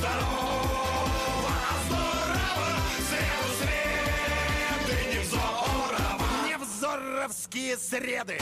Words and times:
здорово, 0.00 1.52
здорово, 1.86 2.68
среду 3.08 3.48
среды 3.60 4.96
Невзорова. 5.14 6.28
Невзоровские 6.48 7.76
среды. 7.76 8.38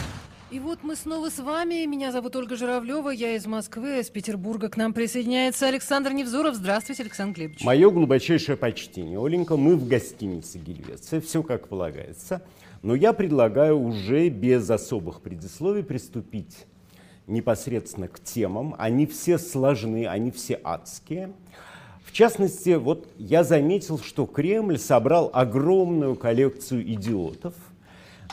И 0.50 0.60
вот 0.60 0.79
мы 0.82 0.96
снова 0.96 1.29
с 1.29 1.38
вами. 1.40 1.84
Меня 1.84 2.10
зовут 2.12 2.36
Ольга 2.36 2.56
Журавлева, 2.56 3.10
я 3.10 3.34
из 3.34 3.46
Москвы, 3.46 3.98
из 3.98 4.08
Петербурга. 4.08 4.68
К 4.68 4.76
нам 4.76 4.94
присоединяется 4.94 5.66
Александр 5.66 6.12
Невзоров. 6.12 6.54
Здравствуйте, 6.54 7.02
Александр 7.02 7.36
Глебович. 7.36 7.64
Мое 7.64 7.90
глубочайшее 7.90 8.56
почтение. 8.56 9.18
Оленька, 9.22 9.56
мы 9.56 9.77
в 9.77 9.86
гостинице 9.86 10.59
Гельвеция, 10.59 11.20
все 11.20 11.43
как 11.43 11.68
полагается. 11.68 12.43
Но 12.82 12.95
я 12.95 13.12
предлагаю 13.12 13.79
уже 13.79 14.29
без 14.29 14.70
особых 14.70 15.20
предисловий 15.20 15.82
приступить 15.82 16.66
непосредственно 17.29 18.08
к 18.08 18.20
темам. 18.20 18.74
Они 18.79 19.06
все 19.06 19.38
сложны, 19.38 20.06
они 20.06 20.30
все 20.30 20.61
адские. 20.64 21.32
В 22.04 22.12
частности, 22.12 22.70
вот 22.76 23.06
я 23.18 23.44
заметил, 23.44 23.98
что 23.98 24.26
Кремль 24.26 24.79
собрал 24.79 25.30
огромную 25.32 26.17
коллекцию 26.17 26.82
идиотов– 26.93 27.54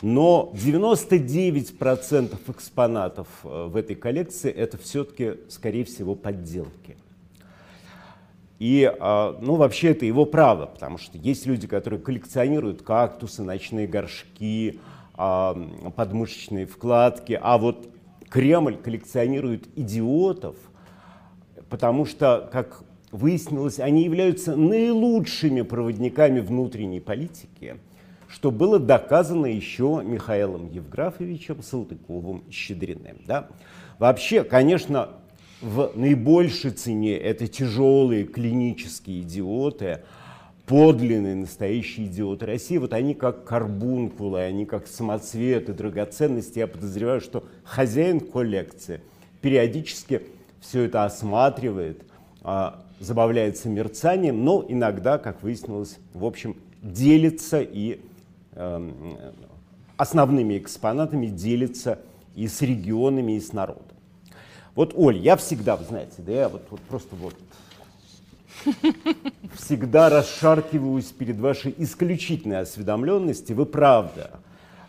но 0.02 0.52
99% 0.54 2.38
экспонатов 2.48 3.28
э, 3.44 3.66
в 3.66 3.76
этой 3.76 3.96
коллекции 3.96 4.50
это 4.50 4.76
все-таки, 4.78 5.34
скорее 5.48 5.84
всего, 5.84 6.14
подделки. 6.14 6.96
И, 8.58 8.90
а, 9.00 9.36
ну, 9.40 9.56
вообще 9.56 9.90
это 9.90 10.06
его 10.06 10.24
право, 10.24 10.66
потому 10.66 10.96
что 10.96 11.18
есть 11.18 11.44
люди, 11.44 11.66
которые 11.66 12.00
коллекционируют 12.00 12.80
кактусы, 12.82 13.42
ночные 13.42 13.86
горшки, 13.86 14.80
а, 15.12 15.54
подмышечные 15.94 16.66
вкладки, 16.66 17.38
а 17.40 17.58
вот 17.58 17.86
Кремль 18.36 18.76
коллекционирует 18.76 19.66
идиотов, 19.76 20.56
потому 21.70 22.04
что, 22.04 22.48
как 22.52 22.84
выяснилось, 23.10 23.80
они 23.80 24.04
являются 24.04 24.56
наилучшими 24.56 25.62
проводниками 25.62 26.40
внутренней 26.40 27.00
политики– 27.00 27.76
что 28.28 28.50
было 28.50 28.78
доказано 28.78 29.46
еще 29.46 30.02
Михаилом 30.04 30.68
Евграфовичем 30.70 31.60
Салтыковым-Щедриным. 31.60 33.22
Да? 33.26 33.48
Вообще, 33.98 34.44
конечно, 34.44 35.10
в 35.60 35.92
наибольшей 35.94 36.72
цене 36.72 37.16
это 37.16 37.46
тяжелые 37.46 38.24
клинические 38.24 39.22
идиоты, 39.22 40.02
подлинные 40.66 41.34
настоящие 41.34 42.06
идиоты 42.06 42.46
России. 42.46 42.76
Вот 42.76 42.92
они 42.92 43.14
как 43.14 43.44
карбункулы, 43.44 44.40
они 44.40 44.66
как 44.66 44.86
самоцветы, 44.86 45.72
драгоценности. 45.72 46.58
Я 46.58 46.66
подозреваю, 46.66 47.20
что 47.20 47.44
хозяин 47.64 48.20
коллекции 48.20 49.00
периодически 49.40 50.22
все 50.60 50.82
это 50.82 51.04
осматривает, 51.04 52.02
а, 52.42 52.82
забавляется 52.98 53.68
мерцанием, 53.68 54.44
но 54.44 54.64
иногда, 54.66 55.18
как 55.18 55.42
выяснилось, 55.42 55.98
в 56.12 56.24
общем, 56.24 56.56
делится 56.82 57.60
и 57.60 58.00
Эм, 58.56 59.18
основными 59.98 60.56
экспонатами 60.56 61.26
делится 61.26 61.98
и 62.34 62.48
с 62.48 62.62
регионами, 62.62 63.32
и 63.32 63.40
с 63.40 63.52
народом. 63.52 63.84
Вот, 64.74 64.94
Оль, 64.96 65.18
я 65.18 65.36
всегда, 65.36 65.76
знаете, 65.76 66.14
да, 66.18 66.32
я 66.32 66.48
вот, 66.48 66.62
вот 66.70 66.80
просто 66.80 67.16
вот 67.16 67.34
всегда 69.54 70.08
расшаркиваюсь 70.08 71.06
перед 71.06 71.38
вашей 71.38 71.74
исключительной 71.78 72.60
осведомленностью. 72.60 73.56
Вы 73.56 73.66
правда 73.66 74.30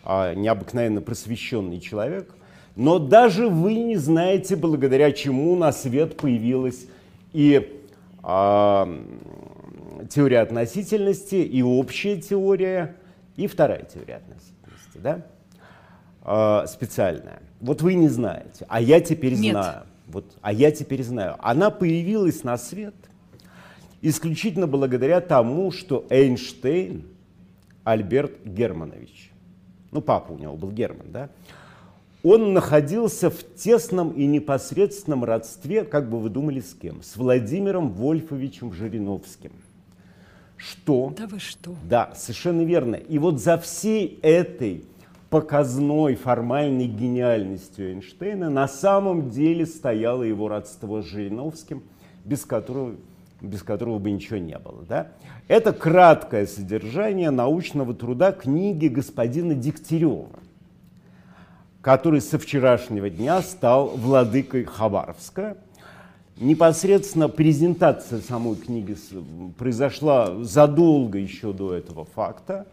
а, 0.03 0.33
необыкновенно 0.33 1.01
просвещенный 1.01 1.79
человек, 1.79 2.33
но 2.75 2.99
даже 2.99 3.47
вы 3.47 3.75
не 3.75 3.97
знаете, 3.97 4.55
благодаря 4.55 5.11
чему 5.11 5.55
на 5.55 5.71
свет 5.71 6.17
появилась 6.17 6.85
и 7.33 7.81
а, 8.23 8.87
теория 10.09 10.39
относительности, 10.39 11.35
и 11.35 11.61
общая 11.61 12.21
теория– 12.21 12.95
и 13.37 13.45
вторая 13.47 13.83
теория 13.83 14.15
относительности, 14.15 14.97
да, 14.97 15.21
э, 16.25 16.67
специальная. 16.67 17.39
Вот 17.61 17.81
вы 17.81 17.93
не 17.93 18.09
знаете, 18.09 18.65
а 18.67 18.81
я 18.81 18.99
теперь 18.99 19.35
Нет. 19.35 19.53
знаю. 19.53 19.83
Вот, 20.07 20.37
а 20.41 20.51
я 20.51 20.71
теперь 20.71 21.03
знаю. 21.03 21.35
Она 21.39 21.69
появилась 21.69 22.43
на 22.43 22.57
свет 22.57 22.95
исключительно 24.01 24.67
благодаря 24.67 25.21
тому, 25.21 25.71
что 25.71 26.05
Эйнштейн, 26.09 27.03
Альберт 27.83 28.45
Германович, 28.45 29.31
ну 29.91 30.01
папа 30.01 30.33
у 30.33 30.37
него 30.37 30.55
был 30.55 30.71
Герман, 30.71 31.07
да, 31.11 31.29
он 32.23 32.53
находился 32.53 33.29
в 33.29 33.43
тесном 33.55 34.11
и 34.11 34.25
непосредственном 34.25 35.23
родстве, 35.23 35.83
как 35.83 36.09
бы 36.09 36.19
вы 36.19 36.29
думали, 36.29 36.59
с 36.59 36.73
кем? 36.73 37.01
С 37.01 37.15
Владимиром 37.15 37.91
Вольфовичем 37.91 38.73
Жириновским– 38.73 39.51
что... 40.57 41.13
Да 41.15 41.27
вы 41.27 41.39
что? 41.39 41.75
Да, 41.87 42.11
совершенно 42.15 42.63
верно. 42.63 42.95
И 42.95 43.19
вот 43.19 43.39
за 43.39 43.57
всей 43.57 44.19
этой 44.21 44.83
показной 45.29 46.15
формальной 46.15 46.87
гениальностью 46.87 47.91
Эйнштейна 47.91 48.49
на 48.49 48.67
самом 48.67 49.29
деле 49.29 49.65
стояло 49.65 50.23
его 50.23 50.47
родство 50.47 51.01
с 51.01 51.05
Жириновским, 51.05 51.83
без 52.25 52.43
которого, 52.43 52.95
без 53.41 53.63
которого 53.63 53.99
бы 53.99 54.11
ничего 54.11 54.37
не 54.37 54.57
было. 54.57 54.83
Да? 54.87 55.07
Это 55.47 55.73
краткое 55.73 56.47
содержание 56.47 57.29
научного 57.29 57.93
труда 57.93 58.31
книги 58.31 58.87
господина 58.87 59.53
Дегтярева, 59.53 60.29
который 61.81 62.21
со 62.21 62.39
вчерашнего 62.39 63.09
дня 63.09 63.41
стал 63.41 63.89
владыкой 63.89 64.63
Хабаровска 64.63 65.57
непосредственно 66.39 67.29
презентация 67.29 68.19
самой 68.19 68.55
книги 68.55 68.95
произошла 69.57 70.43
задолго 70.43 71.17
еще 71.17 71.53
до 71.53 71.73
этого 71.73 72.05
факта. 72.05 72.67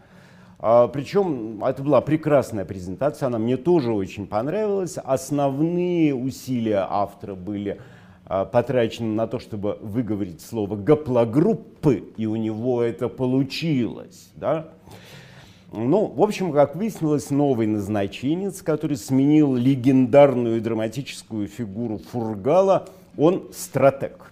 А, 0.59 0.87
причем 0.87 1.63
это 1.63 1.83
была 1.83 2.01
прекрасная 2.01 2.65
презентация, 2.65 3.27
она 3.27 3.39
мне 3.39 3.57
тоже 3.57 3.91
очень 3.91 4.27
понравилась. 4.27 4.97
Основные 4.97 6.15
усилия 6.15 6.85
автора 6.89 7.35
были 7.35 7.81
а, 8.25 8.45
потрачены 8.45 9.13
на 9.13 9.27
то, 9.27 9.39
чтобы 9.39 9.77
выговорить 9.81 10.41
слово 10.41 10.75
гаплогруппы, 10.75 12.03
и 12.17 12.25
у 12.25 12.35
него 12.35 12.81
это 12.81 13.09
получилось. 13.09 14.29
Да? 14.35 14.69
Ну, 15.71 16.05
в 16.05 16.21
общем, 16.21 16.51
как 16.51 16.75
выяснилось, 16.75 17.29
новый 17.29 17.67
назначенец, 17.67 18.61
который 18.61 18.97
сменил 18.97 19.55
легендарную 19.55 20.61
драматическую 20.61 21.47
фигуру 21.47 21.97
Фургала– 21.97 22.87
он 23.17 23.47
стратег, 23.53 24.31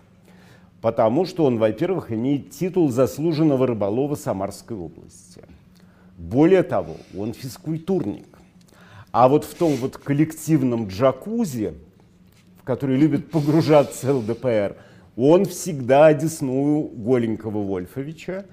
потому 0.81 1.25
что 1.25 1.45
он, 1.45 1.57
во-первых, 1.57 2.11
имеет 2.11 2.51
титул 2.51 2.89
заслуженного 2.89 3.67
рыболова 3.67 4.15
Самарской 4.15 4.77
области. 4.77 5.41
Более 6.17 6.63
того, 6.63 6.97
он 7.17 7.33
физкультурник. 7.33 8.27
А 9.11 9.27
вот 9.27 9.45
в 9.45 9.53
том 9.53 9.75
вот 9.75 9.97
коллективном 9.97 10.87
джакузи, 10.87 11.75
который 12.63 12.97
любит 12.97 13.29
погружаться 13.31 14.13
ЛДПР, 14.13 14.75
он 15.15 15.45
всегда 15.45 16.07
одесную 16.07 16.83
голенького 16.83 17.63
Вольфовича, 17.63 18.45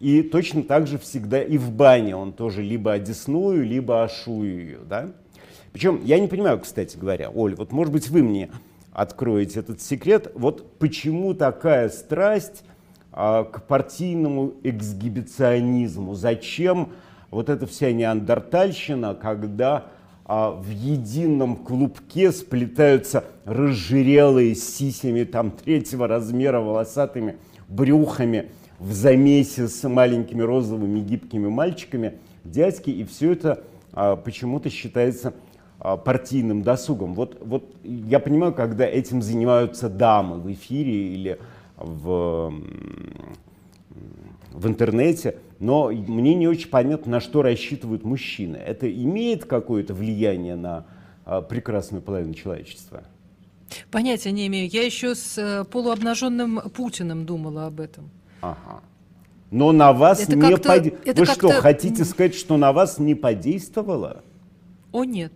и 0.00 0.22
точно 0.22 0.62
так 0.62 0.86
же 0.86 0.98
всегда 0.98 1.42
и 1.42 1.56
в 1.58 1.70
бане 1.70 2.16
он 2.16 2.32
тоже 2.32 2.62
либо 2.62 2.92
одесную, 2.92 3.64
либо 3.64 4.04
ашую 4.04 4.64
ее. 4.64 4.78
Да? 4.88 5.12
Причем 5.72 6.00
я 6.04 6.18
не 6.18 6.28
понимаю, 6.28 6.60
кстати 6.60 6.96
говоря, 6.96 7.30
Оль, 7.30 7.54
вот 7.54 7.72
может 7.72 7.92
быть 7.92 8.08
вы 8.08 8.22
мне 8.22 8.50
откроете 8.92 9.60
этот 9.60 9.80
секрет. 9.82 10.32
Вот 10.34 10.78
почему 10.78 11.34
такая 11.34 11.88
страсть 11.90 12.64
а, 13.12 13.44
к 13.44 13.62
партийному 13.64 14.54
эксгибиционизму? 14.62 16.14
Зачем 16.14 16.92
вот 17.30 17.50
эта 17.50 17.66
вся 17.66 17.92
неандертальщина, 17.92 19.14
когда 19.14 19.86
а, 20.28 20.50
в 20.50 20.68
едином 20.68 21.54
клубке 21.54 22.32
сплетаются 22.32 23.24
разжирелые 23.44 24.56
с 24.56 24.76
сисями 24.76 25.22
там 25.22 25.52
третьего 25.52 26.08
размера 26.08 26.60
волосатыми 26.60 27.36
брюхами 27.68 28.50
в 28.80 28.92
замесе 28.92 29.68
с 29.68 29.88
маленькими 29.88 30.42
розовыми 30.42 30.98
гибкими 30.98 31.46
мальчиками 31.46 32.14
дядьки, 32.42 32.90
и 32.90 33.04
все 33.04 33.32
это 33.32 33.62
а, 33.92 34.16
почему-то 34.16 34.68
считается 34.68 35.32
а, 35.78 35.96
партийным 35.96 36.62
досугом. 36.62 37.14
Вот, 37.14 37.38
вот 37.40 37.72
я 37.84 38.18
понимаю, 38.18 38.52
когда 38.52 38.84
этим 38.84 39.22
занимаются 39.22 39.88
дамы 39.88 40.40
в 40.40 40.52
эфире 40.52 41.14
или 41.14 41.38
в, 41.76 42.52
в 44.52 44.66
интернете, 44.66 45.36
но 45.58 45.88
мне 45.88 46.34
не 46.34 46.48
очень 46.48 46.68
понятно, 46.68 47.12
на 47.12 47.20
что 47.20 47.42
рассчитывают 47.42 48.04
мужчины. 48.04 48.56
Это 48.56 48.90
имеет 48.90 49.44
какое-то 49.44 49.94
влияние 49.94 50.56
на 50.56 50.86
а, 51.24 51.42
прекрасную 51.42 52.02
половину 52.02 52.34
человечества? 52.34 53.04
Понятия 53.90 54.32
не 54.32 54.46
имею. 54.46 54.68
Я 54.70 54.84
еще 54.84 55.14
с 55.14 55.36
э, 55.38 55.64
полуобнаженным 55.64 56.70
Путиным 56.70 57.26
думала 57.26 57.66
об 57.66 57.80
этом. 57.80 58.10
Ага. 58.40 58.80
Но 59.50 59.72
на 59.72 59.92
вас 59.92 60.20
это 60.20 60.36
не 60.36 60.56
подействовало. 60.56 61.18
Вы 61.18 61.26
что, 61.26 61.48
хотите 61.60 62.04
сказать, 62.04 62.34
что 62.34 62.56
на 62.56 62.72
вас 62.72 62.98
не 62.98 63.14
подействовало? 63.14 64.22
О, 64.92 65.04
нет. 65.04 65.32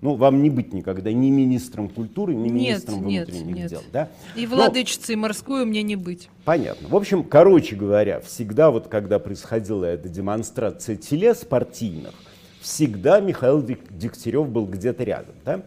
Ну, 0.00 0.14
вам 0.14 0.42
не 0.42 0.50
быть 0.50 0.72
никогда 0.72 1.12
ни 1.12 1.28
министром 1.28 1.88
культуры, 1.88 2.32
ни 2.32 2.48
Нет, 2.48 2.52
министром 2.52 3.06
нет, 3.06 3.28
внутренних 3.28 3.56
нет. 3.56 3.70
дел. 3.70 3.82
Да? 3.92 4.08
И 4.36 4.46
владычицей 4.46 5.16
морской 5.16 5.64
мне 5.64 5.82
не 5.82 5.96
быть. 5.96 6.28
Понятно. 6.44 6.88
В 6.88 6.94
общем, 6.94 7.24
короче 7.24 7.74
говоря, 7.74 8.20
всегда 8.20 8.70
вот 8.70 8.86
когда 8.86 9.18
происходила 9.18 9.84
эта 9.84 10.08
демонстрация 10.08 10.94
телес 10.94 11.38
партийных, 11.38 12.14
всегда 12.60 13.18
Михаил 13.18 13.60
Дегтярев 13.60 14.48
был 14.48 14.66
где-то 14.66 15.02
рядом. 15.02 15.34
Да? 15.44 15.62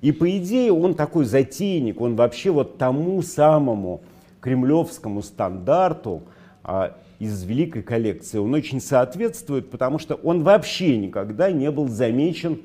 И 0.00 0.10
по 0.10 0.28
идее 0.36 0.72
он 0.72 0.94
такой 0.94 1.24
затейник, 1.24 2.00
он 2.00 2.16
вообще 2.16 2.50
вот 2.50 2.78
тому 2.78 3.22
самому 3.22 4.02
кремлевскому 4.40 5.22
стандарту 5.22 6.22
а, 6.64 6.96
из 7.18 7.44
великой 7.44 7.82
коллекции, 7.82 8.38
он 8.38 8.52
очень 8.52 8.80
соответствует, 8.80 9.70
потому 9.70 9.98
что 9.98 10.16
он 10.16 10.42
вообще 10.42 10.96
никогда 10.96 11.50
не 11.50 11.70
был 11.70 11.88
замечен 11.88 12.60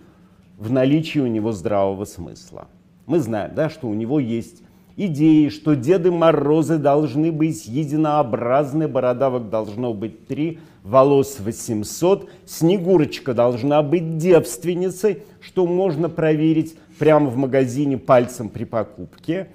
в 0.62 0.72
наличии 0.72 1.18
у 1.18 1.25
него 1.25 1.52
здравого 1.54 2.06
смысла. 2.06 2.68
Мы 3.08 3.19
знаем, 3.19 3.54
да, 3.56 3.68
что 3.68 3.88
у 3.88 3.96
него 3.96 4.19
есть 4.19 4.62
идеи, 4.96 5.50
что 5.50 5.75
Деды 5.75 6.12
Морозы 6.12 6.78
должны 6.78 7.31
быть 7.31 7.66
единообразны, 7.66 8.88
бородавок 8.88 9.50
должно 9.50 9.96
быть 9.96 10.28
три, 10.28 10.60
волос 10.84 11.38
800, 11.40 12.30
Снегурочка 12.46 13.34
должна 13.34 13.81
быть 13.81 14.18
девственницей, 14.18 15.24
что 15.40 15.66
можно 15.66 16.10
проверить 16.10 16.75
прямо 17.00 17.31
в 17.31 17.38
магазине 17.38 17.98
пальцем 17.98 18.48
при 18.48 18.66
покупке. 18.66 19.48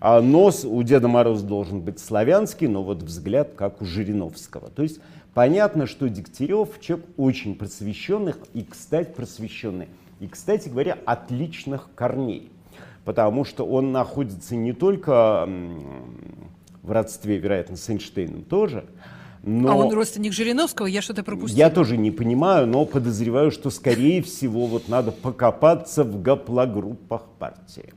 А 0.00 0.20
нос 0.20 0.64
у 0.64 0.82
Деда 0.82 1.06
Мороза 1.06 1.46
должен 1.46 1.82
быть 1.82 2.00
славянский, 2.00 2.66
но 2.66 2.82
вот 2.82 3.04
взгляд 3.04 3.52
как 3.54 3.80
у 3.80 3.84
Жириновского. 3.84 4.70
То 4.70 4.82
есть 4.82 4.98
понятно, 5.34 5.86
что 5.86 6.08
Дегтярев 6.08 6.80
человек 6.80 7.06
очень 7.16 7.54
просвещенных 7.54 8.38
и, 8.54 8.64
кстати, 8.64 9.12
просвещенный. 9.14 9.86
И, 10.20 10.26
кстати 10.26 10.68
говоря, 10.68 10.98
отличных 11.04 11.88
корней. 11.94 12.50
Потому 13.04 13.44
что 13.44 13.64
он 13.64 13.92
находится 13.92 14.56
не 14.56 14.72
только 14.72 15.48
в 16.82 16.90
родстве, 16.90 17.38
вероятно, 17.38 17.76
с 17.76 17.88
Эйнштейном 17.88 18.42
тоже, 18.42 18.84
но... 19.42 19.70
А 19.70 19.74
он 19.76 19.94
родственник 19.94 20.32
Жириновского, 20.32 20.86
я 20.86 21.00
что-то 21.00 21.22
пропустила. 21.22 21.58
Я 21.58 21.70
тоже 21.70 21.96
не 21.96 22.10
понимаю, 22.10 22.66
но 22.66 22.84
подозреваю, 22.84 23.50
что, 23.50 23.70
скорее 23.70 24.22
всего, 24.22 24.66
вот 24.66 24.88
надо 24.88 25.12
покопаться 25.12 26.04
в 26.04 26.20
гаплогруппах 26.20 27.22
партии. 27.38 27.94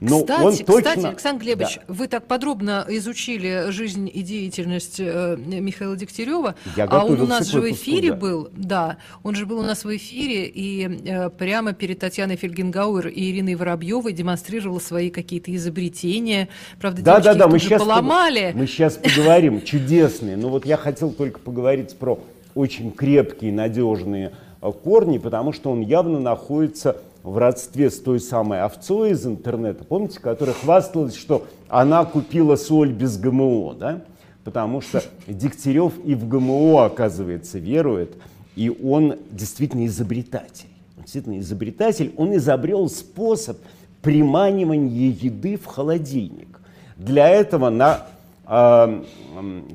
Но 0.00 0.20
кстати, 0.20 0.42
он 0.42 0.56
точно... 0.58 0.76
кстати, 0.76 1.06
Александр 1.06 1.42
Глебович, 1.44 1.76
Да. 1.86 1.94
вы 1.94 2.08
так 2.08 2.26
подробно 2.26 2.84
изучили 2.88 3.70
жизнь 3.70 4.10
и 4.12 4.22
деятельность 4.22 4.96
э, 4.98 5.36
Михаила 5.36 5.96
Дегтярева, 5.96 6.54
Я 6.76 6.84
а 6.84 7.04
он 7.04 7.20
у 7.20 7.26
нас 7.26 7.48
же 7.48 7.60
в 7.60 7.70
эфире 7.70 8.10
да. 8.10 8.16
был, 8.16 8.48
да, 8.52 8.96
он 9.22 9.34
же 9.34 9.46
был 9.46 9.58
у 9.58 9.62
нас 9.62 9.84
в 9.84 9.96
эфире 9.96 10.46
и 10.46 11.02
э, 11.08 11.30
прямо 11.30 11.72
перед 11.72 11.98
Татьяной 11.98 12.36
Фельгенгауэр 12.36 13.08
и 13.08 13.30
Ириной 13.30 13.54
Воробьевой 13.54 14.12
демонстрировал 14.12 14.80
свои 14.80 15.10
какие-то 15.10 15.54
изобретения. 15.54 16.48
Правда, 16.80 17.02
Да, 17.02 17.20
да, 17.20 17.34
да, 17.34 17.48
мы 17.48 17.58
сейчас, 17.58 17.80
поломали. 17.82 18.52
мы 18.54 18.66
сейчас 18.66 18.94
поговорим, 18.94 19.62
чудесные. 19.62 20.36
Но 20.36 20.48
вот 20.48 20.66
я 20.66 20.76
хотел 20.76 21.10
только 21.12 21.38
поговорить 21.40 21.96
про 21.96 22.18
очень 22.54 22.90
крепкие, 22.92 23.52
надежные 23.52 24.32
э, 24.62 24.72
корни, 24.84 25.18
потому 25.18 25.52
что 25.52 25.70
он 25.70 25.80
явно 25.80 26.18
находится 26.20 26.96
в 27.26 27.38
родстве 27.38 27.90
с 27.90 27.98
той 27.98 28.20
самой 28.20 28.62
овцой 28.62 29.10
из 29.10 29.26
интернета, 29.26 29.84
помните, 29.84 30.20
которая 30.20 30.54
хвасталась, 30.54 31.16
что 31.16 31.44
она 31.68 32.04
купила 32.04 32.54
соль 32.54 32.92
без 32.92 33.18
ГМО, 33.18 33.74
да? 33.74 34.04
Потому 34.44 34.80
что 34.80 35.02
Дегтярев 35.26 35.94
и 36.04 36.14
в 36.14 36.28
ГМО, 36.28 36.84
оказывается, 36.84 37.58
верует, 37.58 38.16
и 38.54 38.70
он 38.70 39.16
действительно 39.32 39.86
изобретатель. 39.86 40.68
Он 40.96 41.02
действительно 41.02 41.40
изобретатель, 41.40 42.14
он 42.16 42.36
изобрел 42.36 42.88
способ 42.88 43.58
приманивания 44.02 45.10
еды 45.10 45.56
в 45.56 45.66
холодильник. 45.66 46.60
Для 46.96 47.28
этого 47.28 47.70
на, 47.70 48.06
э, 48.46 49.02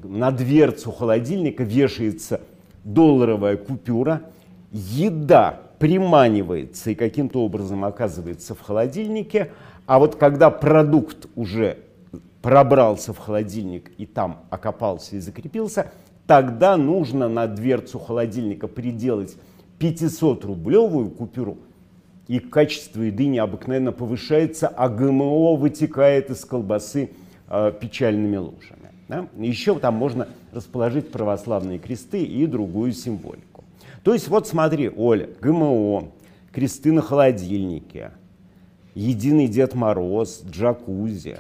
на 0.06 0.31
дверцу 0.31 0.94
холодильника 0.94 1.63
вешается 1.63 2.39
долларовая 2.86 3.57
купюра, 3.57 4.21
еда 4.71 5.59
приманивается 5.81 6.92
и 6.92 6.95
каким-то 6.95 7.44
образом 7.44 7.83
оказывается 7.83 8.54
в 8.54 8.62
холодильнике, 8.62 9.51
а 9.88 9.98
вот 9.98 10.16
когда 10.16 10.51
продукт 10.51 11.25
уже 11.36 11.80
пробрался 12.44 13.13
в 13.13 13.18
холодильник 13.18 13.92
и 13.98 14.06
там 14.06 14.42
окопался 14.51 15.16
и 15.16 15.19
закрепился, 15.19 15.92
тогда 16.28 16.78
нужно 16.78 17.28
на 17.28 17.48
дверцу 17.48 17.98
холодильника 17.98 18.68
приделать 18.68 19.36
500-рублевую 19.80 21.10
купюру, 21.10 21.57
и 22.27 22.38
качество 22.38 23.01
еды 23.01 23.25
необыкновенно 23.25 23.92
повышается, 23.92 24.68
а 24.68 24.88
ГМО 24.88 25.56
вытекает 25.56 26.30
из 26.30 26.45
колбасы 26.45 27.10
э, 27.50 27.74
печальными 27.81 28.38
лужами. 28.38 28.92
да. 29.07 29.27
Еще 29.36 29.77
там 29.80 29.95
можно 29.95 30.27
расположить 30.54 31.12
православные 31.12 31.80
кресты 31.80 32.24
и 32.24 32.45
другую 32.45 32.94
символику. 32.94 33.50
То 34.03 34.13
есть 34.13 34.27
вот 34.27 34.48
смотри, 34.48 34.89
Оля, 34.89 35.30
ГМО, 35.42 36.12
кресты 36.51 36.92
на 36.92 37.01
холодильнике, 37.01 38.12
единый 38.95 39.48
Дед 39.48 39.75
Мороз, 39.75 40.44
джакузи. 40.50 41.38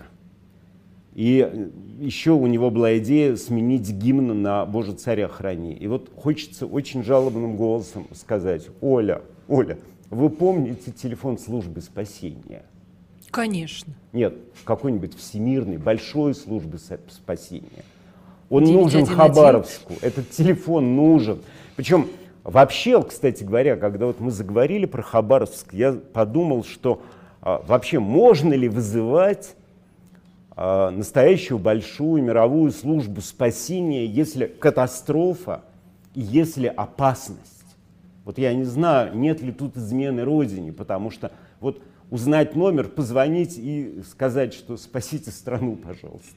И 1.13 1.69
еще 1.99 2.31
у 2.31 2.47
него 2.47 2.69
была 2.69 2.97
идея 2.99 3.35
сменить 3.35 3.91
гимн 3.91 4.41
на 4.41 4.65
«Боже, 4.65 4.93
царя 4.93 5.27
храни». 5.27 5.73
И 5.73 5.87
вот 5.87 6.09
хочется 6.15 6.65
очень 6.65 7.03
жалобным 7.03 7.57
голосом 7.57 8.07
сказать, 8.13 8.67
Оля, 8.79 9.21
Оля, 9.49 9.77
вы 10.09 10.29
помните 10.29 10.91
телефон 10.91 11.37
службы 11.37 11.81
спасения? 11.81 12.63
Конечно. 13.29 13.93
Нет, 14.13 14.35
какой-нибудь 14.63 15.17
всемирной, 15.17 15.77
большой 15.77 16.33
службы 16.35 16.77
спасения. 16.77 17.83
Он 18.49 18.65
911. 18.65 19.07
нужен 19.07 19.17
Хабаровску, 19.17 19.93
этот 20.01 20.29
телефон 20.29 20.95
нужен. 20.95 21.41
Причем 21.75 22.07
вообще, 22.43 23.01
кстати 23.03 23.43
говоря, 23.43 23.75
когда 23.77 24.05
вот 24.07 24.19
мы 24.19 24.31
заговорили 24.31 24.85
про 24.85 25.01
Хабаровск, 25.01 25.73
я 25.73 25.93
подумал, 25.93 26.63
что 26.63 27.01
а, 27.41 27.63
вообще 27.65 27.99
можно 27.99 28.53
ли 28.53 28.69
вызывать 28.69 29.55
а, 30.55 30.91
настоящую 30.91 31.59
большую 31.59 32.23
мировую 32.23 32.71
службу 32.71 33.21
спасения, 33.21 34.05
если 34.05 34.45
катастрофа 34.45 35.61
и 36.13 36.21
если 36.21 36.67
опасность. 36.67 37.49
Вот 38.25 38.37
я 38.37 38.53
не 38.53 38.65
знаю, 38.65 39.17
нет 39.17 39.41
ли 39.41 39.51
тут 39.51 39.77
измены 39.77 40.23
Родине, 40.23 40.71
потому 40.71 41.09
что 41.09 41.31
вот 41.59 41.81
узнать 42.11 42.55
номер, 42.55 42.89
позвонить 42.89 43.57
и 43.57 44.01
сказать, 44.07 44.53
что 44.53 44.77
спасите 44.77 45.31
страну, 45.31 45.75
пожалуйста. 45.75 46.35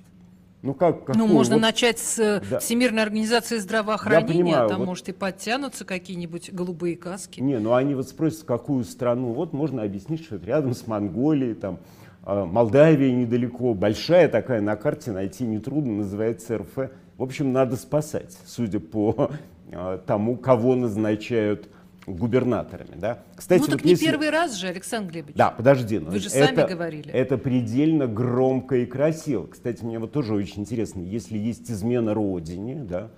Ну 0.65 0.73
как? 0.73 1.01
Ну, 1.01 1.05
какую? 1.13 1.27
можно 1.29 1.57
Вот 1.57 1.61
начать 1.63 1.99
с 1.99 2.19
э, 2.19 2.41
Да. 2.51 2.59
Всемирной 2.59 3.03
организации 3.03 3.59
здравоохранения, 3.59 4.45
понимаю, 4.45 4.69
там, 4.71 4.79
вот- 4.79 4.87
может, 4.87 5.09
и 5.11 5.13
подтянутся 5.13 5.85
какие-нибудь 5.85 6.53
голубые 6.55 6.97
каски. 6.97 7.41
Не, 7.41 7.59
ну 7.59 7.75
они 7.75 7.95
вот 7.95 8.09
спросят, 8.09 8.45
какую 8.45 8.85
страну. 8.85 9.35
Вот 9.35 9.53
можно 9.53 9.83
объяснить, 9.83 10.25
что 10.25 10.37
это 10.37 10.47
рядом 10.47 10.75
с 10.75 10.87
Монголией, 10.87 11.55
там, 11.55 11.81
а, 12.23 12.47
Молдавия 12.47 13.13
недалеко, 13.13 13.75
большая 13.75 14.27
такая 14.31 14.63
на 14.63 14.75
карте, 14.77 15.13
найти 15.13 15.45
нетрудно, 15.45 15.99
называется 15.99 16.57
РФ. 16.57 16.91
В 17.19 17.23
общем, 17.23 17.53
надо 17.53 17.77
спасать, 17.77 18.35
судя 18.47 18.81
по 18.81 19.31
а, 19.71 19.99
тому, 19.99 20.37
кого 20.39 20.77
назначают 20.77 21.69
губернаторами. 22.07 22.97
Да? 22.97 23.19
Кстати, 23.37 23.61
ну, 23.61 23.67
так 23.67 23.75
вот 23.77 23.85
не 23.85 23.91
если- 23.93 24.05
первый 24.07 24.31
раз 24.31 24.55
же, 24.55 24.69
Александр 24.69 25.13
Глебович. 25.13 25.37
Да, 25.37 25.51
подожди. 25.51 25.99
но 25.99 26.11
Вы 26.11 26.19
же 26.19 26.29
это- 26.29 26.55
сами 26.55 26.69
говорили. 26.69 27.11
Это 27.11 27.39
предельно 27.39 28.07
громко 28.07 28.77
и 28.77 28.87
красиво. 28.87 29.47
Кстати, 29.47 29.85
мне 29.85 29.99
вот 29.99 30.13
тоже 30.13 30.35
очень 30.35 30.63
интересно, 30.63 31.01
если 31.01 31.39
есть 31.39 31.71
измена 31.71 32.15
родине, 32.15 32.85
да, 32.89 33.11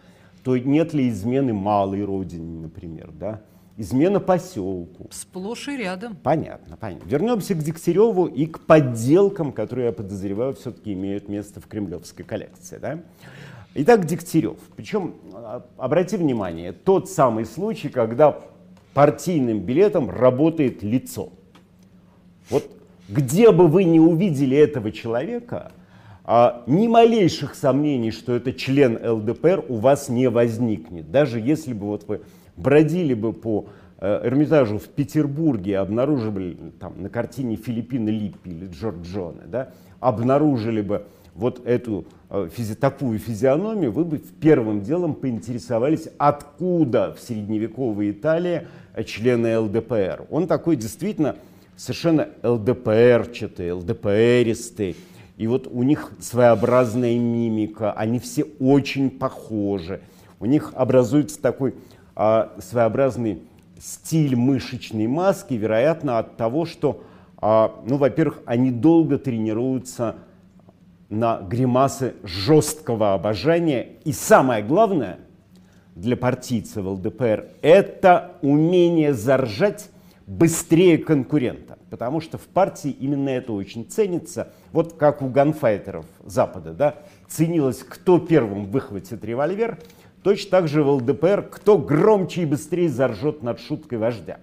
то 0.44 0.56
нет 0.56 0.94
ли 0.94 1.08
измены 1.08 1.52
малой 1.52 2.04
родине, 2.04 2.60
например, 2.60 3.10
да? 3.12 3.42
Измена 3.78 4.20
поселку. 4.20 5.08
Сплошь 5.10 5.68
и 5.68 5.76
рядом. 5.76 6.16
Понятно, 6.22 6.78
понятно. 6.78 7.06
Вернемся 7.06 7.54
к 7.54 7.58
Дегтяреву 7.58 8.24
и 8.26 8.46
к 8.46 8.60
подделкам, 8.60 9.52
которые, 9.52 9.86
я 9.86 9.92
подозреваю, 9.92 10.54
все-таки 10.54 10.94
имеют 10.94 11.28
место 11.28 11.60
в 11.60 11.66
кремлевской 11.66 12.24
коллекции. 12.24 12.78
Да? 12.80 13.00
Итак, 13.74 14.06
Дегтярев. 14.06 14.56
Причем, 14.76 15.16
а, 15.34 15.66
обрати 15.76 16.16
внимание, 16.16 16.72
тот 16.72 17.10
самый 17.10 17.44
случай, 17.44 17.90
когда 17.90 18.38
партийным 18.96 19.60
билетом 19.60 20.08
работает 20.08 20.82
лицо. 20.82 21.28
Вот 22.48 22.64
где 23.10 23.52
бы 23.52 23.68
вы 23.68 23.84
не 23.84 24.00
увидели 24.00 24.56
этого 24.56 24.90
человека, 24.90 25.72
а, 26.24 26.64
ни 26.66 26.88
малейших 26.88 27.56
сомнений, 27.56 28.10
что 28.10 28.34
это 28.34 28.54
член 28.54 28.98
ЛДПР, 29.06 29.66
у 29.68 29.74
вас 29.74 30.08
не 30.08 30.30
возникнет. 30.30 31.10
Даже 31.10 31.38
если 31.40 31.74
бы 31.74 31.88
вот 31.88 32.08
вы 32.08 32.22
бродили 32.56 33.12
бы 33.12 33.34
по 33.34 33.66
э, 33.98 34.26
Эрмитажу 34.26 34.78
в 34.78 34.88
Петербурге 34.88 35.76
обнаружили 35.76 36.56
там 36.80 37.02
на 37.02 37.10
картине 37.10 37.56
Филиппины 37.56 38.08
Липпи 38.08 38.48
или 38.48 38.66
Джорджоне, 38.66 39.42
да, 39.46 39.72
обнаружили 40.00 40.80
бы 40.80 41.04
вот 41.34 41.66
эту 41.66 42.06
физи- 42.28 42.74
такую 42.74 43.18
физиономию, 43.18 43.92
вы 43.92 44.04
бы 44.04 44.18
первым 44.18 44.82
делом 44.82 45.14
поинтересовались, 45.14 46.08
откуда 46.18 47.14
в 47.14 47.20
средневековой 47.22 48.10
Италии 48.10 48.66
э, 48.94 49.04
члены 49.04 49.58
ЛДПР. 49.58 50.26
Он 50.30 50.46
такой 50.46 50.76
действительно 50.76 51.36
совершенно 51.76 52.28
ЛДПРчатые, 52.42 53.74
ЛДПРистые. 53.74 54.96
И 55.36 55.46
вот 55.46 55.66
у 55.66 55.82
них 55.82 56.12
своеобразная 56.18 57.18
мимика, 57.18 57.92
они 57.92 58.18
все 58.18 58.44
очень 58.58 59.10
похожи. 59.10 60.00
У 60.40 60.46
них 60.46 60.72
образуется 60.74 61.40
такой 61.40 61.74
а, 62.14 62.54
своеобразный 62.58 63.42
стиль 63.78 64.36
мышечной 64.36 65.06
маски, 65.06 65.54
вероятно, 65.54 66.18
от 66.18 66.38
того, 66.38 66.64
что, 66.64 67.02
а, 67.36 67.74
ну, 67.86 67.98
во-первых, 67.98 68.40
они 68.46 68.70
долго 68.70 69.18
тренируются 69.18 70.16
на 71.08 71.40
гримасы 71.40 72.14
жесткого 72.22 73.14
обожания. 73.14 73.96
И 74.04 74.12
самое 74.12 74.62
главное 74.62 75.18
для 75.94 76.16
партийцев 76.16 76.84
ЛДПР– 76.84 77.46
это 77.62 78.32
умение 78.42 79.14
заржать 79.14 79.90
быстрее 80.26 80.98
конкурента. 80.98 81.78
Потому 81.90 82.20
что 82.20 82.36
в 82.36 82.42
партии 82.42 82.90
именно 82.90 83.28
это 83.28 83.52
очень 83.52 83.88
ценится. 83.88 84.52
Вот 84.72 84.94
как 84.94 85.22
у 85.22 85.28
ганфайтеров 85.28 86.04
Запада, 86.24 86.72
да, 86.72 86.96
ценилось, 87.28 87.78
кто 87.78 88.18
первым 88.18 88.66
выхватит 88.66 89.24
револьвер, 89.24 89.78
точно 90.22 90.50
так 90.50 90.68
же 90.68 90.82
в 90.82 90.90
ЛДПР, 90.90 91.48
кто 91.50 91.78
громче 91.78 92.42
и 92.42 92.46
быстрее 92.46 92.88
заржет 92.88 93.42
над 93.42 93.60
шуткой 93.60 93.98
вождя. 93.98 94.38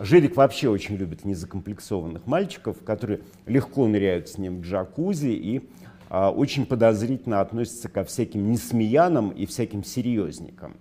Жирик 0.00 0.36
вообще 0.36 0.68
очень 0.68 0.96
любит 0.96 1.24
незакомплексованных 1.24 2.26
мальчиков, 2.26 2.76
которые 2.84 3.20
легко 3.46 3.86
ныряют 3.86 4.28
с 4.28 4.38
ним 4.38 4.60
в 4.60 4.64
джакузи 4.64 5.32
и 5.32 5.68
а, 6.08 6.30
очень 6.30 6.66
подозрительно 6.66 7.40
относятся 7.40 7.88
ко 7.88 8.04
всяким 8.04 8.50
несмеянам 8.50 9.30
и 9.30 9.44
всяким 9.44 9.82
серьезникам. 9.82 10.76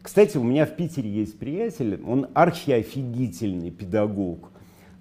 Кстати, 0.00 0.38
у 0.38 0.42
меня 0.42 0.64
в 0.64 0.76
Питере 0.76 1.10
есть 1.10 1.38
приятель, 1.38 2.00
он 2.06 2.28
архиофигительный 2.32 3.70
педагог, 3.70 4.50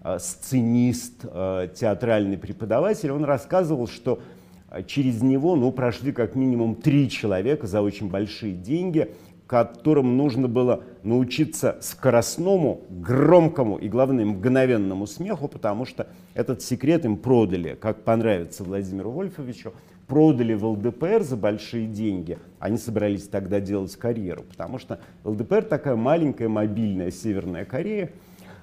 а, 0.02 0.20
сценист, 0.20 1.24
а, 1.24 1.68
театральный 1.68 2.38
преподаватель. 2.38 3.12
Он 3.12 3.24
рассказывал, 3.24 3.88
что 3.88 4.20
а, 4.68 4.84
через 4.84 5.22
него 5.22 5.56
ну, 5.56 5.72
прошли 5.72 6.12
как 6.12 6.36
минимум 6.36 6.76
три 6.76 7.10
человека 7.10 7.66
за 7.66 7.82
очень 7.82 8.10
большие 8.10 8.54
деньги– 8.54 9.10
которым 9.48 10.18
нужно 10.18 10.50
было 10.50 10.84
научиться 11.04 11.78
скоростному, 11.82 12.82
громкому 12.90 13.78
и, 13.78 13.88
главное, 13.88 14.26
мгновенному 14.26 15.08
смеху, 15.08 15.48
потому 15.48 15.86
что 15.86 16.08
этот 16.34 16.62
секрет 16.62 17.06
им 17.06 17.18
продали, 17.18 17.78
как 17.80 18.04
понравится 18.04 18.66
Владимиру 18.66 19.10
Вольфовичу, 19.10 19.74
продали 20.06 20.54
в 20.54 20.66
ЛДПР 20.66 21.24
за 21.24 21.38
большие 21.38 21.88
деньги. 21.88 22.38
Они 22.60 22.78
собрались 22.78 23.28
тогда 23.28 23.60
делать 23.62 23.96
карьеру, 23.96 24.44
потому 24.44 24.80
что 24.80 25.00
ЛДПР 25.24 25.64
такая 25.64 25.96
маленькая, 25.96 26.50
мобильная 26.50 27.12
Северная 27.12 27.66
Корея, 27.66 28.12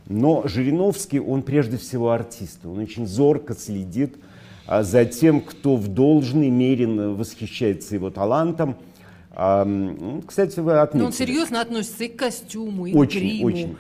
но 0.07 0.43
Жириновский, 0.47 1.19
он 1.19 1.43
прежде 1.43 1.79
всего 1.79 2.11
артист, 2.11 2.67
он 2.67 2.79
очень 2.79 3.07
зорко 3.07 3.55
следит 3.55 4.17
а, 4.67 4.83
за 4.83 5.07
тем, 5.07 5.41
кто 5.41 5.77
в 5.77 5.89
должной 5.89 6.51
мере 6.51 6.87
восхищается 6.87 7.95
его 7.95 8.11
талантом, 8.11 8.77
а, 9.37 9.67
кстати, 10.27 10.61
вы 10.61 10.79
отметили. 10.79 11.01
Но 11.01 11.07
он 11.07 11.13
серьезно 11.13 11.61
относится 11.61 12.05
и 12.05 12.09
к 12.09 12.17
костюму, 12.17 12.87
и 12.87 12.95
очень, 12.95 13.21
к 13.21 13.23
гриму. 13.23 13.47
Очень. 13.47 13.77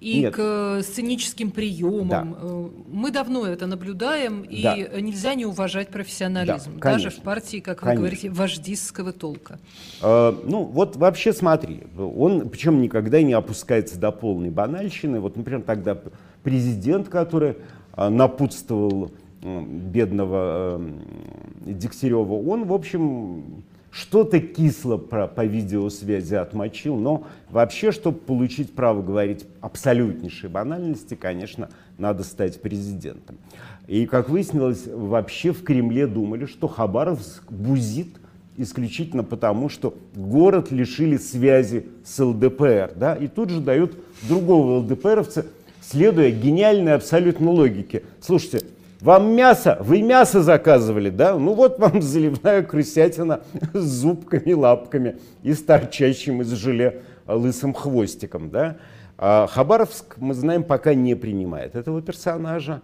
И 0.00 0.18
Нет. 0.22 0.34
к 0.34 0.38
э, 0.40 0.82
сценическим 0.82 1.52
приемам. 1.52 2.08
Да. 2.08 2.26
Э, 2.40 2.68
Мы 2.90 3.12
давно 3.12 3.46
это 3.46 3.66
наблюдаем, 3.68 4.44
Да. 4.62 4.74
и 4.74 5.00
нельзя 5.00 5.34
не 5.34 5.46
уважать 5.46 5.90
профессионализм. 5.90 6.80
Да, 6.80 6.92
даже 6.94 7.10
в 7.10 7.20
партии, 7.20 7.58
как 7.58 7.78
Конечно. 7.78 7.90
вы 7.90 7.96
говорите, 8.08 8.30
вождистского 8.30 9.12
толка. 9.12 9.60
Э, 10.02 10.34
ну, 10.44 10.64
вот 10.64 10.96
вообще 10.96 11.32
смотри, 11.32 11.84
он 11.96 12.48
причем 12.48 12.82
никогда 12.82 13.22
не 13.22 13.32
опускается 13.32 13.96
до 13.96 14.10
полной 14.10 14.50
банальщины. 14.50 15.20
Вот, 15.20 15.36
например, 15.36 15.62
тогда 15.62 15.96
президент, 16.42 17.08
который 17.08 17.54
э, 17.96 18.08
напутствовал 18.08 19.12
бедного 19.40 20.80
Дегтярева, 21.64 22.34
он, 22.48 22.64
в 22.64 22.72
общем, 22.72 23.62
что-то 23.92 24.40
кисло 24.40 24.96
про, 24.96 25.28
по 25.28 25.44
видеосвязи 25.44 26.34
отмочил, 26.34 26.96
но 26.96 27.26
вообще, 27.50 27.92
чтобы 27.92 28.18
получить 28.18 28.72
право 28.74 29.02
говорить 29.02 29.44
абсолютнейшей 29.60 30.48
банальности, 30.48 31.14
конечно, 31.14 31.68
надо 31.98 32.24
стать 32.24 32.60
президентом. 32.62 33.36
И, 33.86 34.06
как 34.06 34.30
выяснилось, 34.30 34.86
вообще 34.86 35.52
в 35.52 35.62
Кремле 35.62 36.06
думали, 36.06 36.46
что 36.46 36.68
Хабаровск 36.68 37.52
бузит 37.52 38.08
исключительно 38.56 39.24
потому, 39.24 39.68
что 39.68 39.94
город 40.14 40.70
лишили 40.70 41.18
связи 41.18 41.86
с 42.04 42.18
ЛДПР. 42.18 42.92
Да? 42.96 43.14
И 43.14 43.26
тут 43.26 43.50
же 43.50 43.60
дают 43.60 43.94
другого 44.22 44.78
ЛДПРовца, 44.78 45.46
следуя 45.82 46.30
гениальной 46.30 46.94
абсолютно 46.94 47.50
логике. 47.50 48.04
Слушайте, 48.20 48.62
вам 49.02 49.34
мясо, 49.34 49.78
вы 49.80 50.00
мясо 50.00 50.42
заказывали, 50.42 51.10
да? 51.10 51.36
Ну 51.36 51.54
вот 51.54 51.78
вам 51.78 52.00
заливная 52.02 52.62
крысятина 52.62 53.42
с 53.72 53.82
зубками, 53.82 54.52
лапками 54.52 55.18
и 55.42 55.52
с 55.52 55.62
торчащим 55.62 56.40
из 56.42 56.52
желе 56.52 57.02
лысым 57.26 57.74
хвостиком, 57.74 58.50
да? 58.50 58.76
А 59.18 59.46
Хабаровск, 59.48 60.18
мы 60.18 60.34
знаем, 60.34 60.62
пока 60.62 60.94
не 60.94 61.16
принимает 61.16 61.74
этого 61.74 62.00
персонажа, 62.00 62.82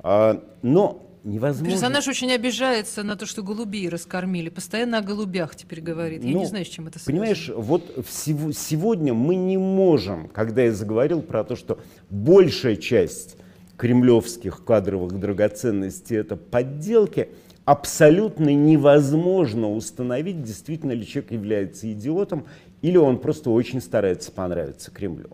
А, 0.00 0.42
но 0.62 1.10
невозможно... 1.24 1.70
Персонаж 1.70 2.08
очень 2.08 2.30
обижается 2.32 3.02
на 3.02 3.16
то, 3.16 3.24
что 3.24 3.42
голубей 3.42 3.88
раскормили. 3.88 4.50
Постоянно 4.50 4.98
о 4.98 5.02
голубях 5.02 5.56
теперь 5.56 5.80
говорит. 5.80 6.22
Я 6.22 6.32
Ну, 6.32 6.40
не 6.40 6.46
знаю, 6.46 6.66
с 6.66 6.68
чем 6.68 6.86
это 6.88 6.98
связано. 6.98 7.12
Понимаешь, 7.12 7.50
вот 7.54 8.06
сегодня 8.06 9.14
мы 9.14 9.34
не 9.34 9.56
можем, 9.56 10.28
когда 10.28 10.62
я 10.62 10.72
заговорил 10.72 11.22
про 11.22 11.42
то, 11.42 11.56
что 11.56 11.78
большая 12.10 12.76
часть 12.76 13.38
кремлевских 13.76 14.64
кадровых 14.64 15.18
драгоценностей 15.18 16.16
это 16.16 16.36
подделки, 16.36 17.28
абсолютно 17.64 18.54
невозможно 18.54 19.70
установить, 19.70 20.42
действительно 20.42 20.92
ли 20.92 21.06
человек 21.06 21.32
является 21.32 21.90
идиотом, 21.92 22.44
или 22.82 22.96
он 22.96 23.18
просто 23.18 23.50
очень 23.50 23.80
старается 23.80 24.30
понравиться 24.30 24.90
Кремлю 24.90 25.30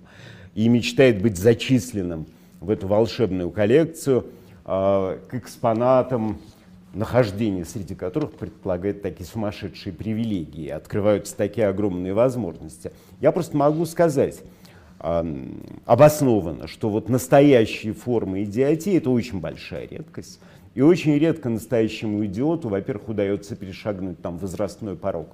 и 0.54 0.68
мечтает 0.68 1.22
быть 1.22 1.36
зачисленным 1.36 2.26
в 2.60 2.70
эту 2.70 2.86
волшебную 2.86 3.50
коллекцию 3.50 4.26
а, 4.64 5.18
к 5.28 5.34
экспонатам 5.34 6.40
нахождение 6.94 7.64
среди 7.64 7.94
которых 7.94 8.32
предполагает 8.32 9.02
такие 9.02 9.24
сумасшедшие 9.24 9.92
привилегии, 9.92 10.68
открываются 10.68 11.36
такие 11.36 11.68
огромные 11.68 12.14
возможности. 12.14 12.92
Я 13.20 13.32
просто 13.32 13.56
могу 13.56 13.86
сказать 13.86 14.42
ам, 15.00 15.62
обоснованно, 15.86 16.68
что 16.68 16.88
вот 16.90 17.08
настоящие 17.08 17.92
формы 17.92 18.44
идиотии– 18.44 18.94
это 18.96 19.10
очень 19.10 19.40
большая 19.40 19.88
редкость. 19.88 20.40
И 20.74 20.82
очень 20.82 21.18
редко 21.18 21.48
настоящему 21.48 22.24
идиоту, 22.26 22.68
во-первых, 22.68 23.08
удается 23.08 23.56
перешагнуть 23.56 24.22
там 24.22 24.38
возрастной 24.38 24.94
порог 24.94 25.28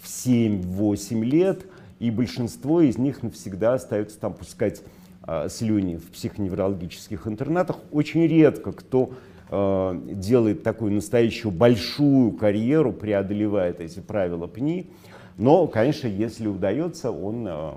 в 0.00 0.06
7-8 0.06 1.24
лет, 1.24 1.66
и 1.98 2.10
большинство 2.10 2.80
из 2.80 2.98
них 2.98 3.22
навсегда 3.22 3.74
остаются 3.74 4.20
там 4.20 4.34
пускать 4.34 4.82
а, 5.22 5.48
слюни 5.48 5.96
в 5.96 6.12
психоневрологических 6.12 7.26
интернатах. 7.26 7.78
Очень 7.90 8.26
редко 8.28 8.70
кто 8.72 9.14
э, 9.48 10.00
делает 10.12 10.62
такую 10.62 10.92
настоящую 10.92 11.50
большую 11.50 12.32
карьеру, 12.32 12.92
преодолевает 12.92 13.80
эти 13.80 13.98
правила 13.98 14.46
ПНИ. 14.46 14.90
Но, 15.38 15.66
конечно, 15.66 16.06
если 16.08 16.46
удается, 16.46 17.10
он 17.10 17.46
э, 17.46 17.72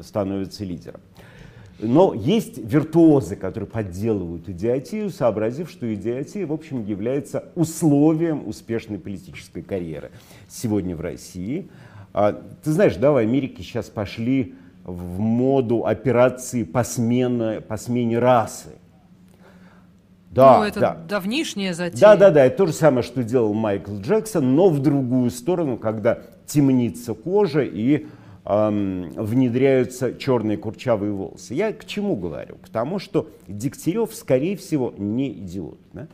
становится 0.00 0.64
лидером. 0.64 1.00
Но 1.80 2.14
есть 2.14 2.56
виртуозы, 2.58 3.34
которые 3.34 3.68
подделывают 3.68 4.48
идиотию, 4.48 5.10
сообразив, 5.10 5.68
что 5.68 5.92
идиотия, 5.92 6.46
в 6.46 6.52
общем, 6.52 6.84
является 6.84 7.46
условием 7.56 8.46
успешной 8.46 8.98
политической 8.98 9.62
карьеры 9.62 10.12
сегодня 10.48 10.94
в 10.94 11.00
России. 11.00 11.68
А, 12.12 12.40
Ты 12.62 12.70
знаешь, 12.70 12.94
да, 12.94 13.10
в 13.10 13.16
Америке 13.16 13.64
сейчас 13.64 13.86
пошли 13.86 14.54
в 14.84 15.18
моду 15.18 15.84
операции 15.84 16.62
по 16.62 16.84
смене, 16.84 17.60
по 17.60 17.76
смене 17.76 18.20
расы. 18.20 18.68
Да, 20.30 20.58
ну, 20.58 20.64
это 20.64 20.80
да. 20.80 20.94
давнишняя 21.08 21.74
затея. 21.74 22.00
Да, 22.00 22.16
да, 22.16 22.30
да, 22.30 22.44
это 22.44 22.56
то 22.56 22.66
же 22.66 22.72
самое, 22.72 23.02
что 23.02 23.22
делал 23.22 23.54
Майкл 23.54 23.96
Джексон, 23.98 24.54
но 24.54 24.68
в 24.68 24.80
другую 24.80 25.30
сторону, 25.30 25.76
когда 25.76 26.18
темнится 26.46 27.14
кожа 27.14 27.62
и 27.62 28.06
эм, 28.44 29.10
внедряются 29.10 30.14
черные 30.14 30.56
курчавые 30.56 31.12
волосы. 31.12 31.54
Я 31.54 31.72
к 31.72 31.84
чему 31.84 32.16
говорю? 32.16 32.56
Потому 32.56 32.98
что 32.98 33.28
Дегтярев, 33.48 34.14
скорее 34.14 34.56
всего, 34.56 34.92
не 34.96 35.32
идиот. 35.32 35.78
да? 35.92 36.08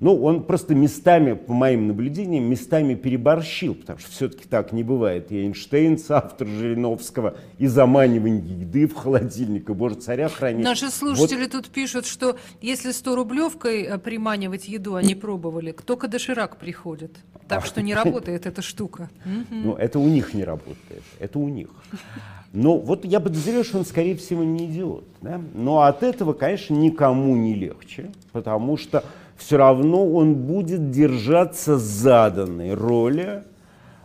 Ну, 0.00 0.24
он 0.24 0.44
просто 0.44 0.74
местами, 0.74 1.34
по 1.34 1.52
моим 1.52 1.86
наблюдениям, 1.86 2.44
местами 2.44 2.94
переборщил, 2.94 3.74
потому 3.74 3.98
что 3.98 4.10
все-таки 4.10 4.48
так 4.48 4.72
не 4.72 4.82
бывает. 4.82 5.30
И 5.30 5.36
Эйнштейн, 5.36 5.98
автор 6.08 6.48
Жириновского, 6.48 7.36
и 7.58 7.66
заманивание 7.66 8.60
еды 8.60 8.86
в 8.88 8.94
холодильник, 8.94 9.68
и, 9.68 9.74
боже, 9.74 9.96
царя 9.96 10.30
хранит. 10.30 10.64
Наши 10.64 10.90
слушатели 10.90 11.42
вот. 11.42 11.52
тут 11.52 11.68
пишут, 11.68 12.06
что 12.06 12.36
если 12.62 12.92
100 12.92 13.14
рублевкой 13.14 13.82
э, 13.82 13.98
приманивать 13.98 14.68
еду 14.68 14.94
они 14.94 15.14
пробовали, 15.14 15.72
к 15.72 16.08
доширак 16.08 16.56
приходит. 16.56 17.18
Так 17.46 17.66
что 17.66 17.82
не 17.82 17.94
работает 17.94 18.46
эта 18.46 18.62
штука. 18.62 19.10
Ну, 19.50 19.74
это 19.74 19.98
у 19.98 20.08
них 20.08 20.32
не 20.32 20.44
работает, 20.44 21.02
это 21.18 21.38
у 21.38 21.48
них. 21.48 21.68
Но 22.52 22.78
вот 22.78 23.04
я 23.04 23.20
подозреваю, 23.20 23.64
что 23.64 23.78
он, 23.78 23.84
скорее 23.84 24.16
всего, 24.16 24.42
не 24.42 24.66
идиот. 24.66 25.04
Да? 25.20 25.40
Но 25.54 25.82
от 25.82 26.02
этого, 26.02 26.32
конечно, 26.32 26.74
никому 26.74 27.36
не 27.36 27.54
легче, 27.54 28.10
потому 28.32 28.76
что 28.76 29.04
все 29.50 29.56
равно 29.56 30.08
он 30.08 30.34
будет 30.36 30.92
держаться 30.92 31.76
заданной 31.76 32.74
роли. 32.74 33.42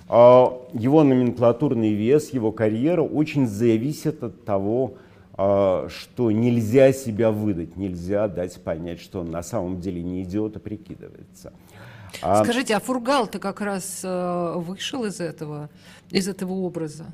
А, 0.10 0.60
его 0.74 1.04
номенклатурный 1.04 1.94
вес, 1.94 2.34
его 2.34 2.52
карьера 2.52 3.04
очень 3.04 3.46
зависит 3.46 4.24
от 4.24 4.44
того, 4.44 4.96
а, 5.34 5.88
что 5.88 6.32
нельзя 6.32 6.92
себя 6.94 7.30
выдать, 7.30 7.78
нельзя 7.78 8.28
дать 8.28 8.60
понять, 8.64 9.00
что 9.00 9.20
он 9.20 9.30
на 9.30 9.44
самом 9.44 9.80
деле 9.82 10.02
не 10.02 10.24
идиот, 10.24 10.56
а 10.56 10.60
прикидывается. 10.60 11.54
А 12.24 12.44
Скажите, 12.44 12.76
а 12.76 12.80
Фургал-то 12.80 13.38
как 13.38 13.62
раз 13.62 14.02
э, 14.04 14.54
вышел 14.56 15.06
из 15.06 15.20
этого, 15.20 15.70
из 16.10 16.28
этого 16.28 16.54
образа? 16.54 17.06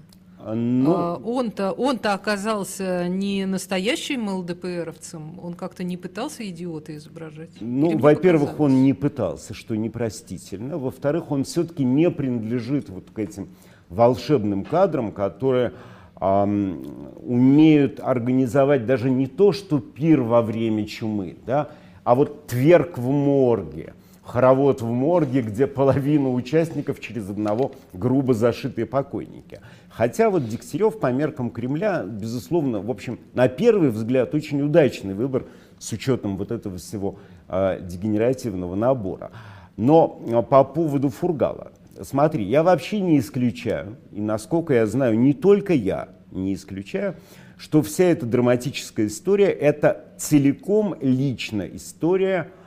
Ну, 0.45 0.93
а, 0.95 1.21
он-то, 1.24 1.71
он-то 1.71 2.13
оказался 2.13 3.07
не 3.07 3.45
настоящим 3.45 4.27
ЛДПРовцем, 4.29 5.39
он 5.39 5.53
как-то 5.53 5.83
не 5.83 5.98
пытался 5.98 6.48
идиота 6.48 6.95
изображать. 6.95 7.50
Ну, 7.60 7.98
во-первых, 7.98 8.60
он 8.60 8.83
не 8.83 8.93
пытался, 8.93 9.53
что 9.53 9.75
непростительно. 9.75 10.77
Во-вторых, 10.77 11.31
он 11.31 11.43
все-таки 11.43 11.83
не 11.83 12.10
принадлежит 12.10 12.89
вот 12.89 13.12
к 13.12 13.19
этим 13.19 13.50
волшебным 13.89 14.63
кадрам, 14.63 15.12
которые 15.12 15.74
эм, 16.19 17.12
умеют 17.21 18.00
организовать 18.00 18.86
даже 18.86 19.10
не 19.10 19.27
то, 19.27 19.51
что 19.51 19.79
пир 19.79 20.21
во 20.21 20.41
время 20.41 20.86
чумы, 20.86 21.38
да, 21.45 21.69
а 22.03 22.15
вот 22.15 22.48
тверк 22.48 22.98
в 22.98 23.10
морге, 23.10 23.93
хоровод 24.24 24.82
в 24.82 24.90
морге, 24.90 25.42
где 25.42 25.68
половина 25.68 26.32
участников 26.32 27.00
через 27.00 27.30
одного 27.30 27.72
грубо 27.94 28.34
зашитые 28.34 28.86
покойники. 28.86 29.60
Хотя 29.90 30.30
вот 30.30 30.48
Дегтярев 30.48 31.00
по 31.00 31.12
меркам 31.12 31.50
Кремля, 31.50 32.04
безусловно, 32.04 32.82
в 32.82 32.90
общем, 32.90 33.20
на 33.34 33.48
первый 33.48 33.90
взгляд 33.90 34.34
очень 34.34 34.62
удачный 34.62 35.13
выбор 35.13 35.46
с 35.80 35.92
учетом 35.92 36.38
вот 36.38 36.51
этого 36.51 36.78
всего 36.78 37.18
э, 37.48 37.80
дегенеративного 37.82 38.75
набора. 38.75 39.32
Но 39.75 40.22
э, 40.25 40.42
по 40.44 40.63
поводу 40.63 41.10
Фургала. 41.10 41.72
Смотри, 42.01 42.46
я 42.46 42.63
вообще 42.63 43.00
не 43.00 43.20
исключаю, 43.20 43.98
и 44.12 44.22
насколько 44.22 44.74
я 44.74 44.86
знаю, 44.86 45.20
не 45.20 45.34
только 45.34 45.74
я 45.74 46.10
не 46.32 46.54
исключаю, 46.54 47.16
что 47.58 47.82
вся 47.82 48.06
эта 48.06 48.25
драматическая 48.25 49.08
история— 49.08 49.50
это 49.50 50.06
целиком 50.18 50.96
лично 51.00 51.62
история 51.63 52.48
а, 52.48 52.61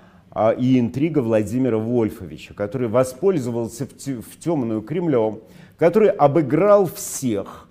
и 0.58 0.80
интрига 0.80 1.20
Владимира 1.20 1.78
Вольфовича, 1.78 2.54
который 2.54 2.88
воспользовался 2.88 3.86
в 3.86 4.38
темную 4.38 4.82
Кремлем, 4.82 5.40
который 5.78 6.08
обыграл 6.08 6.86
всех. 6.86 7.68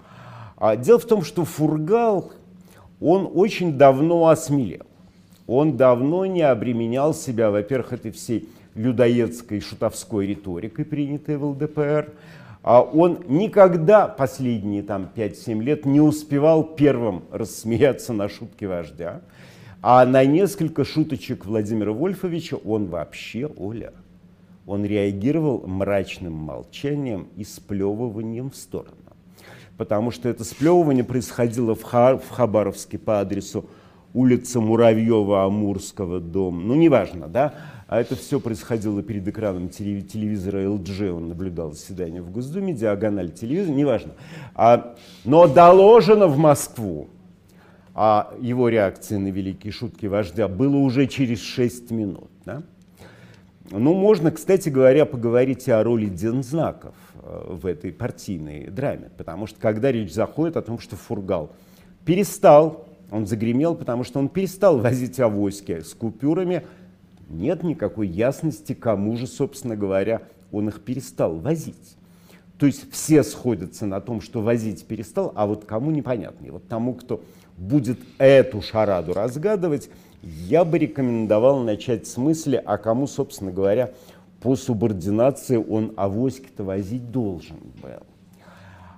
А 0.57 0.75
дело 0.77 0.99
в 0.99 1.05
том, 1.05 1.23
что 1.23 1.43
Фургал, 1.43 2.31
он 3.01 3.29
очень 3.33 3.77
давно 3.77 4.27
осмелел. 4.27 4.85
Он 5.45 5.75
давно 5.75 6.25
не 6.25 6.41
обременял 6.41 7.13
себя, 7.13 7.51
во-первых, 7.51 7.91
этой 7.91 8.11
всей 8.11 8.47
людоедской 8.75 9.59
шутовской 9.59 10.27
риторикой, 10.27 10.85
принятой 10.85 11.35
в 11.35 11.43
ЛДПР. 11.45 12.13
А 12.61 12.81
он 12.81 13.19
никогда 13.27 14.07
последние 14.07 14.83
там 14.83 15.09
5-7 15.13 15.61
лет 15.61 15.85
не 15.85 15.99
успевал 15.99 16.63
первым 16.63 17.23
рассмеяться 17.29 18.13
на 18.13 18.29
шутки 18.29 18.63
вождя. 18.63 19.19
А 19.85 20.05
на 20.05 20.23
несколько 20.23 20.85
шуточек 20.85 21.45
Владимира 21.45 21.91
Вольфовича 21.91 22.55
он 22.55 22.85
вообще, 22.85 23.51
Оля, 23.57 23.91
он 24.65 24.85
реагировал 24.85 25.67
мрачным 25.67 26.31
молчанием 26.31 27.27
и 27.35 27.43
сплевыванием 27.43 28.49
в 28.49 28.55
сторону. 28.55 28.95
Потому 29.77 30.11
что 30.11 30.29
это 30.29 30.45
сплевывание 30.45 31.03
происходило 31.03 31.75
в, 31.75 31.83
Ха 31.83 32.15
в 32.17 32.29
Хабаровске 32.29 32.97
по 32.97 33.19
адресу 33.19 33.65
улица 34.13 34.59
Муравьева-Амурского, 34.59 36.21
дом, 36.21 36.65
ну 36.65 36.75
неважно, 36.75 37.27
да, 37.27 37.53
а 37.89 37.99
это 37.99 38.15
все 38.15 38.39
происходило 38.39 39.03
перед 39.03 39.27
экраном 39.27 39.67
телевизора 39.67 40.63
LG, 40.63 41.09
он 41.09 41.27
наблюдал 41.27 41.73
заседание 41.73 42.21
в 42.21 42.31
Госдуме, 42.31 42.71
диагональ 42.71 43.31
телевизора, 43.31 43.75
неважно. 43.75 44.13
А, 44.55 44.95
но 45.25 45.47
доложено 45.47 46.27
в 46.27 46.37
Москву 46.37 47.09
а 47.95 48.33
его 48.39 48.69
реакции 48.69 49.17
на 49.17 49.27
великие 49.27 49.71
шутки 49.71 50.07
вождя 50.07 50.47
было 50.47 50.77
уже 50.77 51.07
через 51.07 51.41
6 51.41 51.91
минут. 51.91 52.29
Да? 52.45 52.63
Ну, 53.69 53.93
можно, 53.93 54.31
кстати 54.31 54.69
говоря, 54.69 55.05
поговорить 55.05 55.67
и 55.67 55.71
о 55.71 55.83
роли 55.83 56.07
дензнаков 56.07 56.95
э, 57.21 57.53
в 57.53 57.65
этой 57.65 57.91
партийной 57.91 58.67
драме, 58.67 59.09
потому 59.17 59.47
что 59.47 59.59
когда 59.59 59.91
речь 59.91 60.13
заходит 60.13 60.57
о 60.57 60.61
том, 60.61 60.79
что 60.79 60.95
Фургал 60.95 61.51
перестал, 62.05 62.87
он 63.09 63.27
загремел, 63.27 63.75
потому 63.75 64.03
что 64.03 64.19
он 64.19 64.27
перестал 64.27 64.79
возить 64.79 65.19
авоськи 65.19 65.81
с 65.81 65.93
купюрами, 65.93 66.63
нет 67.29 67.63
никакой 67.63 68.07
ясности, 68.07 68.73
кому 68.73 69.15
же, 69.17 69.27
собственно 69.27 69.75
говоря, 69.75 70.23
он 70.51 70.67
их 70.67 70.81
перестал 70.81 71.37
возить. 71.37 71.95
То 72.57 72.65
есть 72.65 72.91
все 72.91 73.23
сходятся 73.23 73.85
на 73.85 73.99
том, 74.01 74.21
что 74.21 74.41
возить 74.41 74.85
перестал, 74.85 75.31
а 75.35 75.45
вот 75.47 75.65
кому 75.65 75.91
непонятно. 75.91 76.45
И 76.45 76.49
вот 76.49 76.67
тому, 76.67 76.93
кто 76.93 77.21
будет 77.57 77.99
эту 78.17 78.61
шараду 78.61 79.13
разгадывать, 79.13 79.89
я 80.21 80.63
бы 80.63 80.77
рекомендовал 80.77 81.59
начать 81.59 82.07
с 82.07 82.17
мысли, 82.17 82.61
а 82.63 82.77
кому, 82.77 83.07
собственно 83.07 83.51
говоря, 83.51 83.91
по 84.41 84.55
субординации 84.55 85.57
он 85.57 85.93
авоськи-то 85.95 86.63
возить 86.63 87.11
должен 87.11 87.57
был. 87.81 88.03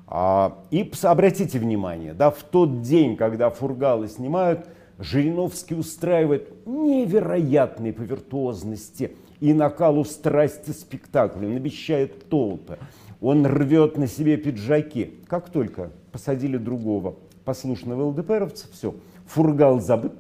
А, 0.08 0.60
и 0.72 0.92
обратите 1.04 1.58
внимание, 1.60 2.14
да, 2.14 2.30
в 2.30 2.44
тот 2.44 2.82
день, 2.82 3.18
когда 3.18 3.50
фургалы 3.50 4.08
снимают, 4.08 4.68
Жириновский 4.98 5.76
устраивает 5.76 6.66
невероятные 6.66 7.92
по 7.92 8.02
виртуозности 8.02 9.16
и 9.40 9.54
накалу 9.54 10.06
страсти 10.06 10.72
спектакля, 10.72 11.48
он 11.48 11.58
обещает 11.58 12.30
толпы, 12.30 12.78
он 13.20 13.46
рвет 13.46 13.98
на 13.98 14.08
себе 14.08 14.38
пиджаки. 14.38 15.16
Как 15.28 15.50
только 15.50 15.92
посадили 16.12 16.58
другого 16.58 17.16
послушного 17.46 18.10
ЛДПРовца, 18.10 18.68
все, 18.74 18.96
фургал 19.28 19.80
забыт, 19.80 20.16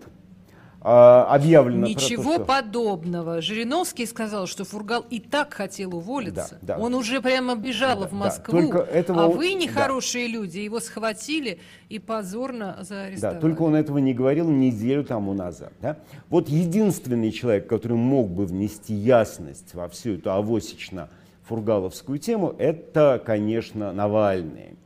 а, 0.87 1.25
объявлено 1.33 1.87
Ничего 1.87 2.23
то, 2.23 2.33
что... 2.35 2.45
подобного. 2.45 3.41
Жириновский 3.41 4.05
сказал, 4.05 4.45
что 4.45 4.65
Фургал 4.65 5.03
и 5.09 5.19
так 5.19 5.51
хотел 5.51 5.95
уволиться. 5.95 6.59
Да, 6.61 6.75
да. 6.75 6.83
Он 6.83 6.93
уже 6.93 7.21
прямо 7.21 7.55
бежал 7.55 8.01
да, 8.01 8.07
в 8.07 8.11
Москву. 8.11 8.53
Да, 8.53 8.61
только 8.61 8.77
этого... 8.91 9.23
А 9.23 9.27
вы, 9.27 9.55
нехорошие 9.55 10.27
да. 10.27 10.33
люди, 10.33 10.59
его 10.59 10.79
схватили 10.79 11.57
и 11.89 11.97
позорно 11.97 12.77
заарестовали. 12.81 13.35
Да, 13.35 13.41
только 13.41 13.63
он 13.63 13.73
этого 13.73 13.97
не 13.97 14.13
говорил 14.13 14.47
неделю 14.47 15.03
тому 15.03 15.33
назад. 15.33 15.73
Да? 15.81 15.97
Вот 16.29 16.49
единственный 16.49 17.31
человек, 17.31 17.65
который 17.65 17.97
мог 17.97 18.29
бы 18.29 18.45
внести 18.45 18.93
ясность 18.93 19.73
во 19.73 19.89
всю 19.89 20.17
эту 20.17 20.29
авосично-фургаловскую 20.29 22.19
тему, 22.19 22.53
это, 22.59 23.19
конечно, 23.25 23.91
Навальный. 23.91 24.77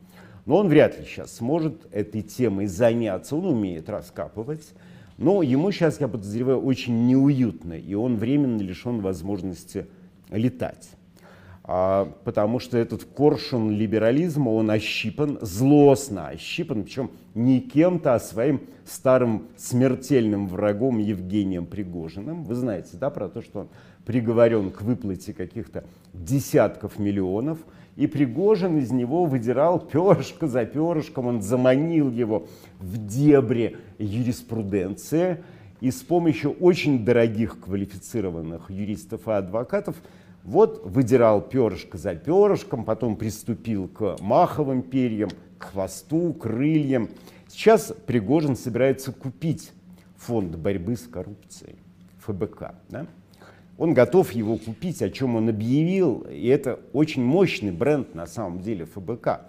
Но 0.50 0.58
он 0.58 0.68
вряд 0.68 0.98
ли 0.98 1.06
сейчас 1.06 1.36
сможет 1.36 1.76
этой 1.92 2.24
темой 2.24 2.66
заняться. 2.66 3.36
Он 3.36 3.46
умеет 3.46 3.88
раскапывать. 3.88 4.74
Но 5.20 5.44
ему 5.44 5.72
сейчас, 5.72 6.02
я 6.02 6.08
подозреваю, 6.08 6.60
очень 6.60 7.06
неуютно, 7.06 7.74
и 7.74 7.94
он 7.94 8.16
временно 8.16 8.60
лишен 8.60 9.00
возможности 9.02 9.86
летать. 10.32 10.90
А, 11.64 12.12
потому 12.24 12.58
что 12.58 12.80
этот 12.80 13.04
коршун 13.04 13.70
либерализма, 13.70 14.50
он 14.50 14.72
ощипан, 14.72 15.38
злостно 15.40 16.30
ощипан, 16.30 16.82
причем 16.82 17.12
не 17.36 17.62
кем-то, 17.62 18.16
а 18.16 18.20
своим 18.20 18.62
старым 18.86 19.50
смертельным 19.56 20.48
врагом 20.48 20.98
Евгением 20.98 21.68
Пригожиным. 21.68 22.44
Вы 22.44 22.56
знаете, 22.56 22.98
да, 22.98 23.12
про 23.12 23.30
то, 23.30 23.44
что 23.44 23.60
он 23.60 23.70
приговорен 24.04 24.72
к 24.72 24.82
выплате 24.82 25.32
каких-то 25.32 25.84
десятков 26.12 26.98
миллионов– 26.98 27.60
и 28.00 28.08
Пригожин 28.08 28.78
из 28.78 28.92
него 28.92 29.26
выдирал 29.26 29.78
перышко 29.78 30.48
за 30.48 30.64
перышком, 30.64 31.28
он 31.28 31.42
заманил 31.42 32.10
его 32.10 32.48
в 32.80 33.06
дебри 33.06 33.76
юриспруденции, 33.98 35.44
и 35.82 35.92
с 35.92 36.02
помощью 36.02 36.52
очень 36.62 37.04
дорогих 37.04 37.60
квалифицированных 37.60 38.72
юристов 38.72 39.28
и 39.28 39.32
адвокатов 39.32 39.98
вот 40.46 40.82
выдирал 40.86 41.42
перышко 41.42 41.98
за 41.98 42.16
перышком, 42.16 42.86
потом 42.86 43.18
приступил 43.18 43.90
к 43.90 44.16
маховым 44.22 44.82
перьям, 44.82 45.32
к 45.58 45.66
хвосту, 45.66 46.34
крыльям. 46.34 47.10
Сейчас 47.50 47.94
Пригожин 48.06 48.56
собирается 48.56 49.12
купить 49.12 49.74
фонд 50.16 50.56
борьбы 50.56 50.96
с 50.96 51.06
коррупцией, 51.06 51.76
ФБК. 52.20 52.76
Да? 52.88 53.08
Он 53.80 53.94
готов 53.94 54.34
его 54.34 54.58
купить, 54.58 55.02
о 55.02 55.10
чем 55.10 55.38
он 55.38 55.48
объявил. 55.48 56.28
И 56.30 56.48
это 56.48 56.80
очень 56.92 57.24
мощный 57.24 57.72
бренд 57.72 58.14
на 58.14 58.28
самом 58.28 58.60
деле 58.60 58.86
ФБК. 58.86 59.42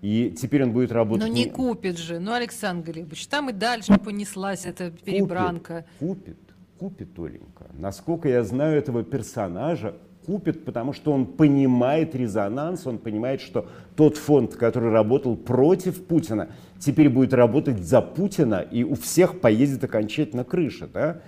И 0.00 0.34
теперь 0.36 0.64
он 0.64 0.72
будет 0.72 0.90
работать... 0.90 1.28
Но 1.28 1.32
не 1.32 1.44
купит 1.44 1.98
же. 1.98 2.18
Ну, 2.18 2.32
Александр 2.32 2.92
Глебович, 2.92 3.26
там 3.26 3.50
и 3.50 3.52
дальше 3.52 3.98
понеслась 3.98 4.64
эта 4.64 4.90
перебранка. 4.90 5.84
Купит, 5.98 6.38
купит, 6.78 7.08
купит 7.08 7.18
Оленька. 7.18 7.66
Насколько 7.74 8.28
я 8.30 8.42
знаю 8.42 8.78
этого 8.78 9.04
персонажа, 9.04 9.94
купит, 10.26 10.64
потому 10.64 10.94
что 10.94 11.12
он 11.12 11.26
понимает 11.26 12.14
резонанс, 12.14 12.86
он 12.86 12.96
понимает, 12.96 13.42
что 13.42 13.68
тот 13.96 14.16
фонд, 14.16 14.54
который 14.54 14.90
работал 14.90 15.36
против 15.36 16.06
Путина, 16.06 16.48
теперь 16.78 17.10
будет 17.10 17.34
работать 17.34 17.80
за 17.80 18.00
Путина, 18.00 18.60
и 18.60 18.82
у 18.82 18.94
всех 18.94 19.40
поедет 19.40 19.84
окончательно 19.84 20.44
крыша. 20.44 20.86
Да? 20.86 21.20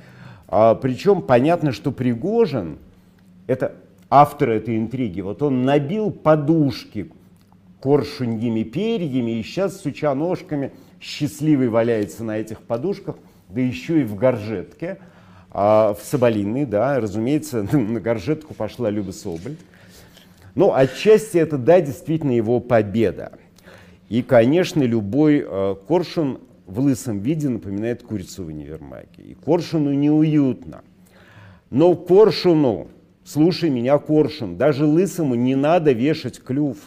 А, 0.48 0.74
причем 0.74 1.22
понятно, 1.22 1.72
что 1.72 1.92
Пригожин, 1.92 2.78
это 3.46 3.74
автор 4.11 4.50
этой 4.50 4.76
интриги, 4.76 5.20
вот 5.20 5.42
он 5.42 5.64
набил 5.64 6.11
подушки 6.11 7.11
коршуньими 7.80 8.62
перьями, 8.62 9.38
и 9.38 9.42
сейчас, 9.42 9.80
суча 9.80 10.14
ножками, 10.14 10.72
счастливый 11.00 11.68
валяется 11.68 12.24
на 12.24 12.38
этих 12.38 12.61
подушках, 12.61 13.16
да 13.48 13.61
еще 13.61 14.00
и 14.00 14.04
в 14.04 14.16
горжетке– 14.16 14.98
а 15.59 15.94
в 15.94 16.04
Соболиной, 16.04 16.66
да, 16.66 17.00
разумеется, 17.00 17.62
на 17.72 17.98
горжетку 17.98 18.52
пошла 18.52 18.90
Люба 18.90 19.12
Соболь. 19.12 19.56
Но 20.54 20.74
отчасти 20.74 21.38
это, 21.38 21.56
да, 21.56 21.80
действительно 21.80 22.32
его 22.32 22.61
победа. 22.61 23.32
И, 24.11 24.20
конечно, 24.20 24.82
любой 24.82 25.42
э, 25.46 25.76
коршун 25.88 26.40
в 26.66 26.81
лысом 26.81 27.20
виде 27.20 27.48
напоминает 27.48 28.02
курицу 28.02 28.44
в 28.44 28.48
универмаге. 28.48 29.22
И 29.24 29.35
коршуну 29.35 29.92
неуютно. 29.92 30.83
Но 31.70 31.94
коршуну, 31.94 32.88
слушай 33.24 33.70
меня, 33.70 33.98
коршун, 33.98 34.57
даже 34.57 34.85
лысому 34.85 35.35
не 35.35 35.55
надо 35.55 35.92
вешать 35.92 36.40
клюв. 36.42 36.79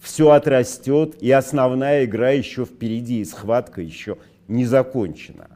Все 0.00 0.30
отрастет, 0.30 1.20
и 1.20 1.30
основная 1.30 2.04
игра 2.04 2.30
еще 2.30 2.64
впереди, 2.64 3.20
и 3.20 3.24
схватка 3.24 3.80
еще 3.80 4.18
не 4.46 4.64
закончена. 4.64 5.48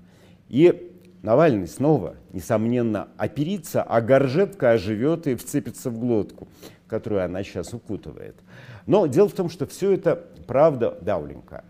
И 0.48 0.88
Навальный 1.22 1.68
снова, 1.68 2.16
несомненно, 2.32 3.08
оперится, 3.16 3.82
а 3.84 4.00
горжетка 4.00 4.72
оживет 4.72 5.28
и 5.28 5.36
вцепится 5.36 5.88
в 5.88 5.98
глотку, 5.98 6.48
которую 6.88 7.24
она 7.24 7.44
сейчас 7.44 7.72
укутывает. 7.72 8.34
Но 8.86 9.06
дело 9.06 9.28
в 9.28 9.32
том, 9.32 9.48
что 9.48 9.66
все 9.66 9.92
это 9.92 10.16
правда 10.48 10.98
дауленькая. 11.00 11.64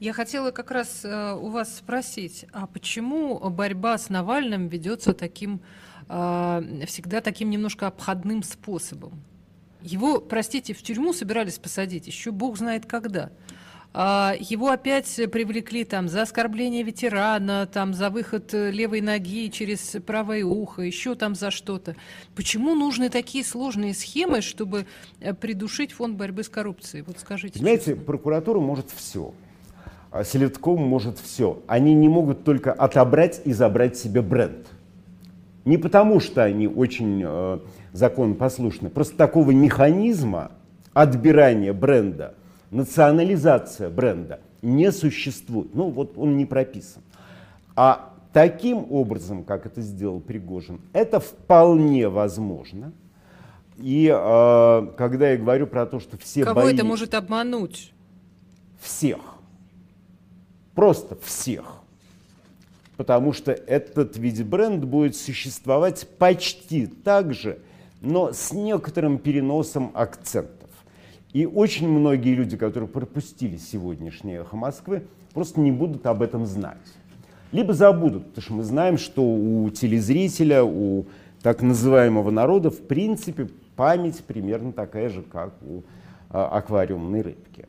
Я 0.00 0.14
хотела 0.14 0.50
как 0.50 0.70
раз 0.70 1.04
э, 1.04 1.34
у 1.34 1.50
вас 1.50 1.76
спросить, 1.76 2.46
а 2.52 2.66
почему 2.66 3.38
борьба 3.50 3.98
с 3.98 4.08
Навальным 4.08 4.66
ведется 4.68 5.12
таким, 5.12 5.60
э, 6.08 6.84
всегда 6.86 7.20
таким 7.20 7.50
немножко 7.50 7.86
обходным 7.86 8.42
способом? 8.42 9.22
Его, 9.82 10.18
простите, 10.20 10.72
в 10.72 10.82
тюрьму 10.82 11.12
собирались 11.12 11.58
посадить, 11.58 12.06
еще 12.06 12.30
бог 12.30 12.56
знает 12.56 12.86
когда. 12.86 13.30
А, 13.92 14.34
его 14.38 14.70
опять 14.70 15.16
привлекли 15.30 15.84
там 15.84 16.08
за 16.08 16.22
оскорбление 16.22 16.82
ветерана, 16.82 17.66
там 17.66 17.92
за 17.92 18.08
выход 18.08 18.54
э, 18.54 18.70
левой 18.70 19.02
ноги 19.02 19.50
через 19.50 19.96
правое 20.06 20.44
ухо, 20.44 20.80
еще 20.80 21.14
там 21.14 21.34
за 21.34 21.50
что-то. 21.50 21.94
Почему 22.34 22.74
нужны 22.74 23.10
такие 23.10 23.44
сложные 23.44 23.92
схемы, 23.92 24.40
чтобы 24.40 24.86
э, 25.20 25.34
придушить 25.34 25.92
фонд 25.92 26.16
борьбы 26.16 26.42
с 26.42 26.48
коррупцией? 26.48 27.02
Вот 27.02 27.18
скажите. 27.18 27.58
Знаете, 27.58 27.84
честно. 27.86 28.04
прокуратура 28.04 28.60
может 28.60 28.90
все. 28.90 29.34
А 30.10 30.24
Селедком 30.24 30.80
может 30.82 31.18
все. 31.18 31.62
Они 31.66 31.94
не 31.94 32.08
могут 32.08 32.44
только 32.44 32.72
отобрать 32.72 33.42
и 33.44 33.52
забрать 33.52 33.96
себе 33.96 34.22
бренд. 34.22 34.66
Не 35.64 35.76
потому, 35.76 36.20
что 36.20 36.42
они 36.42 36.66
очень 36.66 37.22
э, 37.24 37.58
законопослушны, 37.92 38.90
просто 38.90 39.16
такого 39.16 39.50
механизма 39.50 40.52
отбирания 40.94 41.72
бренда– 41.72 42.34
национализация 42.70 43.90
бренда 43.90 44.40
не 44.62 44.92
существует. 44.92 45.74
Ну 45.74 45.90
вот 45.90 46.16
он 46.16 46.36
не 46.36 46.46
прописан. 46.46 47.02
А 47.76 48.12
таким 48.32 48.90
образом, 48.90 49.44
как 49.44 49.66
это 49.66 49.80
сделал 49.80 50.20
Пригожин, 50.20 50.80
это 50.92 51.20
вполне 51.20 52.08
возможно. 52.08 52.92
И 53.78 54.06
э, 54.12 54.86
когда 54.96 55.30
я 55.30 55.38
говорю 55.38 55.66
про 55.66 55.86
то, 55.86 56.00
что 56.00 56.18
все 56.18 56.44
Кого 56.44 56.62
бои... 56.62 56.74
это 56.74 56.84
может 56.84 57.14
обмануть? 57.14 57.92
Всех. 58.78 59.18
Просто 60.74 61.16
всех. 61.22 61.80
Потому 62.96 63.32
что 63.32 63.52
этот 63.52 64.16
вид 64.16 64.46
бренд 64.46 64.84
будет 64.84 65.16
существовать 65.16 66.06
почти 66.18 66.86
так 66.86 67.32
же, 67.32 67.58
но 68.00 68.32
с 68.32 68.52
некоторым 68.52 69.18
переносом 69.18 69.90
акцента. 69.94 70.66
И 71.32 71.46
очень 71.46 71.88
многие 71.88 72.34
люди, 72.34 72.56
которые 72.56 72.88
пропустили 72.88 73.56
сегодняшнее 73.56 74.40
«Эхо 74.40 74.56
Москвы», 74.56 75.04
просто 75.32 75.60
не 75.60 75.70
будут 75.70 76.04
об 76.06 76.22
этом 76.22 76.44
знать. 76.44 76.76
Либо 77.52 77.72
забудут, 77.72 78.26
потому 78.26 78.42
что 78.42 78.52
мы 78.54 78.64
знаем, 78.64 78.98
что 78.98 79.22
у 79.22 79.70
телезрителя, 79.70 80.64
у 80.64 81.06
так 81.42 81.62
называемого 81.62 82.30
народа, 82.30 82.70
в 82.70 82.80
принципе, 82.80 83.48
память 83.76 84.22
примерно 84.24 84.72
такая 84.72 85.08
же, 85.08 85.22
как 85.22 85.54
у 85.62 85.82
а, 86.30 86.48
аквариумной 86.58 87.22
рыбки. 87.22 87.66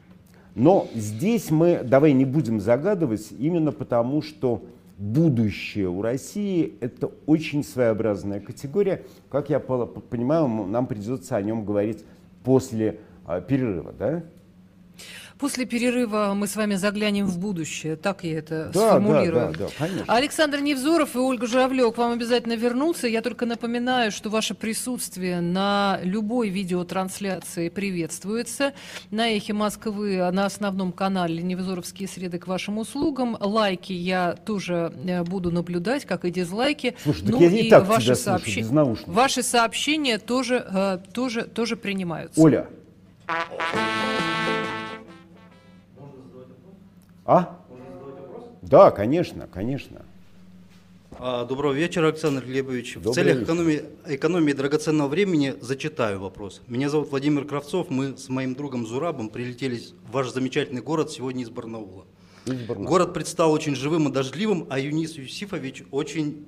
Но 0.56 0.88
здесь 0.94 1.50
мы, 1.50 1.82
давай 1.84 2.14
не 2.14 2.26
будем 2.26 2.60
загадывать, 2.60 3.32
именно 3.38 3.72
потому 3.72 4.22
что 4.22 4.64
будущее 4.98 5.90
у 5.90 6.02
России– 6.02 6.76
это 6.82 7.10
очень 7.26 7.64
своеобразная 7.64 8.40
категория. 8.40 9.04
Как 9.30 9.50
я 9.50 9.60
понимаю, 9.60 10.48
нам 10.48 10.88
придется 10.88 11.36
о 11.36 11.42
нем 11.42 11.66
говорить 11.66 12.04
после 12.44 13.00
а, 13.26 13.42
перерыва, 13.42 13.94
да? 13.98 14.24
После 15.42 15.66
перерыва 15.66 16.34
мы 16.36 16.46
с 16.46 16.56
вами 16.56 16.76
заглянем 16.76 17.26
в 17.26 17.40
будущее, 17.40 17.96
так 17.96 18.24
я 18.24 18.38
это 18.38 18.70
да, 18.72 18.90
сформулирую. 18.90 19.52
Да, 19.54 19.58
да, 19.58 19.66
да, 19.66 19.72
конечно. 19.76 20.14
Александр 20.14 20.60
Невзоров 20.60 21.16
и 21.16 21.18
Ольга 21.18 21.48
Журавлева 21.48 21.90
к 21.90 21.98
вам 21.98 22.12
обязательно 22.12 22.56
вернутся. 22.56 23.08
Я 23.08 23.24
только 23.24 23.48
напоминаю, 23.48 24.12
что 24.12 24.30
ваше 24.30 24.54
присутствие 24.54 25.42
на 25.42 26.00
любой 26.04 26.50
видеотрансляции 26.50 27.70
приветствуется. 27.70 28.74
На 29.10 29.36
Эхе 29.36 29.54
Москвы, 29.54 30.30
на 30.32 30.46
основном 30.46 30.92
канале 30.92 31.42
Невзоровские 31.42 32.08
среды 32.08 32.38
к 32.38 32.46
вашим 32.46 32.78
услугам. 32.78 33.36
Лайки 33.40 33.94
я 33.94 34.34
тоже 34.34 34.94
э, 35.08 35.24
буду 35.24 35.50
наблюдать, 35.50 36.06
как 36.06 36.24
и 36.24 36.30
дизлайки. 36.30 36.96
Слушай, 37.02 37.24
ну, 37.30 37.42
я 37.42 37.48
и, 37.48 37.66
и 37.66 37.70
так 37.72 37.88
ваши, 37.88 38.14
сообщ... 38.14 38.64
слушаю, 38.64 38.96
ваши 39.08 39.42
сообщения 39.42 40.20
тоже, 40.20 40.64
э, 40.72 41.00
тоже, 41.12 41.46
тоже 41.46 41.78
принимаются. 41.78 42.40
Оля, 42.40 42.68
а? 47.32 47.58
Да, 48.62 48.91
конечно, 48.91 49.48
конечно. 49.48 50.06
А, 51.17 51.46
доброго 51.46 51.74
вечера, 51.74 52.08
Александр 52.08 52.46
Глебович. 52.46 52.96
Добрый 52.96 53.12
в 53.12 53.15
целях 53.15 53.44
экономии, 53.44 53.84
экономии 54.06 54.54
драгоценного 54.54 55.08
времени 55.08 55.56
зачитаю 55.62 56.20
вопрос. 56.20 56.62
Меня 56.67 56.89
зовут 56.89 57.12
Владимир 57.12 57.46
Кравцов. 57.46 57.89
Мы 57.89 58.17
с 58.17 58.28
моим 58.30 58.56
другом 58.56 58.86
Зурабом 58.86 59.30
прилетели 59.30 59.80
в 60.08 60.12
ваш 60.12 60.32
замечательный 60.32 60.82
город 60.82 61.12
сегодня 61.12 61.44
из 61.44 61.50
Барнаула. 61.50 62.06
Из 62.46 62.60
Барнаула. 62.67 62.88
Город 62.89 63.13
предстал 63.13 63.52
очень 63.52 63.76
живым 63.76 64.10
и 64.10 64.12
дождливым, 64.12 64.67
а 64.70 64.80
Юнис 64.80 65.13
Юсифович 65.13 65.84
очень 65.91 66.46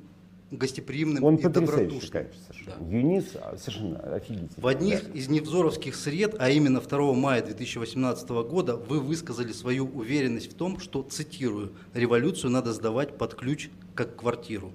гостеприимным 0.58 1.24
Он 1.24 1.36
и 1.36 1.48
добродушным. 1.48 2.12
конечно. 2.12 2.40
Да. 2.66 2.86
Юнис 2.86 3.26
а, 3.36 3.58
совершенно 3.58 4.00
офигительный. 4.00 4.50
В 4.58 4.68
одних 4.68 5.04
да. 5.12 5.20
из 5.20 5.28
невзоровских 5.28 5.96
сред, 5.96 6.36
а 6.40 6.50
именно 6.50 6.80
2 6.80 7.14
мая 7.14 7.44
2018 7.44 8.30
года, 8.30 8.76
вы 8.76 9.00
высказали 9.00 9.52
свою 9.52 9.86
уверенность 9.86 10.52
в 10.52 10.56
том, 10.56 10.80
что, 10.80 11.04
цитирую, 11.04 11.74
«революцию 11.94 12.52
надо 12.52 12.74
сдавать 12.74 13.18
под 13.18 13.36
ключ, 13.36 13.70
как 13.96 14.16
квартиру». 14.16 14.72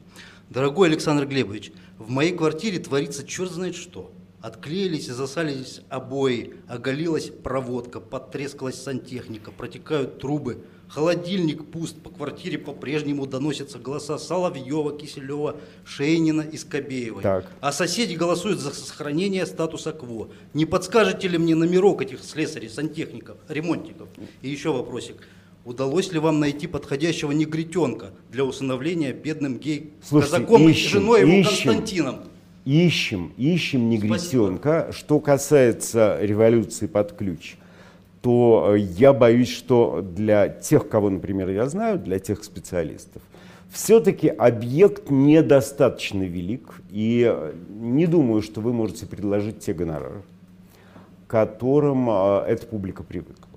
Дорогой 0.51 0.89
Александр 0.89 1.27
Глебович, 1.27 1.73
в 1.99 2.09
моей 2.11 2.35
квартире 2.35 2.79
творится 2.79 3.27
черт 3.27 3.51
знает 3.51 3.75
что. 3.75 4.13
Отклеились 4.41 5.09
и 5.09 5.13
засалились 5.13 5.83
обои, 5.89 6.55
оголилась 6.69 7.29
проводка, 7.31 8.01
потрескалась 8.01 8.81
сантехника, 8.81 9.51
протекают 9.51 10.19
трубы– 10.19 10.65
Холодильник 10.89 11.67
пуст, 11.67 12.01
по 12.01 12.09
квартире 12.09 12.57
по-прежнему 12.57 13.27
доносятся 13.27 13.79
голоса 13.79 14.19
Соловьева, 14.19 14.97
Киселева, 14.97 15.57
Шейнина 15.85 16.41
и 16.41 16.57
Скобеевой. 16.57 17.23
Так. 17.23 17.47
А 17.61 17.73
соседи 17.73 18.15
голосуют 18.15 18.59
за 18.59 18.71
сохранение 18.71 19.45
статуса 19.45 19.93
КВО. 19.93 20.29
Не 20.55 20.65
подскажете 20.65 21.29
ли 21.29 21.37
мне 21.37 21.55
номерок 21.55 22.01
этих 22.01 22.25
слесарей, 22.25 22.71
сантехников, 22.71 23.37
ремонтников? 23.49 24.09
И 24.41 24.49
еще 24.49 24.73
вопросик. 24.73 25.17
Удалось 25.67 26.11
ли 26.13 26.19
вам 26.19 26.41
найти 26.41 26.67
подходящего 26.67 27.33
негритенка 27.33 28.13
для 28.31 28.45
усыновления 28.45 29.13
бедным 29.13 29.59
гей-казаком 29.59 30.71
и 30.71 30.73
женой 30.73 31.21
его 31.21 31.33
ищем, 31.33 31.69
Константином? 31.69 32.21
Ищем, 32.65 33.35
ищем 33.37 33.91
негритенка. 33.91 34.85
Спасибо. 34.85 34.93
Что 34.93 35.21
касается 35.21 36.19
революции 36.23 36.87
под 36.87 37.13
ключ– 37.15 37.57
то 38.29 38.75
э, 38.75 38.81
я 38.81 39.15
боюсь, 39.15 39.49
что 39.49 40.03
для 40.03 40.51
тех, 40.51 40.87
кого, 40.91 41.09
например, 41.09 41.49
я 41.49 41.67
знаю, 41.67 41.99
для 41.99 42.19
тех 42.19 42.45
специалистов, 42.45 43.23
все-таки 43.71 44.29
объект 44.29 45.09
недостаточно 45.09 46.25
велик, 46.25 46.83
и 46.91 47.35
не 47.71 48.07
думаю, 48.07 48.43
что 48.43 48.61
вы 48.61 48.75
можете 48.75 49.07
предложить 49.07 49.61
те 49.61 49.73
гонорары, 49.73 50.21
к 51.27 51.31
которым 51.31 52.11
э, 52.11 52.45
эта 52.49 52.67
публика 52.67 53.03
привыкла. 53.03 53.49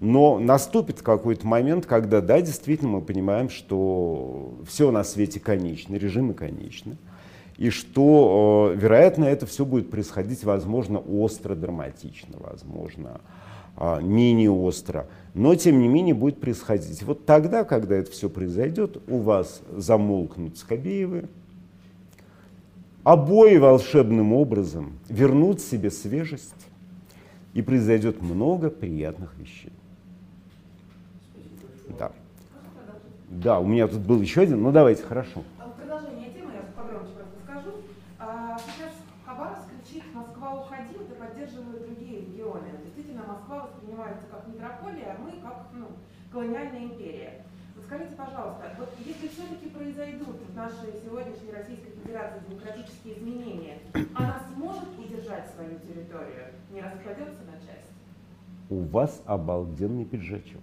Но 0.00 0.38
наступит 0.38 1.00
какой-то 1.00 1.46
момент, 1.46 1.86
когда, 1.86 2.20
да, 2.20 2.42
действительно 2.42 2.90
мы 2.90 3.00
понимаем, 3.00 3.48
что 3.48 4.52
все 4.68 4.90
на 4.90 5.02
свете 5.02 5.40
конечно, 5.40 5.94
режимы 5.94 6.34
конечны, 6.34 6.98
и 7.56 7.70
что, 7.70 8.74
э, 8.74 8.78
вероятно, 8.78 9.24
это 9.24 9.46
все 9.46 9.64
будет 9.64 9.90
происходить, 9.90 10.44
возможно, 10.44 10.98
остро, 10.98 11.54
драматично, 11.54 12.36
возможно, 12.38 13.22
э, 13.22 13.33
менее 13.78 14.50
остро, 14.50 15.06
но, 15.34 15.54
тем 15.54 15.80
не 15.80 15.88
менее, 15.88 16.14
будет 16.14 16.40
происходить. 16.40 17.02
Вот 17.02 17.26
тогда, 17.26 17.64
когда 17.64 17.96
это 17.96 18.10
все 18.10 18.28
произойдет, 18.28 19.02
у 19.08 19.18
вас 19.18 19.62
замолкнут 19.76 20.58
Скобеевы, 20.58 21.28
обои 23.02 23.56
волшебным 23.56 24.32
образом 24.32 24.98
вернут 25.08 25.60
себе 25.60 25.90
свежесть, 25.90 26.54
и 27.54 27.62
произойдет 27.62 28.20
много 28.20 28.68
приятных 28.68 29.34
вещей. 29.38 29.72
Да. 31.98 32.10
Да, 33.28 33.60
у 33.60 33.66
меня 33.66 33.86
тут 33.86 34.00
был 34.00 34.20
еще 34.20 34.42
один, 34.42 34.62
ну 34.62 34.72
давайте, 34.72 35.02
хорошо. 35.04 35.42
А 35.58 35.68
продолжение 35.68 36.30
темы, 36.30 36.50
я 36.54 36.62
погромче 36.76 37.12
просто 37.14 37.34
скажу. 37.44 37.70
А, 38.18 38.58
сейчас 38.58 38.92
Хабаровск 39.24 39.70
кричит 39.70 40.02
«Москва, 40.12 40.60
уходи», 40.60 40.94
это 40.94 41.14
поддерживают 41.14 41.86
другие 41.86 42.22
регионы. 42.22 42.66
Действительно, 42.84 43.22
Москва 43.26 43.68
воспринимается 43.70 44.26
как 44.30 44.46
метрополия, 44.48 45.16
а 45.16 45.22
мы 45.22 45.30
как 45.40 45.66
ну, 45.72 45.86
колониальная 46.44 46.84
империя. 46.84 47.44
Вот 47.74 47.84
скажите, 47.86 48.14
пожалуйста, 48.16 48.72
вот 48.78 48.90
если 49.04 49.28
все-таки 49.28 49.68
произойдут 49.68 50.36
в 50.48 50.54
нашей 50.54 51.00
сегодняшней 51.04 51.52
Российской 51.52 51.92
Федерации 52.02 52.40
демократические 52.48 53.18
изменения, 53.18 53.78
она 54.14 54.40
сможет 54.54 54.88
удержать 54.98 55.50
свою 55.54 55.78
территорию, 55.80 56.52
не 56.70 56.80
распадется 56.80 57.42
на 57.46 57.56
части? 57.58 57.92
У 58.70 58.80
вас 58.80 59.22
обалденный 59.26 60.04
пиджачок. 60.04 60.62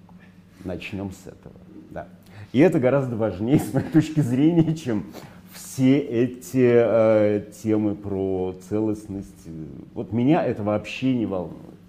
Начнем 0.63 1.12
с 1.12 1.28
этого. 1.28 1.56
Да. 1.89 2.08
И 2.52 2.60
это 2.60 2.80
гораздо 2.80 3.15
важнее, 3.15 3.60
с 3.60 3.74
моей 3.74 3.89
точки 3.89 4.20
зрения, 4.20 4.76
чем 4.76 5.06
все 5.54 5.98
эти 6.00 6.72
э, 6.72 7.52
темы 7.63 7.96
про 7.96 8.56
целостность. 8.70 9.48
Вот 9.94 10.13
меня 10.13 10.46
это 10.46 10.63
вообще 10.63 11.15
не 11.15 11.26
волнует. 11.26 11.81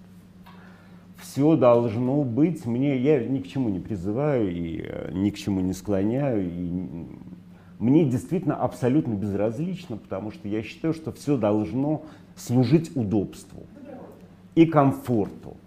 Все 1.33 1.55
должно 1.55 2.23
быть, 2.23 2.63
мне, 2.67 2.95
я 2.95 3.25
ни 3.25 3.39
к 3.39 3.47
чему 3.47 3.69
не 3.69 3.79
призываю 3.79 4.55
и 4.55 4.83
э, 4.85 5.09
ни 5.13 5.31
к 5.31 5.35
чему 5.35 5.61
не 5.61 5.73
склоняю. 5.73 6.47
И 6.47 7.07
мне 7.79 8.05
действительно 8.05 8.55
абсолютно 8.55 9.15
безразлично, 9.15 9.97
потому 9.97 10.29
что 10.29 10.47
я 10.47 10.61
считаю, 10.61 10.93
что 10.93 11.11
все 11.11 11.35
должно 11.35 12.03
служить 12.35 12.95
удобству 12.95 13.63
и 14.53 14.67
комфорту. 14.67 15.57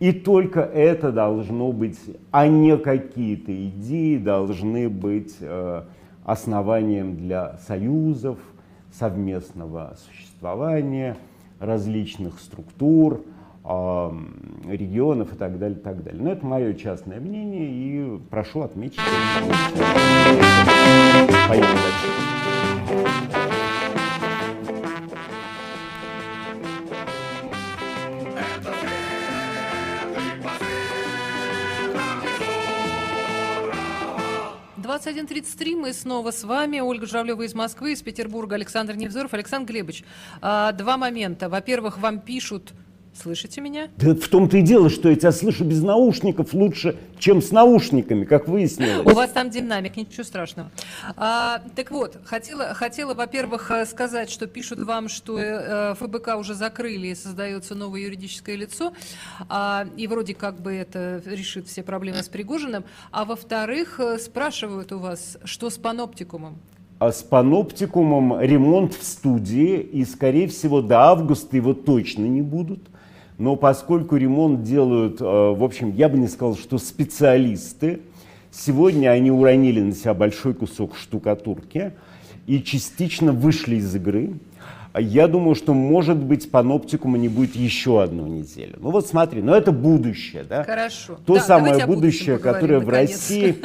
И 0.00 0.10
только 0.10 0.62
это 0.62 1.12
должно 1.12 1.70
быть, 1.70 2.00
а 2.32 2.48
не 2.48 2.76
какие-то 2.78 3.54
идеи 3.68 4.16
должны 4.16 4.88
быть 4.88 5.36
э, 5.38 5.84
основанием 6.24 7.16
для 7.16 7.58
союзов, 7.58 8.40
совместного 8.92 9.96
существования 10.08 11.16
различных 11.60 12.40
структур, 12.40 13.22
регионов 13.68 15.34
и 15.34 15.36
так 15.36 15.58
далее, 15.58 15.78
так 15.78 16.02
далее. 16.02 16.22
Но 16.22 16.32
это 16.32 16.46
мое 16.46 16.72
частное 16.74 17.20
мнение, 17.20 17.68
и 17.68 18.18
прошу 18.30 18.62
отметить. 18.62 18.98
Поехали 21.48 21.76
дальше. 21.76 22.18
21.33 34.88 35.76
мы 35.76 35.92
снова 35.92 36.30
с 36.30 36.44
вами. 36.44 36.80
Ольга 36.80 37.06
Журавлева 37.06 37.42
из 37.42 37.54
Москвы, 37.54 37.92
из 37.92 38.02
Петербурга, 38.02 38.54
Александр 38.56 38.96
Невзоров. 38.96 39.34
Александр 39.34 39.70
Глебович, 39.70 40.02
а, 40.40 40.72
два 40.72 40.96
момента. 40.96 41.48
Во-первых, 41.48 41.98
вам 41.98 42.20
пишут 42.20 42.72
Слышите 43.20 43.60
меня? 43.60 43.88
Да 43.96 44.14
в 44.14 44.28
том-то 44.28 44.58
и 44.58 44.62
дело, 44.62 44.88
что 44.88 45.08
я 45.08 45.16
тебя 45.16 45.32
слышу 45.32 45.64
без 45.64 45.82
наушников 45.82 46.54
лучше, 46.54 46.96
чем 47.18 47.42
с 47.42 47.50
наушниками, 47.50 48.24
как 48.24 48.46
выяснилось. 48.46 49.04
У 49.04 49.10
вас 49.10 49.30
там 49.30 49.50
динамик, 49.50 49.96
ничего 49.96 50.22
страшного. 50.22 50.70
А, 51.16 51.60
так 51.74 51.90
вот, 51.90 52.16
хотела, 52.24 52.74
хотела, 52.74 53.14
во-первых, 53.14 53.72
э, 53.72 53.86
сказать, 53.86 54.30
что 54.30 54.46
пишут 54.46 54.78
вам, 54.84 55.08
что 55.08 55.36
э, 55.36 55.94
ФБК 55.94 56.36
уже 56.38 56.54
закрыли 56.54 57.08
и 57.08 57.14
создается 57.16 57.74
новое 57.74 58.02
юридическое 58.02 58.54
лицо, 58.54 58.92
а, 59.48 59.86
и 59.96 60.06
вроде 60.06 60.34
как 60.34 60.60
бы 60.60 60.72
это 60.72 61.20
решит 61.26 61.66
все 61.66 61.82
проблемы 61.82 62.22
с 62.22 62.28
Пригожиным. 62.28 62.84
А 63.10 63.24
во-вторых, 63.24 63.98
э, 63.98 64.18
спрашивают 64.18 64.92
у 64.92 65.00
вас, 65.00 65.38
что 65.42 65.70
с 65.70 65.76
паноптикумом? 65.76 66.58
А 67.00 67.10
с 67.10 67.24
паноптикумом 67.24 68.40
ремонт 68.40 68.94
в 68.94 69.02
студии, 69.02 69.80
и, 69.80 70.04
скорее 70.04 70.46
всего, 70.46 70.82
до 70.82 71.00
августа 71.00 71.56
его 71.56 71.74
точно 71.74 72.26
не 72.26 72.42
будут– 72.42 72.80
но 73.38 73.54
поскольку 73.54 74.16
ремонт 74.16 74.64
делают, 74.64 75.20
э, 75.20 75.24
в 75.24 75.62
общем, 75.62 75.92
я 75.94 76.08
бы 76.08 76.18
не 76.18 76.26
сказал, 76.26 76.56
что 76.56 76.76
специалисты, 76.78 78.00
сегодня 78.50 79.10
они 79.10 79.30
уронили 79.30 79.80
на 79.80 79.92
себя 79.92 80.12
большой 80.12 80.54
кусок 80.54 80.96
штукатурки 80.96 81.92
и 82.48 82.60
частично 82.60 83.32
вышли 83.32 83.76
из 83.76 83.94
игры. 83.94 84.34
Я 84.98 85.28
думаю, 85.28 85.54
что, 85.54 85.72
может 85.72 86.16
быть, 86.16 86.50
паноптикума 86.50 87.16
не 87.16 87.28
будет 87.28 87.54
еще 87.54 88.02
одну 88.02 88.26
неделю. 88.26 88.78
Ну 88.80 88.90
вот 88.90 89.06
смотри, 89.06 89.40
но 89.40 89.54
это 89.54 89.70
будущее, 89.70 90.42
да? 90.42 90.64
Хорошо. 90.64 91.18
То 91.24 91.34
да, 91.34 91.40
самое 91.40 91.86
будущее, 91.86 92.38
которое 92.38 92.80
в. 92.80 92.88
России, 92.88 93.56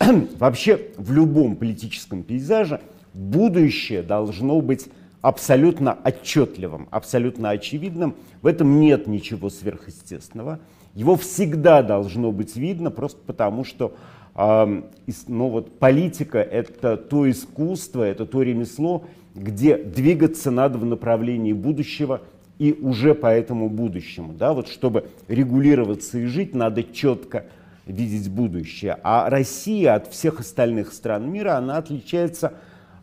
вообще 0.38 0.80
в 0.96 1.12
любом 1.12 1.54
политическом 1.54 2.24
пейзаже, 2.24 2.80
будущее 3.14 4.02
должно 4.02 4.60
быть 4.60 4.88
абсолютно 5.22 5.92
отчетливым, 6.04 6.88
абсолютно 6.90 7.50
очевидным. 7.50 8.14
В 8.42 8.46
этом 8.46 8.80
нет 8.80 9.06
ничего 9.06 9.50
сверхъестественного. 9.50 10.60
Его 10.94 11.16
всегда 11.16 11.82
должно 11.82 12.32
быть 12.32 12.56
видно, 12.56 12.90
просто 12.90 13.20
потому 13.24 13.64
что 13.64 13.94
э, 14.34 14.82
ну 15.28 15.48
вот, 15.48 15.78
политика— 15.78 16.38
это 16.40 16.96
то 16.96 17.30
искусство, 17.30 18.02
это 18.02 18.26
то 18.26 18.42
ремесло, 18.42 19.04
где 19.34 19.76
двигаться 19.76 20.50
надо 20.50 20.78
в 20.78 20.84
направлении 20.84 21.52
будущего 21.52 22.22
и 22.58 22.72
уже 22.72 23.14
по 23.14 23.26
этому 23.26 23.68
будущему. 23.68 24.32
Да? 24.32 24.52
Вот 24.52 24.68
чтобы 24.68 25.08
регулироваться 25.28 26.18
и 26.18 26.26
жить, 26.26 26.54
надо 26.54 26.82
четко 26.82 27.44
видеть 27.86 28.28
будущее. 28.30 28.98
А 29.02 29.30
Россия 29.30 29.94
от 29.94 30.08
всех 30.08 30.40
остальных 30.40 30.92
стран 30.92 31.30
мира, 31.30 31.56
она 31.56 31.76
отличается 31.76 32.54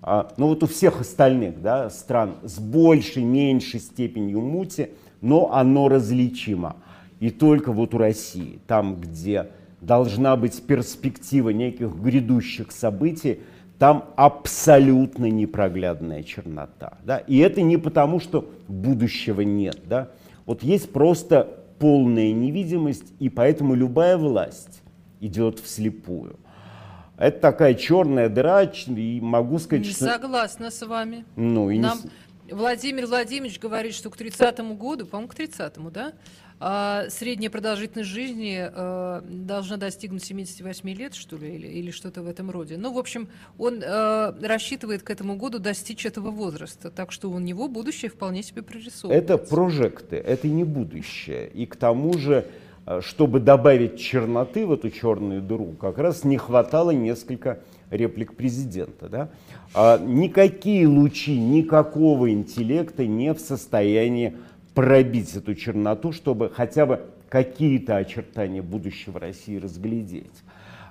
ну 0.01 0.47
вот 0.47 0.63
у 0.63 0.67
всех 0.67 1.01
остальных 1.01 1.61
да, 1.61 1.89
стран 1.89 2.35
с 2.43 2.59
большей, 2.59 3.23
меньшей 3.23 3.79
степенью 3.79 4.41
мути, 4.41 4.91
но 5.21 5.53
оно 5.53 5.89
различимо. 5.89 6.75
И 7.19 7.29
только 7.29 7.71
вот 7.71 7.93
у 7.93 7.97
России, 7.97 8.59
там, 8.67 8.95
где 8.95 9.47
должна 9.81 10.35
быть 10.35 10.61
перспектива 10.63 11.49
неких 11.49 11.95
грядущих 11.95 12.71
событий, 12.71 13.39
там 13.79 14.05
абсолютно 14.15 15.25
непроглядная 15.25 16.23
чернота. 16.23 16.97
Да? 17.03 17.17
И 17.19 17.37
это 17.37 17.61
не 17.61 17.77
потому, 17.77 18.19
что 18.19 18.49
будущего 18.67 19.41
нет. 19.41 19.79
Да? 19.85 20.09
Вот 20.45 20.63
есть 20.63 20.91
просто 20.91 21.59
полная 21.79 22.31
невидимость, 22.31 23.13
и 23.19 23.29
поэтому 23.29 23.75
любая 23.75 24.17
власть 24.17 24.81
идет 25.19 25.59
вслепую. 25.59 26.37
Это 27.17 27.39
такая 27.39 27.73
черная 27.73 28.29
дыра, 28.29 28.63
и 28.63 29.19
могу 29.21 29.57
сказать, 29.59 29.85
не 29.85 29.91
что... 29.91 30.05
Согласна 30.05 30.69
с 30.69 30.85
вами. 30.85 31.25
Ну, 31.35 31.69
и 31.69 31.79
Нам 31.79 31.99
не... 32.03 32.53
Владимир 32.53 33.07
Владимирович 33.07 33.59
говорит, 33.59 33.93
что 33.93 34.09
к 34.09 34.17
30-му 34.17 34.75
году, 34.75 35.05
по-моему, 35.05 35.29
к 35.29 35.35
30-му, 35.35 35.89
да, 35.89 36.13
а 36.59 37.05
средняя 37.09 37.51
продолжительность 37.51 38.09
жизни 38.09 38.57
э, 38.59 39.21
должна 39.27 39.77
достигнуть 39.77 40.23
78 40.23 40.89
лет, 40.89 41.13
что 41.13 41.37
ли, 41.37 41.55
или, 41.55 41.67
или 41.67 41.91
что-то 41.91 42.23
в 42.23 42.27
этом 42.27 42.49
роде. 42.49 42.77
Ну, 42.77 42.93
в 42.93 42.97
общем, 42.97 43.29
он 43.59 43.81
э, 43.83 44.33
рассчитывает 44.41 45.03
к 45.03 45.09
этому 45.11 45.35
году 45.35 45.59
достичь 45.59 46.05
этого 46.05 46.31
возраста, 46.31 46.89
так 46.89 47.11
что 47.11 47.29
у 47.29 47.37
него 47.37 47.67
будущее 47.67 48.09
вполне 48.09 48.41
себе 48.41 48.63
прорисовывается. 48.63 49.33
Это 49.33 49.37
прожекты, 49.37 50.15
это 50.15 50.47
не 50.47 50.63
будущее. 50.63 51.47
И 51.49 51.67
к 51.67 51.75
тому 51.75 52.17
же 52.17 52.47
чтобы 53.01 53.39
добавить 53.39 53.99
черноты 53.99 54.65
в 54.65 54.71
эту 54.71 54.89
черную 54.89 55.41
дыру, 55.41 55.73
как 55.79 55.97
раз 55.97 56.23
не 56.23 56.37
хватало 56.37 56.91
несколько 56.91 57.59
реплик 57.89 58.35
президента. 58.35 59.09
Да? 59.09 59.29
А 59.73 59.97
никакие 59.97 60.87
лучи 60.87 61.37
никакого 61.37 62.31
интеллекта 62.31 63.05
не 63.05 63.33
в 63.33 63.39
состоянии 63.39 64.35
пробить 64.73 65.35
эту 65.35 65.55
черноту, 65.55 66.11
чтобы 66.11 66.49
хотя 66.53 66.85
бы 66.85 67.01
какие-то 67.29 67.97
очертания 67.97 68.61
будущего 68.61 69.19
России 69.19 69.57
разглядеть. 69.57 70.31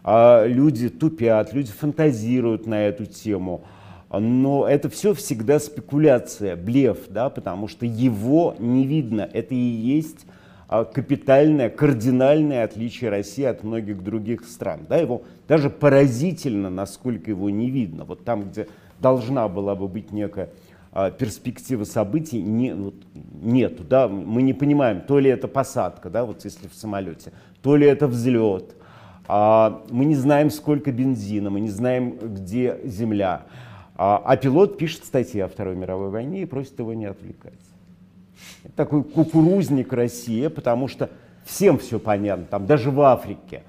а, 0.04 0.44
люди 0.44 0.88
тупят, 0.88 1.52
люди 1.52 1.72
фантазируют 1.72 2.66
на 2.66 2.86
эту 2.86 3.06
тему. 3.06 3.64
Но 4.10 4.68
это 4.68 4.88
все 4.88 5.14
всегда 5.14 5.58
спекуляция, 5.58 6.54
блеф, 6.56 7.08
да, 7.08 7.28
потому 7.28 7.66
что 7.66 7.86
его 7.86 8.54
не 8.58 8.86
видно. 8.86 9.28
Это 9.32 9.54
и 9.54 9.58
есть 9.58 10.26
капитальное, 10.68 11.70
кардинальное 11.70 12.64
отличие 12.64 13.10
России 13.10 13.44
от 13.44 13.62
многих 13.62 14.02
других 14.02 14.44
стран. 14.44 14.80
Да, 14.88 14.96
его 14.96 15.22
даже 15.46 15.70
поразительно, 15.70 16.70
насколько 16.70 17.30
его 17.30 17.50
не 17.50 17.70
видно. 17.70 18.04
Вот 18.04 18.24
там, 18.24 18.50
где 18.50 18.66
должна 19.00 19.48
была 19.48 19.74
бы 19.74 19.88
быть 19.88 20.12
некая 20.12 20.50
а, 20.92 21.10
перспектива 21.10 21.84
событий, 21.84 22.40
не, 22.40 22.74
вот, 22.74 22.94
нету. 23.42 23.84
Да? 23.84 24.08
Мы 24.08 24.42
не 24.42 24.54
понимаем, 24.54 25.02
то 25.02 25.18
ли 25.18 25.30
это 25.30 25.46
посадка, 25.46 26.08
да, 26.10 26.24
вот 26.24 26.44
если 26.44 26.68
в 26.68 26.74
самолете, 26.74 27.32
то 27.62 27.76
ли 27.76 27.86
это 27.86 28.06
взлет. 28.06 28.74
А, 29.28 29.82
мы 29.90 30.04
не 30.04 30.14
знаем, 30.14 30.50
сколько 30.50 30.90
бензина, 30.92 31.50
мы 31.50 31.60
не 31.60 31.68
знаем, 31.68 32.16
где 32.16 32.80
земля. 32.84 33.42
А, 33.96 34.22
а 34.24 34.36
пилот 34.36 34.78
пишет 34.78 35.04
статьи 35.04 35.40
о 35.40 35.48
Второй 35.48 35.76
мировой 35.76 36.10
войне 36.10 36.42
и 36.42 36.46
просит 36.46 36.78
его 36.78 36.94
не 36.94 37.04
отвлекать. 37.06 37.52
Такой 38.74 39.02
кукурузник 39.04 39.92
России, 39.92 40.46
потому 40.48 40.88
что 40.88 41.10
всем 41.44 41.78
все 41.78 41.98
понятно, 41.98 42.44
там 42.46 42.66
даже 42.66 42.90
в 42.90 43.00
Африке, 43.00 43.62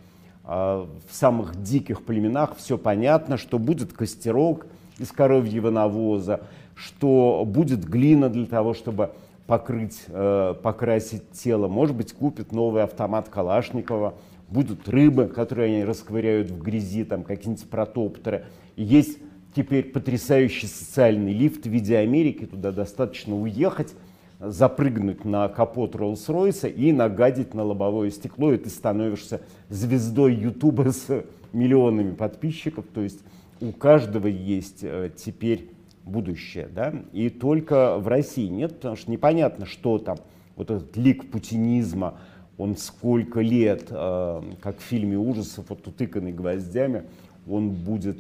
а, 0.43 0.89
в 1.09 1.13
самых 1.13 1.61
диких 1.61 2.03
племенах 2.03 2.55
все 2.57 2.77
понятно, 2.77 3.37
что 3.37 3.59
будет 3.59 3.93
костерок 3.93 4.65
из 4.97 5.11
коровьего 5.11 5.69
навоза, 5.69 6.41
что 6.75 7.43
будет 7.45 7.85
глина 7.85 8.29
для 8.29 8.45
того, 8.45 8.73
чтобы 8.73 9.11
покрыть, 9.45 10.03
э, 10.07 10.55
покрасить 10.61 11.31
тело, 11.31 11.67
может 11.67 11.95
быть, 11.95 12.13
купит 12.13 12.51
новый 12.51 12.83
автомат 12.83 13.29
Калашникова, 13.29 14.15
будут 14.49 14.87
рыбы, 14.87 15.27
которые 15.27 15.75
они 15.75 15.85
расковыряют 15.85 16.51
в 16.51 16.61
грязи, 16.61 17.03
там 17.03 17.23
какие-нибудь 17.23 17.69
протоптеры. 17.69 18.45
есть 18.75 19.17
теперь 19.55 19.85
потрясающий 19.85 20.67
социальный 20.67 21.33
лифт 21.33 21.65
в 21.65 21.69
виде 21.69 21.97
Америки, 21.97 22.45
туда 22.45 22.71
достаточно 22.71 23.39
уехать, 23.39 23.95
запрыгнуть 24.39 25.25
на 25.25 25.47
капот 25.49 25.95
Роллс-Ройса 25.95 26.69
и 26.69 26.91
нагадить 26.91 27.53
на 27.53 27.63
лобовое 27.63 28.11
стекло, 28.11 28.53
и 28.53 28.57
ты 28.57 28.69
становишься 28.69 29.41
звездой 29.69 30.35
Ютуба 30.35 30.91
с 30.91 31.23
миллионами 31.53 32.13
подписчиков, 32.13 32.85
то 32.93 33.01
есть 33.01 33.19
у 33.61 33.71
каждого 33.71 34.27
есть 34.27 34.79
э, 34.83 35.09
теперь 35.15 35.69
будущее, 36.03 36.69
да, 36.73 36.93
и 37.11 37.29
только 37.29 37.97
в 37.97 38.07
России 38.07 38.47
нет, 38.47 38.75
потому 38.75 38.95
что 38.95 39.11
непонятно, 39.11 39.65
что 39.65 39.97
там, 39.97 40.17
вот 40.55 40.71
этот 40.71 40.95
лик 40.95 41.29
путинизма, 41.29 42.19
он 42.57 42.77
сколько 42.77 43.41
лет, 43.41 43.87
э, 43.89 44.41
как 44.61 44.77
в 44.79 44.83
фильме 44.83 45.17
ужасов, 45.17 45.65
вот 45.69 45.87
утыканный 45.87 46.31
гвоздями, 46.31 47.03
он 47.49 47.71
будет 47.71 48.17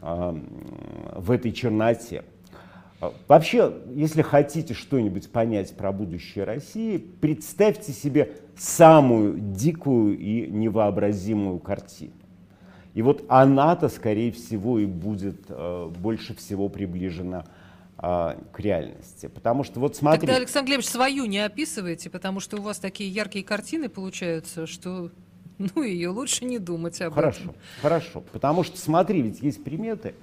э, 0.00 0.38
в 1.16 1.30
этой 1.30 1.52
черноте. 1.52 2.24
Вообще, 3.28 3.72
если 3.94 4.20
хотите 4.20 4.74
что-нибудь 4.74 5.30
понять 5.30 5.74
про 5.74 5.90
будущее 5.90 6.44
России, 6.44 6.98
представьте 6.98 7.92
себе 7.92 8.36
самую 8.56 9.38
дикую 9.38 10.18
и 10.18 10.50
невообразимую 10.50 11.58
картину. 11.60 12.12
И 12.92 13.02
вот 13.02 13.24
она-то, 13.28 13.88
скорее 13.88 14.32
всего, 14.32 14.78
и 14.78 14.84
будет 14.84 15.46
э, 15.48 15.90
больше 15.98 16.34
всего 16.34 16.68
приближена 16.68 17.46
э, 17.96 18.36
к 18.52 18.60
реальности. 18.60 19.28
Потому 19.28 19.62
что 19.64 19.80
вот 19.80 19.96
смотрите... 19.96 20.26
Тогда, 20.26 20.38
Александр 20.38 20.66
Глебович, 20.66 20.88
свою 20.88 21.24
не 21.26 21.38
описывайте, 21.38 22.10
потому 22.10 22.40
что 22.40 22.58
у 22.58 22.62
вас 22.62 22.78
такие 22.78 23.08
яркие 23.08 23.44
картины 23.44 23.88
получаются, 23.88 24.66
что 24.66 25.10
ну, 25.58 25.82
ее 25.82 26.08
лучше 26.08 26.44
не 26.44 26.58
думать 26.58 27.00
об 27.00 27.14
хорошо, 27.14 27.42
этом. 27.42 27.54
Хорошо, 27.80 28.10
хорошо. 28.12 28.24
Потому 28.32 28.64
что, 28.64 28.76
смотри, 28.76 29.22
ведь 29.22 29.40
есть 29.40 29.62
приметы, 29.62 30.14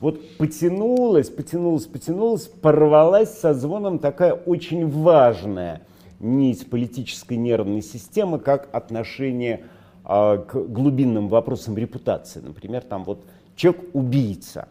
вот 0.00 0.38
потянулась, 0.38 1.28
потянулась, 1.28 1.84
потянулась, 1.84 2.46
порвалась 2.46 3.38
со 3.38 3.52
звоном 3.52 3.98
такая 3.98 4.32
очень 4.32 4.88
важная 4.88 5.82
нить 6.18 6.68
политической 6.68 7.34
нервной 7.34 7.82
системы, 7.82 8.38
как 8.38 8.68
отношение 8.72 9.64
а, 10.04 10.38
к 10.38 10.54
глубинным 10.54 11.28
вопросам 11.28 11.76
репутации. 11.76 12.40
Например, 12.40 12.82
там 12.82 13.04
вот 13.04 13.24
человек 13.56 13.84
убийца. 13.92 14.68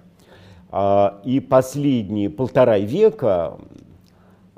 А, 0.71 1.21
и 1.23 1.39
последние 1.39 2.29
полтора 2.29 2.79
века 2.79 3.57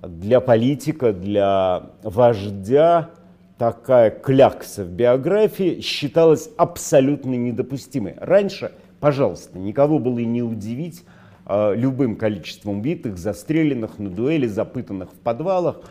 для 0.01 0.39
политика, 0.39 1.13
для 1.13 1.91
вождя 2.03 3.09
такая 3.57 4.09
клякса 4.09 4.83
в 4.83 4.89
биографии 4.89 5.81
считалась 5.81 6.49
абсолютно 6.57 7.35
недопустимой. 7.35 8.15
Раньше 8.17 8.71
Пожалуйста, 9.01 9.57
никого 9.57 9.97
было 9.97 10.19
и 10.19 10.25
не 10.25 10.43
удивить 10.43 11.03
э, 11.47 11.73
любым 11.75 12.15
количеством 12.15 12.77
убитых, 12.77 13.17
застреленных 13.17 13.97
на 13.97 14.11
дуэли, 14.11 14.45
запытанных 14.45 15.09
в 15.11 15.15
подвалах 15.15 15.81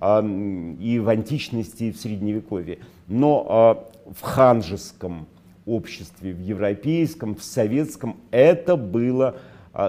э, 0.00 0.74
и 0.80 1.00
в 1.00 1.08
античности, 1.08 1.84
и 1.84 1.92
в 1.92 1.96
Средневековье. 1.98 2.78
Но 3.08 3.84
э, 4.06 4.12
в 4.12 4.22
ханжеском 4.22 5.26
обществе, 5.66 6.32
в 6.32 6.40
европейском, 6.40 7.34
в 7.34 7.42
советском 7.42 8.16
это 8.30 8.76
было 8.76 9.36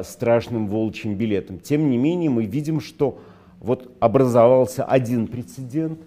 страшным 0.04 0.68
волчьим 0.68 1.16
билетом. 1.16 1.60
Тем 1.60 1.90
не 1.90 1.98
менее, 1.98 2.30
мы 2.30 2.46
видим, 2.46 2.82
что 2.82 3.20
вот 3.60 3.92
образовался 4.00 4.84
один 4.84 5.28
прецедент, 5.28 6.00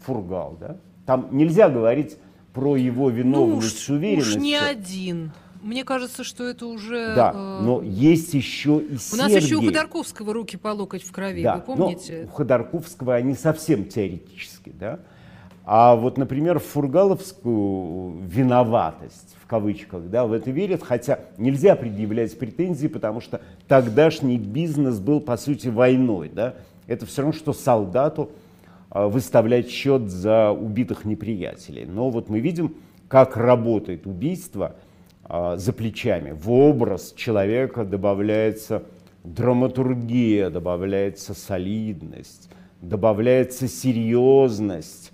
Фургал, 0.00 0.58
да? 0.60 0.76
Там 1.06 1.28
нельзя 1.32 1.70
говорить 1.70 2.18
про 2.52 2.76
его 2.76 3.08
виновность 3.08 3.88
ну, 3.88 3.94
уж, 3.94 3.98
уверенностью. 3.98 4.36
Уж 4.36 4.42
не 4.42 4.56
один. 4.56 5.32
Мне 5.64 5.82
кажется, 5.82 6.24
что 6.24 6.44
это 6.44 6.66
уже... 6.66 7.14
Да, 7.14 7.32
э... 7.34 7.62
но 7.62 7.80
есть 7.80 8.34
еще 8.34 8.80
и 8.80 8.98
У 9.14 9.16
нас 9.16 9.32
еще 9.32 9.56
у 9.56 9.64
Ходорковского 9.64 10.34
руки 10.34 10.58
по 10.58 10.68
локоть 10.68 11.02
в 11.02 11.10
крови, 11.10 11.42
да, 11.42 11.56
вы 11.56 11.62
помните? 11.62 12.24
Но 12.26 12.28
у 12.28 12.34
Ходорковского 12.34 13.14
они 13.14 13.34
совсем 13.34 13.86
теоретически, 13.86 14.74
да? 14.78 15.00
А 15.64 15.96
вот, 15.96 16.18
например, 16.18 16.58
Фургаловскую 16.58 18.18
виноватость, 18.28 19.36
в 19.42 19.46
кавычках, 19.46 20.10
да, 20.10 20.26
в 20.26 20.34
это 20.34 20.50
верят, 20.50 20.82
хотя 20.82 21.20
нельзя 21.38 21.76
предъявлять 21.76 22.38
претензии, 22.38 22.86
потому 22.86 23.22
что 23.22 23.40
тогдашний 23.66 24.36
бизнес 24.36 25.00
был, 25.00 25.22
по 25.22 25.38
сути, 25.38 25.68
войной, 25.68 26.28
да. 26.28 26.56
Это 26.86 27.06
все 27.06 27.22
равно, 27.22 27.32
что 27.32 27.54
солдату 27.54 28.32
а, 28.90 29.08
выставлять 29.08 29.70
счет 29.70 30.10
за 30.10 30.50
убитых 30.50 31.06
неприятелей. 31.06 31.86
Но 31.86 32.10
вот 32.10 32.28
мы 32.28 32.40
видим, 32.40 32.76
как 33.08 33.38
работает 33.38 34.06
убийство– 34.06 34.76
за 35.28 35.72
плечами. 35.72 36.32
В 36.32 36.50
образ 36.50 37.12
человека 37.16 37.84
добавляется 37.84 38.82
драматургия, 39.24 40.50
добавляется 40.50 41.34
солидность, 41.34 42.50
добавляется 42.80 43.68
серьезность. 43.68 45.12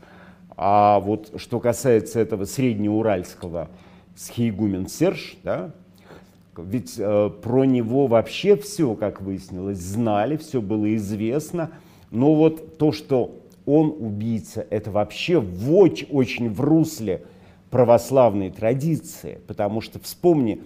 А 0.57 1.01
вот 1.01 1.33
что 1.37 1.61
касается 1.61 2.21
этого 2.21 2.45
среднеуральского 2.45 3.69
схейгумен 4.17 4.89
Серж, 4.89 5.37
да, 5.43 5.71
ведь 6.59 6.97
э, 6.99 7.31
про 7.43 7.65
него 7.65 8.07
вообще 8.07 8.57
все, 8.57 8.95
как 8.95 9.23
выяснилось, 9.23 9.79
знали, 9.79 10.37
все 10.37 10.61
было 10.61 10.95
известно. 10.97 11.71
Но 12.11 12.35
вот 12.35 12.77
то, 12.77 12.93
что 12.93 13.41
он 13.65 13.95
убийца, 13.99 14.67
это 14.69 14.91
вообще 14.91 15.39
в 15.39 15.75
очень 15.75 16.51
в 16.51 16.61
русле 16.61 17.23
православной 17.71 18.51
традиции, 18.51 19.41
потому 19.47 19.81
что 19.81 19.99
вспомни 20.01 20.63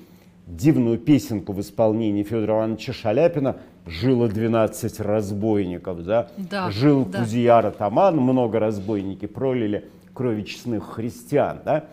дивную 0.46 0.98
песенку 0.98 1.52
в 1.52 1.60
исполнении 1.60 2.22
Федора 2.22 2.54
Ивановича 2.58 2.92
Шаляпина 2.92 3.56
«Жило 3.86 4.28
12 4.28 5.00
разбойников», 5.00 6.04
да? 6.04 6.28
Да, 6.36 6.70
Жил 6.70 7.04
да. 7.04 7.20
Кузияр 7.20 7.66
Атаман, 7.66 8.16
много 8.16 8.58
разбойники 8.58 9.26
пролили 9.26 9.88
крови 10.12 10.42
честных 10.42 10.92
христиан, 10.92 11.60
да? 11.64 11.84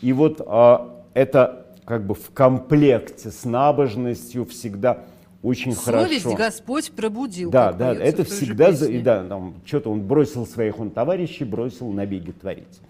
И 0.00 0.12
вот 0.12 0.40
а, 0.46 1.02
это 1.14 1.66
как 1.84 2.06
бы 2.06 2.14
в 2.14 2.30
комплекте 2.30 3.30
с 3.30 3.44
набожностью 3.44 4.44
всегда 4.44 5.04
очень 5.42 5.72
Совесть 5.72 6.22
хорошо. 6.24 6.36
Господь 6.36 6.90
пробудил. 6.92 7.50
Да, 7.50 7.72
да, 7.72 7.94
это 7.94 8.24
всегда, 8.24 8.72
за, 8.72 8.90
да, 9.00 9.24
там, 9.24 9.54
что-то 9.64 9.90
он 9.90 10.02
бросил 10.02 10.46
своих 10.46 10.78
он 10.78 10.90
товарищей, 10.90 11.44
бросил 11.44 11.90
набеги 11.90 12.32
творить. 12.32 12.80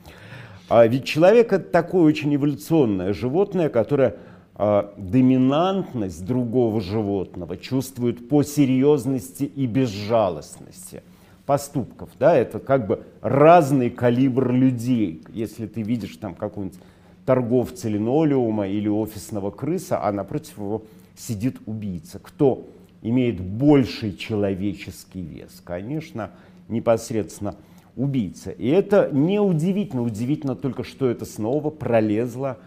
А 0.70 0.86
ведь 0.86 1.04
человек 1.04 1.52
это 1.52 1.68
такое 1.68 2.04
очень 2.04 2.32
эволюционное 2.32 3.12
животное, 3.12 3.68
которое 3.68 4.14
а, 4.54 4.94
доминантность 4.96 6.24
другого 6.24 6.80
животного 6.80 7.56
чувствует 7.56 8.28
по 8.28 8.44
серьезности 8.44 9.42
и 9.42 9.66
безжалостности 9.66 11.02
поступков. 11.44 12.10
Да? 12.20 12.36
Это 12.36 12.60
как 12.60 12.86
бы 12.86 13.02
разный 13.20 13.90
калибр 13.90 14.52
людей. 14.52 15.24
Если 15.32 15.66
ты 15.66 15.82
видишь 15.82 16.16
там 16.18 16.36
какого-нибудь 16.36 16.78
торговца 17.26 17.88
линолеума 17.88 18.68
или 18.68 18.86
офисного 18.86 19.50
крыса, 19.50 20.00
а 20.00 20.12
напротив 20.12 20.56
его 20.56 20.84
сидит 21.16 21.56
убийца. 21.66 22.20
Кто 22.20 22.68
имеет 23.02 23.40
больший 23.40 24.16
человеческий 24.16 25.22
вес? 25.22 25.60
Конечно, 25.64 26.30
непосредственно 26.68 27.56
убийца. 28.00 28.50
И 28.50 28.68
это 28.68 29.10
не 29.12 29.40
удивительно. 29.40 30.02
Удивительно 30.02 30.56
только, 30.56 30.84
что 30.84 31.08
это 31.08 31.24
снова 31.24 31.70
пролезло 31.70 32.58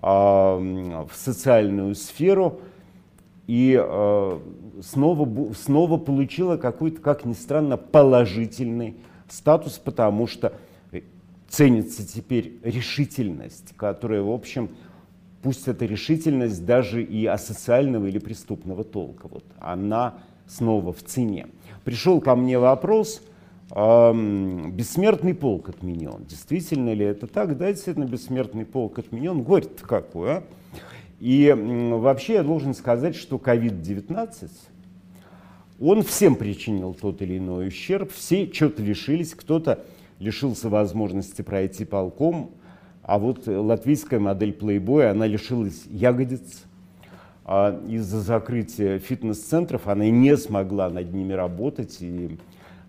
в 0.00 1.10
социальную 1.14 1.94
сферу 1.94 2.60
и 3.46 3.80
снова, 4.82 5.54
снова 5.54 5.96
получила 5.96 6.56
какой-то, 6.56 7.00
как 7.00 7.24
ни 7.24 7.34
странно, 7.34 7.76
положительный 7.76 8.96
статус, 9.28 9.78
потому 9.78 10.26
что 10.26 10.54
ценится 11.48 12.06
теперь 12.06 12.58
решительность, 12.62 13.74
которая, 13.76 14.22
в 14.22 14.30
общем, 14.30 14.70
пусть 15.42 15.68
это 15.68 15.84
решительность 15.84 16.64
даже 16.64 17.02
и 17.02 17.26
асоциального 17.26 18.06
или 18.06 18.18
преступного 18.18 18.84
толка, 18.84 19.28
вот 19.28 19.44
она 19.60 20.14
снова 20.46 20.92
в 20.92 21.02
цене. 21.02 21.46
Пришел 21.84 22.20
ко 22.20 22.34
мне 22.34 22.58
вопрос, 22.58 23.20
э, 23.20 23.31
бессмертный 23.74 25.34
полк 25.34 25.70
отменен. 25.70 26.24
Действительно 26.28 26.92
ли 26.92 27.06
это 27.06 27.26
так? 27.26 27.56
Да, 27.56 27.72
действительно, 27.72 28.04
бессмертный 28.04 28.66
полк 28.66 28.98
отменен. 28.98 29.42
Горе-то 29.42 29.84
какое, 29.86 30.36
а? 30.38 30.42
И 31.20 31.54
вообще 31.56 32.34
я 32.34 32.42
должен 32.42 32.74
сказать, 32.74 33.14
что 33.14 33.36
COVID-19, 33.36 34.50
он 35.80 36.02
всем 36.02 36.34
причинил 36.34 36.94
тот 36.94 37.22
или 37.22 37.38
иной 37.38 37.68
ущерб, 37.68 38.10
все 38.10 38.52
что-то 38.52 38.82
лишились, 38.82 39.32
кто-то 39.32 39.84
лишился 40.18 40.68
возможности 40.68 41.42
пройти 41.42 41.84
полком, 41.84 42.50
а 43.02 43.20
вот 43.20 43.46
латвийская 43.46 44.18
модель 44.18 44.50
Playboy, 44.50 45.10
она 45.10 45.26
лишилась 45.26 45.84
ягодиц, 45.86 46.64
а 47.44 47.80
из-за 47.88 48.20
закрытия 48.20 48.98
фитнес-центров 48.98 49.86
она 49.86 50.08
не 50.10 50.36
смогла 50.36 50.90
над 50.90 51.12
ними 51.12 51.34
работать 51.34 51.98
и, 52.00 52.36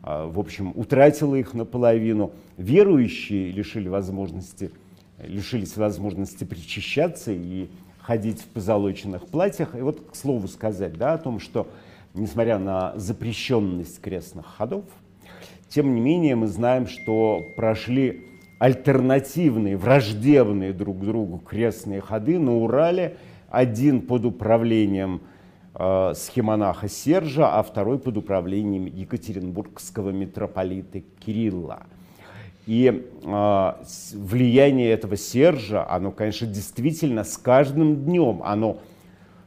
в 0.04 0.39
общем, 0.39 0.74
утратила 0.76 1.36
их 1.36 1.54
наполовину. 1.54 2.34
Верующие 2.58 3.51
лишили 3.51 3.88
возможности, 3.88 4.70
лишились 5.18 5.78
возможности 5.78 6.43
причащаться 6.43 7.32
и 7.32 7.70
ходить 7.99 8.41
в 8.41 8.47
позолоченных 8.47 9.26
платьях. 9.28 9.76
И 9.76 9.82
вот, 9.82 10.12
к 10.12 10.16
слову 10.16 10.47
сказать, 10.47 10.97
да, 10.97 11.14
о 11.14 11.18
том, 11.18 11.39
что, 11.39 11.68
несмотря 12.14 12.60
на 12.60 12.93
запрещенность 12.97 14.01
крестных 14.01 14.45
ходов, 14.45 14.84
тем 15.70 15.95
не 15.95 16.01
менее 16.01 16.36
мы 16.36 16.47
знаем, 16.47 16.86
что 16.86 17.41
прошли 17.56 18.28
альтернативные, 18.60 19.78
враждебные 19.78 20.74
друг 20.74 20.99
другу 20.99 21.38
крестные 21.38 22.01
ходы 22.01 22.39
на 22.39 22.56
Урале, 22.58 23.18
один 23.49 24.01
под 24.01 24.26
управлением 24.26 25.22
схемонаха 25.76 26.88
Сержа, 26.88 27.57
а 27.57 27.63
второй 27.63 27.97
под 27.97 28.17
управлением 28.17 28.86
екатеринбургского 28.86 30.11
митрополита 30.11 31.01
Кирилла. 31.26 31.84
И 32.65 33.09
э, 33.24 33.74
влияние 34.13 34.91
этого 34.91 35.17
Сержа, 35.17 35.89
оно, 35.89 36.11
конечно, 36.11 36.47
действительно 36.47 37.24
с 37.24 37.38
каждым 37.38 38.05
днем, 38.05 38.41
оно 38.43 38.78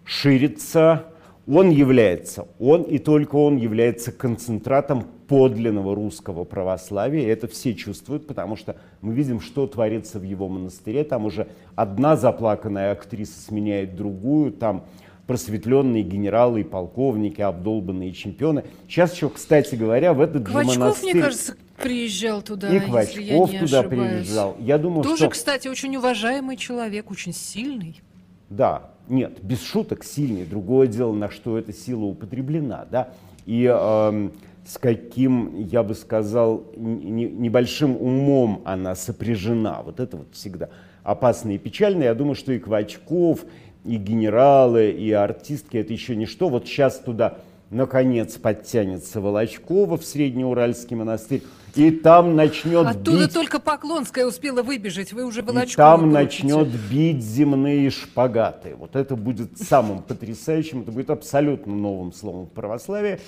ширится, 0.05 1.05
он 1.47 1.71
является, 1.71 2.47
он 2.59 2.83
и 2.83 2.99
только 2.99 3.37
он 3.37 3.57
является 3.57 4.13
концентратом 4.13 5.05
подлинного 5.29 5.95
русского 5.95 6.45
православия. 6.45 7.23
И 7.23 7.27
это 7.27 7.49
все 7.49 7.75
чувствуют, 7.75 8.27
потому 8.27 8.57
что 8.57 8.77
мы 9.01 9.15
видим, 9.15 9.41
что 9.41 9.67
творится 9.67 10.19
в 10.19 10.23
его 10.23 10.49
монастыре. 10.49 11.03
Там 11.05 11.25
уже 11.25 11.49
одна 11.75 12.17
заплаканная 12.17 12.93
актриса 12.93 13.41
сменяет 13.41 13.97
другую, 13.97 14.53
там 14.53 14.85
просветленные 15.27 16.03
генералы 16.03 16.61
и 16.61 16.65
полковники, 16.65 17.41
обдолбанные 17.41 18.13
чемпионы. 18.13 18.65
Сейчас 18.89 19.15
еще, 19.15 19.29
кстати 19.29 19.75
говоря, 19.75 20.15
в 20.15 20.21
этот 20.21 20.47
Квачков, 20.47 20.75
же 20.75 20.81
монастырь... 20.81 21.15
мне 21.15 21.23
кажется, 21.23 21.55
приезжал 21.83 22.43
туда, 22.43 22.75
и 22.75 22.81
Квачков 22.81 23.53
я 23.53 23.61
туда 23.61 23.81
ошибаюсь. 23.81 24.11
приезжал. 24.25 24.57
Я 24.61 24.79
думаю, 24.79 25.03
Тоже, 25.03 25.17
что... 25.25 25.31
кстати, 25.31 25.69
очень 25.69 25.97
уважаемый 25.97 26.57
человек, 26.57 27.11
очень 27.11 27.33
сильный. 27.33 28.01
Да, 28.49 28.91
нет, 29.09 29.43
без 29.43 29.63
шуток 29.63 30.05
сильный. 30.05 30.45
Другое 30.45 30.87
дело, 30.87 31.13
на 31.13 31.31
что 31.31 31.59
эта 31.59 31.73
сила 31.73 32.05
употреблена, 32.05 32.87
да. 32.91 33.09
И 33.45 33.65
эм, 33.65 34.33
с 34.65 34.79
каким, 34.79 35.57
я 35.67 35.83
бы 35.83 35.95
сказал, 35.95 36.65
не- 36.77 37.29
небольшим 37.29 37.97
умом 37.97 38.63
она 38.65 38.95
сопряжена. 38.95 39.83
Вот 39.83 39.99
это 40.01 40.19
вот 40.19 40.29
всегда 40.33 40.69
опасно 41.03 41.51
и 41.51 41.59
печально. 41.59 42.05
Я 42.05 42.15
думаю, 42.15 42.35
что 42.35 42.53
и 42.53 42.59
Квачков, 42.59 43.45
и 43.87 43.97
генералы, 43.97 44.91
и 44.91 45.13
артистки 45.13 45.77
это 45.77 45.93
еще 45.93 46.17
ничто. 46.17 46.49
Вот 46.49 46.67
сейчас 46.67 46.99
туда 46.99 47.39
наконец 47.71 48.35
подтянется 48.35 49.21
Волочкова 49.21 49.97
в 49.97 50.05
Среднеуральский 50.05 50.97
монастырь, 50.97 51.43
и 51.75 51.91
там 51.91 52.37
начнет 52.37 52.87
Оттуда 52.87 53.25
бить 53.25 53.35
только 53.35 53.61
Поклонская 53.61 54.27
успела 54.27 54.63
выбежать, 54.63 55.13
вы 55.13 55.25
уже 55.25 55.41
и 55.41 55.43
Волочкова 55.43 55.77
там 55.77 56.01
крутите. 56.01 56.23
начнет 56.23 56.69
бить 56.91 57.23
земные 57.23 57.91
шпагаты. 57.91 58.75
Вот 58.77 58.97
это 58.97 59.17
будет 59.17 59.59
самым 59.59 60.03
потрясающим, 60.03 60.83
это 60.83 60.93
будет 60.93 61.11
абсолютно 61.11 61.75
новым 61.75 62.13
словом 62.13 62.47
в 62.47 62.51
православии. 62.51 63.21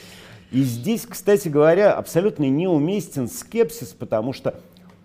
И 0.50 0.62
здесь, 0.62 1.04
кстати 1.04 1.48
говоря, 1.48 1.92
абсолютно 1.92 2.44
неуместен 2.44 3.28
скепсис, 3.28 3.88
потому 3.88 4.32
что 4.32 4.54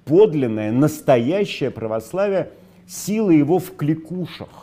подлинное, 0.06 0.72
настоящее 0.72 1.70
православие, 1.70 2.52
сила 2.88 3.32
его 3.32 3.60
в 3.60 3.76
кликушах. 3.76 4.63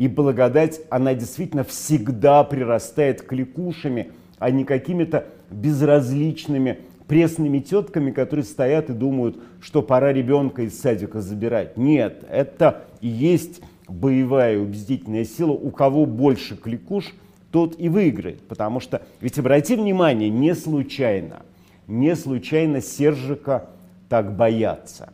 И 0.00 0.08
благодать, 0.08 0.80
она 0.88 1.12
действительно 1.12 1.62
всегда 1.62 2.42
прирастает 2.42 3.20
кликушами, 3.20 4.12
а 4.38 4.50
не 4.50 4.64
какими-то 4.64 5.26
безразличными 5.50 6.78
пресными 7.06 7.58
тетками, 7.58 8.10
которые 8.10 8.46
стоят 8.46 8.88
и 8.88 8.94
думают, 8.94 9.36
что 9.60 9.82
пора 9.82 10.14
ребенка 10.14 10.62
из 10.62 10.80
садика 10.80 11.20
забирать. 11.20 11.76
Нет, 11.76 12.24
это 12.30 12.84
и 13.02 13.08
есть 13.08 13.60
боевая 13.88 14.58
убедительная 14.58 15.26
сила. 15.26 15.50
У 15.50 15.70
кого 15.70 16.06
больше 16.06 16.56
кликуш, 16.56 17.12
тот 17.52 17.78
и 17.78 17.90
выиграет. 17.90 18.40
Потому 18.48 18.80
что, 18.80 19.02
ведь 19.20 19.38
обрати 19.38 19.76
внимание, 19.76 20.30
не 20.30 20.54
случайно, 20.54 21.42
не 21.86 22.16
случайно 22.16 22.80
Сержика 22.80 23.68
так 24.08 24.34
боятся. 24.34 25.12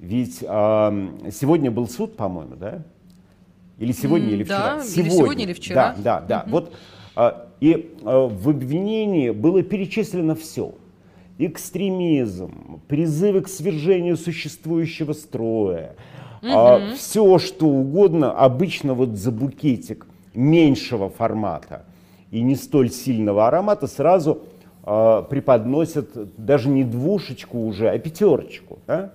Ведь 0.00 0.42
ам, 0.48 1.18
сегодня 1.30 1.70
был 1.70 1.86
суд, 1.86 2.16
по-моему, 2.16 2.56
да? 2.56 2.82
Или 3.82 3.90
сегодня, 3.90 4.28
М, 4.28 4.34
или 4.34 4.44
да, 4.44 4.80
вчера? 4.80 5.02
или 5.02 5.10
сегодня, 5.10 5.44
или 5.44 5.52
вчера. 5.52 5.94
Да, 5.98 6.20
да, 6.20 6.20
да. 6.28 6.44
Вот, 6.46 6.72
а, 7.16 7.48
и 7.60 7.92
а, 8.04 8.28
в 8.28 8.48
обвинении 8.48 9.30
было 9.30 9.64
перечислено 9.64 10.36
все. 10.36 10.72
Экстремизм, 11.38 12.80
призывы 12.86 13.40
к 13.40 13.48
свержению 13.48 14.16
существующего 14.16 15.12
строя, 15.14 15.96
все 16.96 17.38
что 17.38 17.66
угодно, 17.66 18.30
обычно 18.32 18.94
вот 18.94 19.16
за 19.16 19.32
букетик 19.32 20.06
меньшего 20.34 21.10
формата 21.10 21.84
и 22.30 22.40
не 22.42 22.54
столь 22.54 22.90
сильного 22.90 23.48
аромата 23.48 23.88
сразу 23.88 24.42
а, 24.84 25.22
преподносят 25.22 26.10
даже 26.36 26.68
не 26.68 26.84
двушечку 26.84 27.66
уже, 27.66 27.88
а 27.88 27.98
пятерочку. 27.98 28.78
да? 28.86 29.12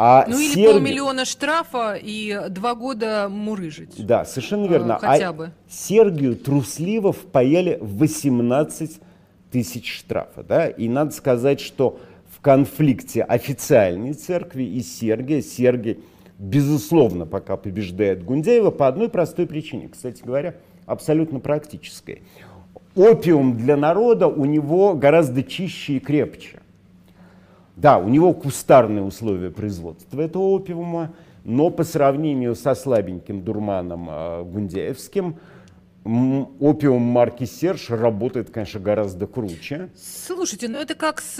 А 0.00 0.24
Ну 0.28 0.38
или 0.38 0.54
Сергий- 0.54 0.72
полмиллиона 0.74 1.24
штрафа 1.24 1.94
и 2.00 2.48
два 2.50 2.76
года 2.76 3.28
мурыжить. 3.28 3.94
да, 4.06 4.24
совершенно 4.24 4.66
А, 4.66 4.68
верно. 4.68 4.98
хотя 5.00 5.28
а 5.30 5.32
бы. 5.32 5.50
Сергию 5.68 6.36
трусливо 6.36 7.12
впаяли 7.12 7.78
18 7.80 9.00
тысяч 9.50 9.92
штрафа. 9.92 10.44
Да? 10.44 10.68
И 10.68 10.88
надо 10.88 11.10
сказать, 11.10 11.58
что 11.60 11.98
в 12.30 12.40
конфликте 12.40 13.22
официальной 13.24 14.12
церкви 14.12 14.62
и 14.62 14.82
Сергия, 14.82 15.42
Сергий, 15.42 15.98
безусловно, 16.38 17.26
пока 17.26 17.56
побеждает 17.56 18.24
Гундяева 18.24 18.70
по 18.70 18.86
одной 18.86 19.08
простой 19.08 19.48
причине, 19.48 19.88
кстати 19.88 20.22
говоря, 20.22 20.54
абсолютно 20.86 21.40
практической. 21.40 22.22
Опиум 22.94 23.56
для 23.56 23.76
народа 23.76 24.28
у 24.28 24.44
него 24.44 24.94
гораздо 24.94 25.42
чище 25.42 25.94
и 25.94 25.98
крепче. 25.98 26.60
Да, 27.78 27.98
у 27.98 28.08
него 28.08 28.34
кустарные 28.34 29.04
условия 29.04 29.50
производства 29.50 30.20
этого 30.20 30.42
опиума, 30.42 31.14
но 31.44 31.70
по 31.70 31.84
сравнению 31.84 32.56
со 32.56 32.74
слабеньким 32.74 33.44
дурманом 33.44 34.08
э, 34.10 34.42
гундяевским, 34.42 35.36
опиум 36.04 37.02
марки 37.02 37.44
Серж 37.44 37.90
работает, 37.90 38.50
конечно, 38.50 38.80
гораздо 38.80 39.28
круче. 39.28 39.90
Слушайте, 39.94 40.68
ну 40.68 40.78
это 40.78 40.96
как 40.96 41.20
с, 41.20 41.38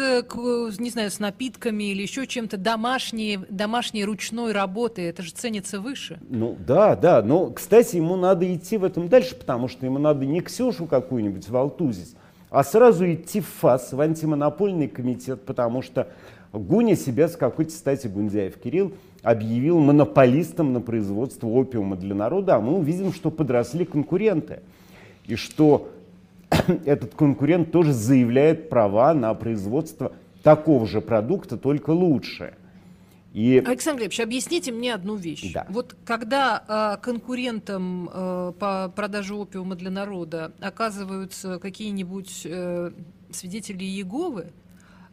не 0.79 0.91
знаю, 0.91 1.11
с 1.11 1.19
напитками 1.19 1.85
или 1.91 2.03
еще 2.03 2.25
чем-то 2.27 2.57
домашней, 2.57 3.41
домашней 3.51 4.05
ручной 4.05 4.53
работы. 4.53 5.03
Это 5.03 5.23
же 5.23 5.33
ценится 5.33 5.81
выше. 5.81 6.21
Ну 6.29 6.57
да, 6.67 6.95
да, 6.95 7.21
но, 7.23 7.51
кстати, 7.51 7.97
ему 7.97 8.15
надо 8.15 8.53
идти 8.55 8.77
в 8.77 8.85
этом 8.85 9.09
дальше, 9.09 9.35
потому 9.35 9.67
что 9.67 9.87
ему 9.87 9.99
надо 9.99 10.25
не 10.25 10.41
Ксюшу 10.41 10.87
какую-нибудь 10.87 11.49
волтузить, 11.49 12.15
а 12.51 12.65
сразу 12.65 13.13
идти 13.13 13.41
в 13.41 13.47
ФАС, 13.47 13.93
в 13.93 14.01
антимонопольный 14.01 14.89
комитет, 14.89 15.45
потому 15.45 15.83
что 15.83 16.09
Гуня 16.53 16.97
себя 16.97 17.29
с 17.29 17.37
какой-то 17.37 17.73
стати 17.73 18.07
Гундяев 18.07 18.57
Кирилл 18.59 18.93
объявил 19.23 19.79
монополистом 19.79 20.73
на 20.73 20.81
производство 20.81 21.47
опиума 21.47 21.97
для 21.97 22.15
народа, 22.15 22.57
а 22.57 22.61
мы 22.61 22.79
увидим, 22.79 23.13
что 23.13 23.31
подросли 23.31 23.85
конкуренты. 23.85 24.61
И 25.27 25.37
что 25.37 25.91
этот 26.87 27.15
конкурент 27.15 27.71
тоже 27.71 27.93
заявляет 27.93 28.71
права 28.71 29.13
на 29.13 29.35
производство 29.35 30.13
такого 30.43 30.87
же 30.87 31.01
продукта, 31.03 31.59
только 31.59 31.91
лучше. 31.91 32.55
И... 33.39 33.59
Александр 33.65 34.01
Глебович, 34.01 34.19
объясните 34.19 34.73
мне 34.73 34.93
одну 34.93 35.15
вещь. 35.15 35.53
Да. 35.53 35.65
Вот 35.69 35.95
когда 36.05 36.97
э, 36.99 37.01
конкурентом 37.01 38.11
э, 38.13 38.53
по 38.59 38.93
продаже 38.97 39.37
опиума 39.37 39.77
для 39.77 39.93
народа 39.93 40.53
оказываются 40.59 41.61
какие-нибудь 41.61 42.43
э, 42.45 42.91
свидетели 43.31 43.85
Иеговы, 43.85 44.53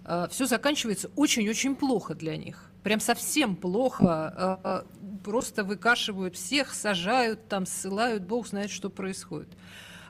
э, 0.06 0.28
все 0.32 0.48
заканчивается 0.48 1.12
очень-очень 1.16 1.76
плохо 1.76 2.16
для 2.16 2.36
них. 2.36 2.72
Прям 2.82 3.00
совсем 3.00 3.56
плохо. 3.56 4.58
Э, 4.64 4.82
просто 5.24 5.64
выкашивают 5.64 6.36
всех, 6.36 6.74
сажают, 6.74 7.48
там 7.48 7.68
ссылают, 7.68 8.24
бог 8.24 8.48
знает, 8.48 8.72
что 8.72 8.90
происходит 8.90 9.50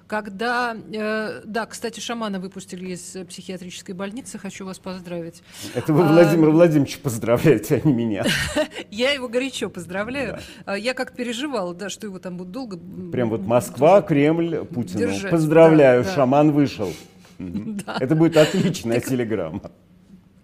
когда, 0.08 0.76
э, 0.76 1.42
да, 1.46 1.66
кстати, 1.66 2.00
шамана 2.00 2.40
выпустили 2.40 2.92
из 2.92 3.18
психиатрической 3.28 3.96
больницы, 3.96 4.38
хочу 4.38 4.66
вас 4.66 4.78
поздравить. 4.78 5.42
Это 5.74 5.94
вы 5.94 6.04
Владимира 6.04 6.50
а, 6.50 6.52
Владимировича 6.52 7.00
поздравляете, 7.02 7.82
а 7.84 7.88
не 7.88 7.94
меня. 7.94 8.24
Я 8.92 9.12
его 9.12 9.28
горячо 9.28 9.70
поздравляю. 9.70 10.34
Да. 10.66 10.74
А, 10.74 10.78
я 10.78 10.94
как 10.94 11.14
переживала, 11.14 11.74
да, 11.74 11.90
что 11.90 12.08
его 12.08 12.20
там 12.20 12.38
будут 12.38 12.52
долго... 12.52 12.78
Прям 13.12 13.30
вот 13.30 13.42
Москва, 13.42 14.02
Кремль, 14.02 14.66
Путин. 14.66 15.00
Держать. 15.00 15.32
Поздравляю, 15.32 16.04
да, 16.04 16.14
шаман 16.14 16.52
вышел. 16.52 16.92
Да. 17.38 17.98
Это 18.00 18.16
будет 18.16 18.38
отличная 18.38 19.02
телеграмма. 19.02 19.70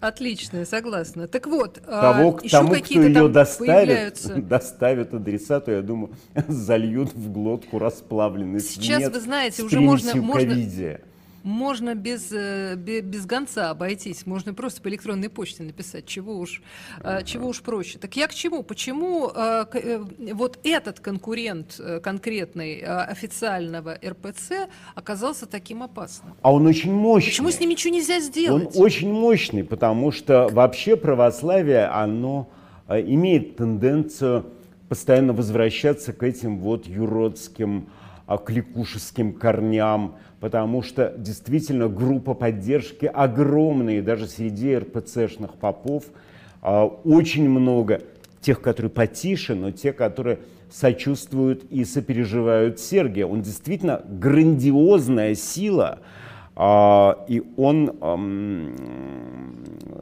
Отлично, 0.02 0.64
согласна. 0.64 1.28
Так 1.28 1.46
вот, 1.46 1.74
Того, 1.74 2.40
а, 2.44 2.48
тому, 2.48 2.74
кто 2.74 3.02
ее 3.02 3.28
доставит, 3.28 4.48
доставит 4.48 5.14
адресату, 5.14 5.70
я 5.70 5.80
думаю, 5.80 6.12
зальют 6.48 7.14
в 7.14 7.30
глотку 7.30 7.78
расплавленный 7.78 8.58
Сейчас, 8.58 9.12
вы 9.12 9.20
знаете, 9.20 9.62
уже 9.62 9.78
можно, 9.78 10.16
можно, 10.16 10.54
можно 11.42 11.94
без, 11.94 12.30
э, 12.32 12.76
без 12.76 13.26
гонца 13.26 13.70
обойтись, 13.70 14.26
можно 14.26 14.54
просто 14.54 14.80
по 14.80 14.88
электронной 14.88 15.28
почте 15.28 15.62
написать, 15.62 16.06
чего 16.06 16.36
уж, 16.36 16.62
э, 17.02 17.22
чего 17.24 17.48
уж 17.48 17.62
проще. 17.62 17.98
Так 17.98 18.16
я 18.16 18.26
к 18.26 18.34
чему? 18.34 18.62
Почему 18.62 19.30
э, 19.34 20.04
вот 20.32 20.58
этот 20.64 21.00
конкурент 21.00 21.80
конкретный 22.02 22.80
официального 22.80 23.98
РПЦ 24.04 24.68
оказался 24.94 25.46
таким 25.46 25.82
опасным? 25.82 26.34
А 26.42 26.52
он 26.52 26.66
очень 26.66 26.92
мощный. 26.92 27.30
Почему 27.30 27.50
с 27.50 27.60
ним 27.60 27.70
ничего 27.70 27.94
нельзя 27.94 28.20
сделать? 28.20 28.76
Он 28.76 28.82
очень 28.82 29.12
мощный, 29.12 29.64
потому 29.64 30.12
что 30.12 30.48
вообще 30.50 30.96
православие, 30.96 31.86
оно 31.86 32.48
имеет 32.88 33.56
тенденцию 33.56 34.46
постоянно 34.88 35.32
возвращаться 35.32 36.12
к 36.12 36.22
этим 36.22 36.58
вот 36.58 36.86
юродским, 36.86 37.88
кликушеским 38.38 39.32
корням, 39.32 40.16
потому 40.40 40.82
что 40.82 41.14
действительно 41.16 41.88
группа 41.88 42.34
поддержки 42.34 43.06
огромная, 43.06 44.02
даже 44.02 44.26
среди 44.26 44.76
РПЦшных 44.76 45.54
попов 45.54 46.04
а, 46.60 46.84
очень 46.84 47.48
много 47.48 48.02
тех, 48.40 48.60
которые 48.60 48.90
потише, 48.90 49.54
но 49.54 49.70
те, 49.70 49.92
которые 49.92 50.40
сочувствуют 50.70 51.64
и 51.70 51.84
сопереживают 51.84 52.80
Сергия. 52.80 53.26
Он 53.26 53.42
действительно 53.42 54.02
грандиозная 54.08 55.34
сила, 55.34 56.00
а, 56.54 57.24
и 57.28 57.42
он, 57.56 58.74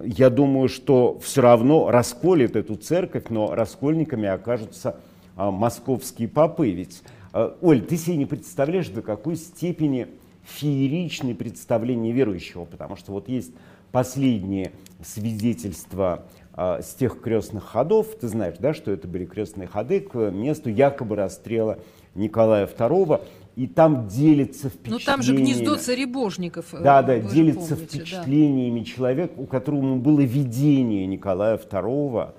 я 0.04 0.30
думаю, 0.30 0.68
что 0.68 1.18
все 1.20 1.42
равно 1.42 1.90
расколет 1.90 2.56
эту 2.56 2.76
церковь, 2.76 3.24
но 3.30 3.54
раскольниками 3.54 4.28
окажутся 4.28 4.96
а, 5.36 5.50
московские 5.50 6.28
попы. 6.28 6.70
Ведь, 6.70 7.02
Оль, 7.32 7.82
ты 7.82 7.96
себе 7.96 8.16
не 8.16 8.26
представляешь, 8.26 8.88
до 8.88 9.02
какой 9.02 9.36
степени 9.36 10.08
фееричные 10.44 11.34
представления 11.34 12.12
верующего, 12.12 12.64
потому 12.64 12.96
что 12.96 13.12
вот 13.12 13.28
есть 13.28 13.52
последние 13.92 14.72
свидетельства 15.02 16.24
э, 16.56 16.80
с 16.82 16.94
тех 16.94 17.20
крестных 17.20 17.64
ходов, 17.64 18.06
ты 18.20 18.28
знаешь, 18.28 18.56
да, 18.58 18.74
что 18.74 18.90
это 18.90 19.08
были 19.08 19.24
крестные 19.24 19.68
ходы 19.68 20.00
к 20.00 20.30
месту 20.30 20.70
якобы 20.70 21.16
расстрела 21.16 21.78
Николая 22.14 22.66
II, 22.66 23.22
и 23.56 23.66
там 23.66 24.06
делится 24.08 24.68
впечатлениями. 24.68 25.00
Ну 25.00 25.06
там 25.06 25.22
же 25.22 25.36
гнездо 25.36 25.76
царебожников. 25.76 26.72
Э, 26.72 26.82
да, 26.82 27.02
да, 27.02 27.18
делится 27.18 27.74
помните, 27.74 27.98
впечатлениями 27.98 28.80
да. 28.80 28.84
человек, 28.86 29.32
у 29.36 29.46
которого 29.46 29.96
было 29.96 30.20
видение 30.20 31.06
Николая 31.06 31.58
II. 31.58 32.32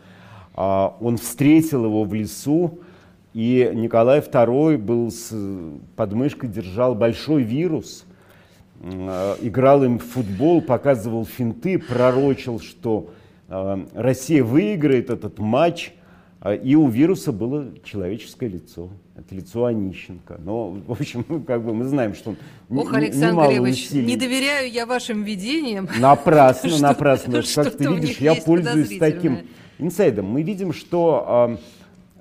А, 0.54 0.98
он 1.00 1.18
встретил 1.18 1.86
его 1.86 2.04
в 2.04 2.14
лесу, 2.14 2.80
и 3.34 3.72
Николай 3.74 4.20
II 4.20 4.78
был 4.78 5.10
с 5.10 5.34
подмышкой, 5.96 6.50
держал 6.50 6.96
большой 6.96 7.44
вирус, 7.44 8.06
э, 8.82 9.36
играл 9.42 9.84
им 9.84 10.00
в 10.00 10.04
футбол, 10.04 10.62
показывал 10.62 11.26
финты, 11.26 11.80
пророчил, 11.80 12.60
что 12.60 13.12
э, 13.48 13.86
Россия 13.94 14.44
выиграет 14.44 15.10
этот 15.10 15.40
матч, 15.40 15.94
э, 16.42 16.58
и 16.58 16.76
у 16.76 16.90
вируса 16.90 17.32
было 17.32 17.70
человеческое 17.86 18.50
лицо. 18.50 18.90
Это 19.16 19.34
лицо 19.34 19.64
Онищенко. 19.64 20.42
Но, 20.44 20.72
в 20.72 20.92
общем, 20.92 21.24
ну, 21.30 21.42
как 21.42 21.64
бы 21.64 21.74
мы 21.74 21.86
знаем, 21.86 22.16
что 22.16 22.32
он 22.68 22.80
Ох, 22.80 22.94
Александр 22.94 23.44
Андреевич, 23.44 23.92
не 23.92 24.18
доверяю 24.18 24.70
я 24.70 24.86
вашим 24.86 25.24
видениям. 25.24 25.88
Напрасно, 26.00 26.78
напрасно. 26.80 27.42
Как 27.56 27.78
ты 27.78 27.86
видишь, 27.94 28.18
я 28.18 28.36
пользуюсь 28.36 28.98
таким 28.98 29.40
инсайдом. 29.80 30.26
Мы 30.26 30.42
видим, 30.42 30.74
что 30.74 31.58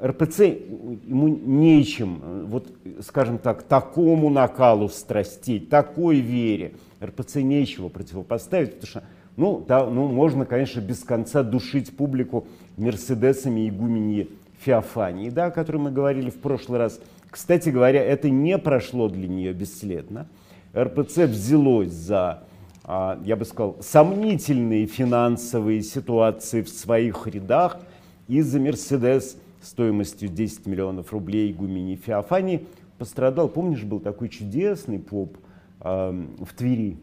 РПЦ 0.03 0.41
ему 0.41 1.29
нечем, 1.29 2.47
вот, 2.47 2.73
скажем 3.03 3.39
так, 3.39 3.63
такому 3.63 4.31
накалу 4.31 4.89
страстей, 4.89 5.61
такой 5.61 6.21
вере 6.21 6.73
РПЦ 7.03 7.37
нечего 7.37 7.89
противопоставить, 7.89 8.75
потому 8.75 8.89
что, 8.89 9.05
ну, 9.37 9.65
да, 9.67 9.85
ну, 9.85 10.09
можно, 10.09 10.47
конечно, 10.47 10.81
без 10.81 11.05
конца 11.05 11.43
душить 11.43 11.95
публику 11.95 12.47
мерседесами 12.79 13.69
игуменьи 13.69 14.31
Феофании, 14.61 15.29
да, 15.29 15.47
о 15.47 15.51
которой 15.51 15.79
мы 15.79 15.91
говорили 15.91 16.31
в 16.31 16.41
прошлый 16.41 16.79
раз. 16.79 17.01
Кстати 17.31 17.69
говоря, 17.69 18.03
это 18.03 18.31
не 18.31 18.57
прошло 18.59 19.09
для 19.09 19.29
нее 19.29 19.53
бесследно. 19.53 20.29
РПЦ 20.75 21.25
взялось 21.27 21.93
за, 21.93 22.43
а, 22.85 23.19
я 23.25 23.37
бы 23.37 23.45
сказал, 23.45 23.77
сомнительные 23.81 24.87
финансовые 24.87 25.83
ситуации 25.83 26.63
в 26.63 26.71
своих 26.71 27.27
рядах 27.27 27.81
из-за 28.29 28.59
Мерседес– 28.61 29.37
стоимостью 29.61 30.29
10 30.29 30.67
миллионов 30.67 31.13
рублей 31.13 31.53
Гумини 31.53 31.97
Феофани 31.97 32.67
пострадал. 32.99 33.49
Помнишь, 33.49 33.83
был 33.85 34.01
такой 34.01 34.29
чудесный 34.29 34.99
поп 34.99 35.37
э, 35.81 36.27
в 36.39 36.55
Твери? 36.55 36.99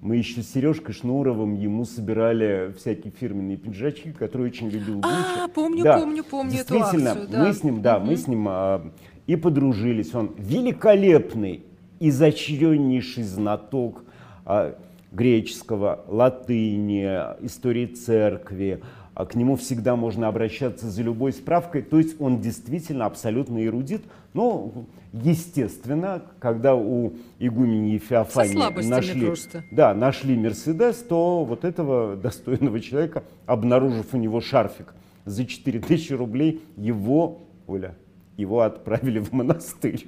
Мы 0.00 0.16
еще 0.16 0.42
с 0.42 0.52
Сережкой 0.52 0.94
Шнуровым 0.94 1.54
ему 1.54 1.84
собирали 1.84 2.72
всякие 2.76 3.12
фирменные 3.12 3.56
пиджачки, 3.56 4.12
которые 4.12 4.50
очень 4.50 4.68
любил 4.68 5.00
Гуччи. 5.00 5.40
А, 5.44 5.48
помню, 5.48 5.82
да, 5.82 5.98
помню, 5.98 6.22
помню 6.22 6.52
Действительно, 6.52 7.08
эту 7.08 7.20
акцию, 7.22 7.28
да. 7.28 7.44
мы 7.44 7.52
с 7.52 7.64
ним, 7.64 7.82
да, 7.82 7.96
угу. 7.96 8.06
мы 8.06 8.16
с 8.16 8.28
ним 8.28 8.48
э, 8.48 8.80
и 9.26 9.36
подружились. 9.36 10.14
Он 10.14 10.34
великолепный, 10.38 11.64
изощреннейший 11.98 13.24
знаток 13.24 14.04
э, 14.46 14.74
греческого, 15.10 16.04
латыни, 16.06 17.04
истории 17.44 17.86
церкви, 17.86 18.80
а 18.80 18.97
к 19.24 19.34
нему 19.34 19.56
всегда 19.56 19.96
можно 19.96 20.28
обращаться 20.28 20.88
за 20.88 21.02
любой 21.02 21.32
справкой, 21.32 21.82
то 21.82 21.98
есть 21.98 22.20
он 22.20 22.40
действительно 22.40 23.04
абсолютно 23.04 23.64
эрудит, 23.64 24.02
но 24.32 24.72
естественно, 25.12 26.22
когда 26.38 26.76
у 26.76 27.14
игумени 27.40 27.98
Феофании 27.98 28.86
нашли, 28.88 29.32
да, 29.72 29.92
нашли 29.92 30.36
Мерседес, 30.36 30.98
то 30.98 31.44
вот 31.44 31.64
этого 31.64 32.14
достойного 32.14 32.78
человека, 32.80 33.24
обнаружив 33.46 34.14
у 34.14 34.18
него 34.18 34.40
шарфик 34.40 34.94
за 35.24 35.44
4000 35.44 36.12
рублей, 36.12 36.62
его, 36.76 37.40
Оля, 37.66 37.96
его 38.36 38.60
отправили 38.60 39.18
в 39.18 39.32
монастырь. 39.32 40.06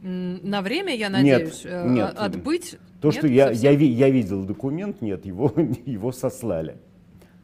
На 0.00 0.62
время, 0.62 0.94
я 0.94 1.10
надеюсь, 1.10 1.64
нет, 1.64 1.72
э, 1.72 1.88
нет. 1.88 2.14
отбыть? 2.16 2.78
То, 3.02 3.08
нет, 3.08 3.16
что 3.16 3.26
я, 3.26 3.50
я, 3.50 3.72
я 3.72 4.08
видел 4.08 4.44
документ, 4.44 5.02
нет, 5.02 5.26
его, 5.26 5.52
его 5.84 6.10
сослали 6.12 6.78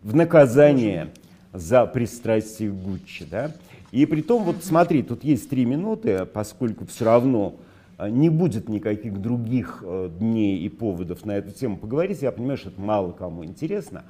в 0.05 0.15
наказание 0.15 1.09
за 1.53 1.87
пристрастие 1.87 2.71
Гуччи. 2.71 3.25
Да? 3.29 3.51
И 3.91 4.07
при 4.07 4.21
том, 4.21 4.45
вот 4.45 4.57
смотри, 4.63 5.03
тут 5.03 5.25
есть 5.25 5.49
три 5.49 5.65
минуты, 5.65 6.27
поскольку 6.27 6.85
все 6.87 7.07
равно 7.07 7.57
а, 7.97 8.11
не 8.11 8.29
будет 8.29 8.69
никаких 8.69 9.21
других 9.21 9.83
э, 9.85 10.11
дней 10.19 10.59
и 10.59 10.69
поводов 10.69 11.25
на 11.25 11.33
эту 11.33 11.53
тему 11.53 11.79
поговорить. 11.79 12.21
Я 12.21 12.33
понимаю, 12.33 12.59
что 12.59 12.69
это 12.69 12.81
мало 12.81 13.13
кому 13.13 13.45
интересно 13.45 14.05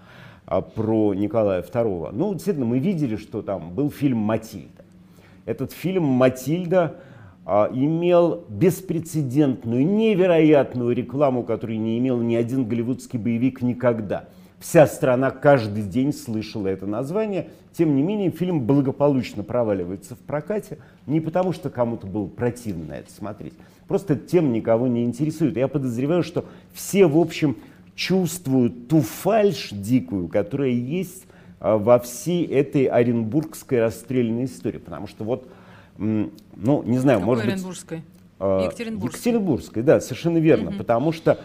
а, 0.46 0.62
про 0.62 1.14
Николая 1.14 1.62
II. 1.62 2.10
Ну, 2.12 2.32
действительно, 2.32 2.66
мы 2.66 2.80
видели, 2.80 3.16
что 3.16 3.40
там 3.42 3.72
был 3.72 3.90
фильм 3.90 4.18
«Матильда». 4.18 4.84
Этот 5.46 5.72
фильм 5.72 6.04
«Матильда» 6.04 6.96
а, 7.46 7.70
имел 7.72 8.46
беспрецедентную, 8.48 9.86
невероятную 9.86 10.92
рекламу, 10.92 11.44
которую 11.44 11.78
не 11.78 11.98
имел 11.98 12.20
ни 12.20 12.34
один 12.34 12.66
голливудский 12.66 13.18
боевик 13.20 13.62
никогда– 13.62 14.24
Вся 14.64 14.86
страна 14.86 15.30
каждый 15.30 15.82
день 15.82 16.14
слышала 16.14 16.68
это 16.68 16.86
название. 16.86 17.50
Тем 17.76 17.94
не 17.94 18.02
менее, 18.02 18.30
фильм 18.30 18.62
благополучно 18.62 19.42
проваливается 19.42 20.14
в 20.14 20.18
прокате. 20.20 20.78
Не 21.06 21.20
потому, 21.20 21.52
что 21.52 21.68
кому-то 21.68 22.06
было 22.06 22.26
противно 22.26 22.86
на 22.86 22.92
это 22.94 23.12
смотреть. 23.12 23.52
Просто 23.88 24.16
тем 24.16 24.54
никого 24.54 24.86
не 24.86 25.04
интересует. 25.04 25.58
Я 25.58 25.68
подозреваю, 25.68 26.22
что 26.22 26.46
все, 26.72 27.06
в 27.06 27.18
общем, 27.18 27.58
чувствуют 27.94 28.88
ту 28.88 29.02
фальшь 29.02 29.68
дикую, 29.70 30.28
которая 30.28 30.70
есть 30.70 31.26
а, 31.60 31.76
во 31.76 31.98
всей 31.98 32.46
этой 32.46 32.86
оренбургской 32.86 33.80
расстрельной 33.80 34.46
истории. 34.46 34.78
Потому 34.78 35.08
что 35.08 35.24
вот, 35.24 35.46
ну, 35.98 36.82
не 36.84 36.96
знаю, 36.96 37.18
Какой 37.18 37.34
может 37.34 37.44
Оренбургской? 37.44 37.98
быть... 37.98 38.06
А, 38.40 38.64
Екатеринбургской. 38.64 39.18
Екатеринбургской, 39.18 39.82
да, 39.82 40.00
совершенно 40.00 40.38
верно. 40.38 40.70
Угу. 40.70 40.78
Потому 40.78 41.12
что 41.12 41.38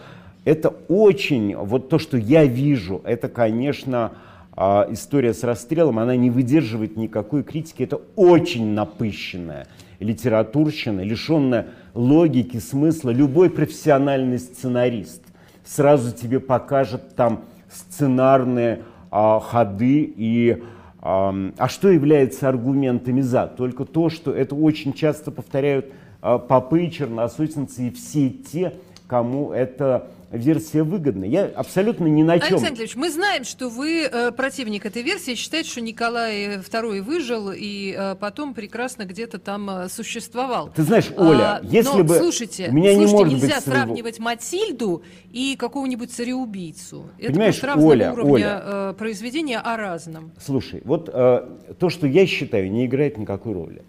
это 0.44 0.70
очень, 0.88 1.54
вот 1.56 1.88
то, 1.88 1.98
что 1.98 2.16
я 2.16 2.44
вижу, 2.44 3.00
это, 3.04 3.28
конечно, 3.28 4.12
а, 4.52 4.86
история 4.90 5.34
с 5.34 5.42
расстрелом, 5.44 5.98
она 5.98 6.16
не 6.16 6.30
выдерживает 6.30 6.96
никакой 6.96 7.42
критики. 7.42 7.82
Это 7.82 8.00
очень 8.16 8.68
напыщенная 8.68 9.66
литературщина, 10.00 11.00
лишенная 11.00 11.68
логики, 11.94 12.58
смысла. 12.58 13.10
Любой 13.10 13.50
профессиональный 13.50 14.38
сценарист 14.38 15.22
сразу 15.64 16.14
тебе 16.14 16.40
покажет 16.40 17.14
там 17.14 17.44
сценарные 17.70 18.80
а, 19.10 19.40
ходы 19.40 20.12
и 20.16 20.62
а, 21.02 21.34
а 21.56 21.68
что 21.68 21.88
является 21.88 22.48
аргументами 22.48 23.20
за? 23.20 23.46
Только 23.46 23.84
то, 23.84 24.10
что 24.10 24.32
это 24.32 24.54
очень 24.54 24.92
часто 24.92 25.30
повторяют 25.30 25.86
а, 26.20 26.38
попы, 26.38 26.88
черносотенцы 26.88 27.88
и 27.88 27.90
все 27.90 28.30
те, 28.30 28.74
кому 29.06 29.52
это 29.52 30.08
версия 30.30 30.82
выгодна. 30.82 31.24
Я 31.24 31.46
абсолютно 31.46 32.06
ни 32.06 32.22
на 32.22 32.38
чем. 32.38 32.54
Александр 32.56 32.80
Ильич, 32.80 32.96
мы 32.96 33.10
знаем, 33.10 33.44
что 33.44 33.68
вы 33.68 34.02
э, 34.02 34.30
противник 34.32 34.86
этой 34.86 35.02
версии, 35.02 35.34
считаете, 35.34 35.70
что 35.70 35.80
Николай 35.80 36.58
II 36.58 37.02
выжил 37.02 37.50
и 37.54 37.94
э, 37.96 38.14
потом 38.14 38.54
прекрасно 38.54 39.04
где-то 39.04 39.38
там 39.38 39.68
э, 39.68 39.88
существовал. 39.88 40.70
Ты 40.74 40.82
знаешь, 40.82 41.10
Оля, 41.16 41.56
а, 41.56 41.60
если 41.62 41.98
но, 41.98 42.04
бы 42.04 42.16
слушайте, 42.16 42.68
у 42.70 42.72
меня 42.72 42.92
слушайте, 42.92 43.06
не 43.06 43.12
может 43.12 43.32
нельзя 43.32 43.54
быть 43.56 43.64
своего... 43.64 43.82
сравнивать 43.84 44.18
Матильду 44.18 45.02
и 45.32 45.56
какого-нибудь 45.56 46.12
цареубийцу. 46.12 47.10
Это 47.18 47.32
Понимаешь, 47.32 47.62
разного 47.62 47.90
Оля, 47.90 48.12
уровня 48.12 48.32
Оля, 48.32 48.62
э, 48.64 48.94
произведения 48.96 49.58
о 49.58 49.76
разном. 49.76 50.32
Слушай, 50.40 50.82
вот 50.84 51.10
э, 51.12 51.48
то, 51.78 51.88
что 51.90 52.06
я 52.06 52.26
считаю, 52.26 52.70
не 52.70 52.86
играет 52.86 53.18
никакой 53.18 53.52
роли. 53.52 53.82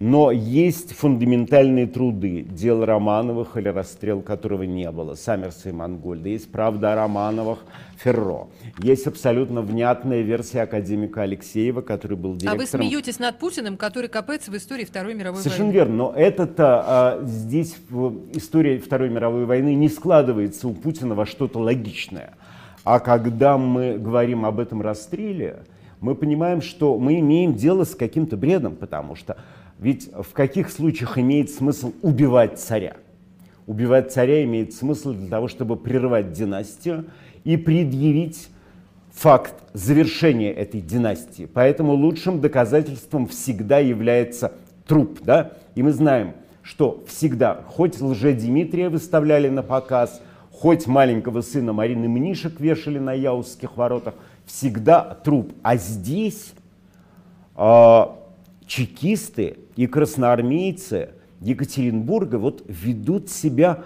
Но 0.00 0.30
есть 0.30 0.92
фундаментальные 0.92 1.88
труды, 1.88 2.42
дело 2.42 2.86
Романовых 2.86 3.56
или 3.56 3.68
расстрел 3.68 4.20
которого 4.20 4.62
не 4.62 4.88
было, 4.92 5.14
Саммерса 5.14 5.70
и 5.70 5.72
Монгольда. 5.72 6.28
Есть 6.28 6.52
правда 6.52 6.92
о 6.92 6.96
Романовых, 6.96 7.58
Ферро. 7.96 8.46
Есть 8.78 9.08
абсолютно 9.08 9.60
внятная 9.60 10.20
версия 10.20 10.62
академика 10.62 11.22
Алексеева, 11.22 11.80
который 11.80 12.16
был 12.16 12.36
директором... 12.36 12.60
А 12.60 12.62
вы 12.62 12.66
смеетесь 12.68 13.18
над 13.18 13.38
Путиным, 13.40 13.76
который 13.76 14.08
копается 14.08 14.52
в 14.52 14.56
истории 14.56 14.84
Второй 14.84 15.14
мировой 15.14 15.40
Совершенно 15.40 15.66
войны. 15.66 15.76
верно, 15.76 15.96
но 15.96 16.12
это-то 16.14 16.84
а, 16.86 17.20
здесь 17.24 17.76
в 17.90 18.36
истории 18.36 18.78
Второй 18.78 19.08
мировой 19.08 19.46
войны 19.46 19.74
не 19.74 19.88
складывается 19.88 20.68
у 20.68 20.74
Путина 20.74 21.16
во 21.16 21.26
что-то 21.26 21.58
логичное. 21.58 22.34
А 22.84 23.00
когда 23.00 23.58
мы 23.58 23.98
говорим 23.98 24.46
об 24.46 24.60
этом 24.60 24.80
расстреле, 24.80 25.64
мы 26.00 26.14
понимаем, 26.14 26.62
что 26.62 26.96
мы 26.98 27.18
имеем 27.18 27.54
дело 27.54 27.82
с 27.82 27.96
каким-то 27.96 28.36
бредом, 28.36 28.76
потому 28.76 29.16
что 29.16 29.36
ведь 29.78 30.10
в 30.12 30.32
каких 30.32 30.70
случаях 30.70 31.18
имеет 31.18 31.50
смысл 31.50 31.92
убивать 32.02 32.58
царя? 32.58 32.96
Убивать 33.66 34.12
царя 34.12 34.42
имеет 34.44 34.72
смысл 34.72 35.12
для 35.12 35.28
того, 35.28 35.46
чтобы 35.46 35.76
прервать 35.76 36.32
династию 36.32 37.06
и 37.44 37.56
предъявить 37.56 38.48
факт 39.12 39.54
завершения 39.72 40.52
этой 40.52 40.80
династии. 40.80 41.48
Поэтому 41.52 41.92
лучшим 41.92 42.40
доказательством 42.40 43.26
всегда 43.26 43.78
является 43.78 44.52
труп. 44.86 45.20
Да? 45.22 45.52
И 45.74 45.82
мы 45.82 45.92
знаем, 45.92 46.34
что 46.62 47.04
всегда, 47.06 47.62
хоть 47.68 48.00
лже-Димитрия 48.00 48.90
выставляли 48.90 49.48
на 49.48 49.62
показ, 49.62 50.20
хоть 50.50 50.86
маленького 50.86 51.40
сына 51.40 51.72
Марины 51.72 52.08
Мнишек 52.08 52.58
вешали 52.60 52.98
на 52.98 53.12
Яузских 53.12 53.76
воротах, 53.76 54.14
всегда 54.44 55.18
труп. 55.22 55.52
А 55.62 55.76
здесь 55.76 56.52
э, 57.56 58.06
чекисты 58.66 59.56
и 59.78 59.86
красноармейцы 59.86 61.10
Екатеринбурга 61.40 62.34
вот 62.34 62.64
ведут 62.66 63.30
себя 63.30 63.84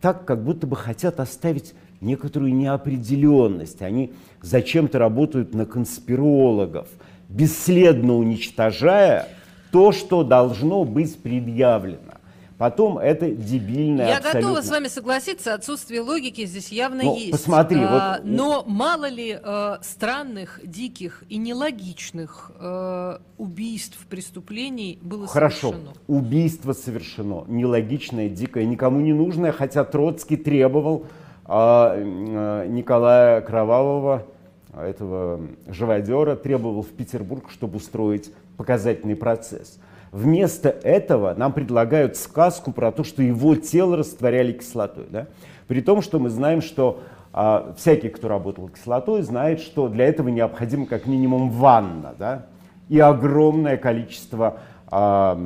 так, 0.00 0.24
как 0.24 0.44
будто 0.44 0.68
бы 0.68 0.76
хотят 0.76 1.18
оставить 1.18 1.74
некоторую 2.00 2.54
неопределенность. 2.54 3.82
Они 3.82 4.12
зачем-то 4.40 5.00
работают 5.00 5.52
на 5.52 5.66
конспирологов, 5.66 6.86
бесследно 7.28 8.14
уничтожая 8.14 9.26
то, 9.72 9.90
что 9.90 10.22
должно 10.22 10.84
быть 10.84 11.20
предъявлено. 11.20 12.20
Потом 12.62 12.96
это 12.96 13.28
дебильное 13.28 14.06
Я 14.06 14.16
абсолютно. 14.18 14.40
готова 14.40 14.62
с 14.62 14.70
вами 14.70 14.86
согласиться, 14.86 15.52
отсутствие 15.54 16.00
логики 16.00 16.46
здесь 16.46 16.68
явно 16.70 17.02
Ну, 17.02 17.16
есть. 17.16 17.32
посмотри, 17.32 17.80
А, 17.82 18.18
вот- 18.18 18.24
Но 18.24 18.62
мало 18.68 19.08
ли 19.08 19.36
э, 19.42 19.76
странных, 19.82 20.60
диких 20.62 21.24
и 21.28 21.38
нелогичных 21.38 22.52
э, 22.60 23.18
убийств, 23.36 24.06
преступлений 24.08 25.00
было 25.02 25.26
Хорошо, 25.26 25.70
совершено. 25.72 25.92
убийство 26.06 26.72
совершено, 26.72 27.42
нелогичное, 27.48 28.28
дикое, 28.28 28.64
никому 28.64 29.00
не 29.00 29.12
нужное, 29.12 29.50
хотя 29.50 29.82
Троцкий 29.82 30.36
требовал 30.36 31.06
а, 31.44 31.96
м, 31.96 32.72
Николая 32.76 33.40
Кровавого, 33.40 34.24
этого 34.72 35.40
живодера, 35.66 36.36
требовал 36.36 36.82
в 36.82 36.90
Петербург, 36.90 37.50
чтобы 37.50 37.78
устроить 37.78 38.30
показательный 38.56 39.16
процесс. 39.16 39.80
Вместо 40.12 40.68
этого 40.68 41.34
нам 41.34 41.54
предлагают 41.54 42.16
сказку 42.16 42.70
про 42.70 42.92
то, 42.92 43.02
что 43.02 43.22
его 43.22 43.56
тело 43.56 43.96
растворяли 43.96 44.52
кислотой. 44.52 45.06
Да? 45.10 45.26
При 45.66 45.80
том, 45.80 46.02
что 46.02 46.18
мы 46.18 46.28
знаем, 46.28 46.60
что 46.60 47.00
а, 47.32 47.72
всякий, 47.78 48.10
кто 48.10 48.28
работал 48.28 48.68
кислотой, 48.68 49.22
знает, 49.22 49.60
что 49.60 49.88
для 49.88 50.04
этого 50.04 50.28
необходимо 50.28 50.84
как 50.84 51.06
минимум 51.06 51.48
ванна 51.48 52.14
да? 52.18 52.46
и 52.90 52.98
огромное 52.98 53.78
количество 53.78 54.58
а, 54.90 55.40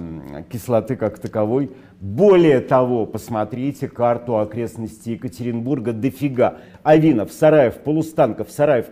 кислоты 0.51 0.97
как 0.97 1.21
таковой. 1.21 1.71
Более 2.01 2.59
того, 2.59 3.07
посмотрите 3.07 3.87
карту 3.89 4.39
окрестностей 4.39 5.13
Екатеринбурга 5.13 5.93
дофига. 5.93 6.57
Авинов, 6.83 7.33
Сараев, 7.33 7.77
Полустанков, 7.77 8.51
Сараев 8.51 8.87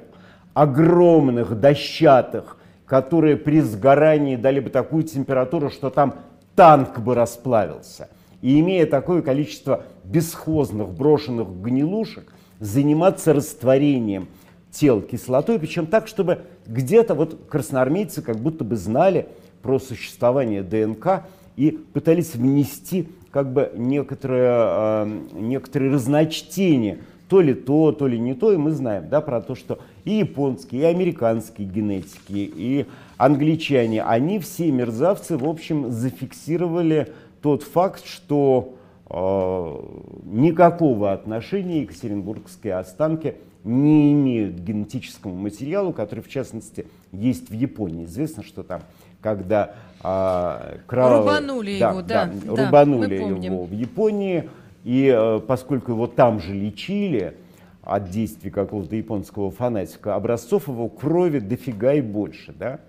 огромных, 0.54 1.58
дощатых, 1.58 2.58
которые 2.86 3.36
при 3.36 3.60
сгорании 3.60 4.36
дали 4.36 4.60
бы 4.60 4.70
такую 4.70 5.04
температуру, 5.04 5.70
что 5.70 5.90
там 5.90 6.16
танк 6.54 6.98
бы 6.98 7.14
расплавился. 7.14 8.08
И 8.42 8.60
имея 8.60 8.86
такое 8.86 9.22
количество 9.22 9.84
бесхозных 10.04 10.90
брошенных 10.90 11.48
гнилушек, 11.48 12.32
заниматься 12.60 13.32
растворением 13.32 14.28
тел 14.70 15.00
кислотой, 15.00 15.58
причем 15.58 15.86
так, 15.86 16.08
чтобы 16.08 16.40
где-то 16.66 17.14
вот 17.14 17.46
красноармейцы 17.48 18.22
как 18.22 18.36
будто 18.36 18.64
бы 18.64 18.76
знали 18.76 19.28
про 19.62 19.78
существование 19.78 20.62
ДНК 20.62 21.24
и 21.56 21.70
пытались 21.70 22.34
внести 22.34 23.08
как 23.30 23.52
бы 23.52 23.72
некоторое, 23.74 25.04
э, 25.06 25.20
некоторые 25.32 25.92
разночтения, 25.92 26.98
то 27.28 27.40
ли 27.40 27.54
то, 27.54 27.92
то 27.92 28.06
ли 28.06 28.18
не 28.18 28.34
то, 28.34 28.52
и 28.52 28.56
мы 28.56 28.72
знаем 28.72 29.08
да, 29.08 29.20
про 29.20 29.40
то, 29.40 29.54
что 29.54 29.78
и 30.04 30.12
японские, 30.12 30.82
и 30.82 30.84
американские 30.84 31.66
генетики, 31.66 32.50
и 32.54 32.86
англичане, 33.16 34.02
они 34.02 34.38
все 34.38 34.70
мерзавцы, 34.70 35.36
в 35.38 35.48
общем, 35.48 35.90
зафиксировали 35.90 37.12
тот 37.40 37.62
факт, 37.62 38.04
что 38.06 38.74
э, 39.08 39.80
никакого 40.24 41.12
отношения 41.12 41.82
екатеринбургские 41.82 42.76
останки 42.76 43.36
не 43.64 44.12
имеют 44.12 44.56
к 44.56 44.60
генетическому 44.60 45.34
материалу, 45.34 45.92
который, 45.92 46.20
в 46.20 46.28
частности, 46.28 46.86
есть 47.12 47.48
в 47.48 47.54
Японии. 47.54 48.04
Известно, 48.04 48.42
что 48.42 48.62
там, 48.62 48.82
когда 49.22 49.74
э, 50.02 50.78
кровавый- 50.86 51.20
Рубанули 51.20 51.70
его, 51.70 52.02
да, 52.02 52.26
да, 52.26 52.64
рубанули 52.64 53.18
мы 53.18 53.30
помним. 53.30 53.52
его 53.52 53.64
в 53.64 53.72
Японии, 53.72 54.50
и 54.84 55.12
э, 55.12 55.40
поскольку 55.40 55.92
его 55.92 56.06
там 56.06 56.40
же 56.40 56.54
лечили 56.54 57.36
от 57.82 58.10
действий 58.10 58.50
какого-то 58.50 58.94
японского 58.94 59.50
фанатика, 59.50 60.14
образцов 60.14 60.68
его 60.68 60.88
крови 60.88 61.40
дофига 61.40 61.94
и 61.94 62.00
больше, 62.00 62.54
да. 62.56 62.80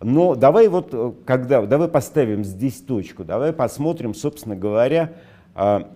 Но 0.00 0.34
давай 0.34 0.68
вот, 0.68 0.90
э, 0.92 1.12
когда, 1.24 1.66
давай 1.66 1.88
поставим 1.88 2.44
здесь 2.44 2.80
точку, 2.80 3.24
давай 3.24 3.52
посмотрим, 3.52 4.14
собственно 4.14 4.56
говоря, 4.56 5.12
м, 5.54 5.86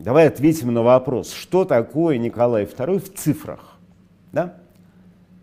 давай 0.00 0.28
ответим 0.28 0.72
на 0.72 0.82
вопрос, 0.82 1.32
что 1.32 1.64
такое 1.64 2.18
Николай 2.18 2.64
II 2.64 2.98
в 3.00 3.12
цифрах, 3.12 3.76
да? 4.32 4.54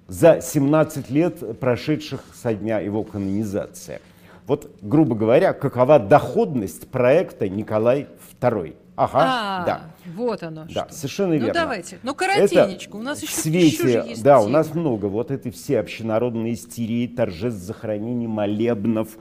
за 0.07 0.39
17 0.41 1.09
лет, 1.09 1.59
прошедших 1.59 2.23
со 2.34 2.53
дня 2.53 2.80
его 2.80 3.03
канонизации. 3.03 3.99
Вот, 4.45 4.71
грубо 4.82 5.15
говоря, 5.15 5.51
какова 5.51 5.99
доходность 5.99 6.88
проекта 6.88 7.49
Николай 7.49 8.07
II? 8.39 8.75
Ага, 8.97 9.19
а, 9.21 9.65
да. 9.65 9.81
вот 10.15 10.41
оно 10.41 10.65
Да, 10.73 10.85
что. 10.87 10.93
совершенно 10.93 11.33
ну 11.35 11.35
верно. 11.35 11.53
давайте, 11.53 11.99
ну 12.01 12.15
коротенечко, 12.15 12.95
у 12.95 13.01
нас 13.03 13.19
в 13.19 13.23
еще, 13.23 13.31
свете, 13.33 13.67
еще 13.67 14.09
есть 14.09 14.23
да, 14.23 14.39
у 14.39 14.43
темы. 14.45 14.53
нас 14.53 14.73
много. 14.73 15.05
Вот 15.05 15.29
этой 15.29 15.51
все 15.51 15.79
общенародные 15.79 16.55
истерии, 16.55 17.05
торжеств 17.05 17.61
захоронений, 17.61 18.25
молебнов. 18.25 19.17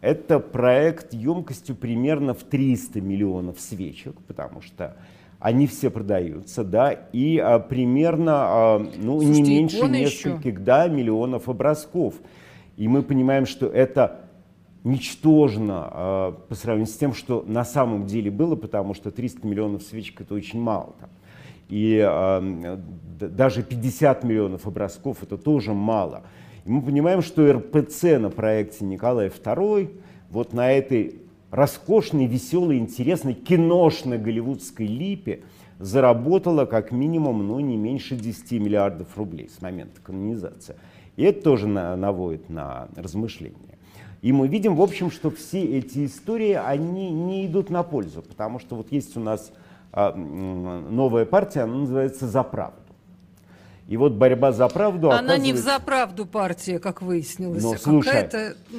Это 0.00 0.38
проект 0.38 1.12
емкостью 1.12 1.74
примерно 1.74 2.34
в 2.34 2.44
300 2.44 3.00
миллионов 3.00 3.58
свечек, 3.58 4.14
потому 4.28 4.60
что 4.62 4.96
они 5.40 5.66
все 5.66 5.90
продаются, 5.90 6.62
да, 6.62 6.92
и 6.92 7.38
а, 7.38 7.58
примерно, 7.58 8.32
а, 8.36 8.78
ну, 8.78 9.20
Слушайте, 9.20 9.42
не 9.42 9.50
меньше 9.58 9.82
нескольких, 9.88 10.54
еще. 10.54 10.58
да, 10.64 10.86
миллионов 10.86 11.48
образков. 11.48 12.14
И 12.76 12.86
мы 12.88 13.02
понимаем, 13.02 13.44
что 13.46 13.66
это 13.66 14.25
ничтожно 14.86 15.88
а, 15.90 16.32
по 16.48 16.54
сравнению 16.54 16.92
с 16.92 16.96
тем, 16.96 17.12
что 17.12 17.44
на 17.46 17.64
самом 17.64 18.06
деле 18.06 18.30
было, 18.30 18.56
потому 18.56 18.94
что 18.94 19.10
300 19.10 19.46
миллионов 19.46 19.82
свечек 19.82 20.20
это 20.20 20.34
очень 20.34 20.60
мало. 20.60 20.94
Там. 21.00 21.10
И 21.68 21.98
д- 23.18 23.28
даже 23.28 23.62
50 23.62 24.22
миллионов 24.24 24.66
образков 24.66 25.22
это 25.22 25.36
тоже 25.36 25.74
мало. 25.74 26.22
И 26.64 26.70
мы 26.70 26.82
понимаем, 26.82 27.22
что 27.22 27.52
РПЦ 27.52 28.18
на 28.18 28.30
проекте 28.30 28.84
Николая 28.84 29.30
II, 29.30 29.90
вот 30.30 30.52
на 30.52 30.70
этой 30.70 31.16
роскошной, 31.50 32.26
веселой, 32.26 32.78
интересной 32.78 33.34
киношно-голливудской 33.34 34.86
липе 34.86 35.40
заработала 35.78 36.64
как 36.64 36.92
минимум 36.92 37.46
ну, 37.46 37.60
не 37.60 37.76
меньше 37.76 38.16
10 38.16 38.52
миллиардов 38.52 39.16
рублей 39.16 39.48
с 39.48 39.60
момента 39.60 40.00
канонизации. 40.00 40.76
И 41.16 41.22
это 41.24 41.42
тоже 41.42 41.66
на- 41.66 41.96
наводит 41.96 42.48
на 42.48 42.88
размышления. 42.96 43.78
И 44.26 44.32
мы 44.32 44.48
видим, 44.48 44.74
в 44.74 44.82
общем, 44.82 45.12
что 45.12 45.30
все 45.30 45.62
эти 45.78 46.04
истории, 46.04 46.54
они 46.54 47.10
не 47.10 47.46
идут 47.46 47.70
на 47.70 47.84
пользу, 47.84 48.22
потому 48.22 48.58
что 48.58 48.74
вот 48.74 48.90
есть 48.90 49.16
у 49.16 49.20
нас 49.20 49.52
а, 49.92 50.12
новая 50.16 51.24
партия, 51.24 51.60
она 51.60 51.76
называется 51.76 52.26
«За 52.26 52.42
правду». 52.42 52.80
И 53.86 53.96
вот 53.96 54.14
борьба 54.14 54.50
за 54.50 54.66
правду 54.66 55.12
Она 55.12 55.36
не 55.36 55.52
в 55.52 55.58
оказывается- 55.58 55.62
заправду 55.62 56.26
партия, 56.26 56.80
как 56.80 57.02
выяснилось. 57.02 57.62
но 57.62 57.74
а 57.74 57.78
слушай, 57.78 58.28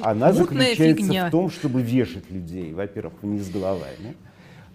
она 0.02 0.34
заключается 0.34 0.84
фигня. 0.84 1.28
в 1.28 1.30
том, 1.30 1.48
чтобы 1.48 1.80
вешать 1.80 2.30
людей, 2.30 2.74
во-первых, 2.74 3.14
вниз 3.22 3.48
головами. 3.48 4.16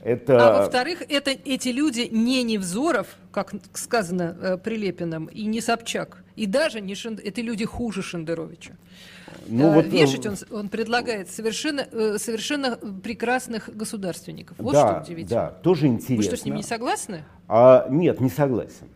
Это 0.03 0.39
А 0.55 0.57
во-вторых, 0.57 1.03
это, 1.07 1.30
эти 1.30 1.69
люди 1.69 2.09
не 2.11 2.41
Невзоров, 2.41 3.15
как 3.32 3.53
сказано 3.74 4.36
э, 4.41 4.57
Прилепиным, 4.57 5.28
и 5.28 5.45
не 5.45 5.61
Собчак. 5.61 6.24
И 6.36 6.47
даже 6.47 6.82
не 6.82 6.95
Шен- 6.95 7.19
это 7.24 7.41
люди 7.41 7.63
хуже 7.63 8.01
Шендеровича. 8.01 8.74
Ну, 9.48 9.72
А, 9.72 9.76
вот, 9.76 9.86
э, 9.86 9.89
Вешать 9.89 10.26
он, 10.26 10.36
он 10.52 10.70
предлагает 10.70 11.30
совершенно, 11.30 11.88
э, 11.91 12.18
совершенно 12.18 12.78
прекрасных 13.04 13.70
государственников. 13.76 14.58
Вот 14.60 14.74
да, 14.74 15.02
что 15.02 15.02
удивительно. 15.04 15.41
Да, 15.41 15.50
тоже 15.50 15.88
интересно. 15.88 16.16
Вы 16.18 16.24
что, 16.24 16.38
с 16.38 16.46
ним 16.46 16.56
не 16.56 16.64
согласны? 16.64 17.24
А, 17.48 17.88
нет, 17.89 18.20
не 18.22 18.30
согласен. 18.30 18.88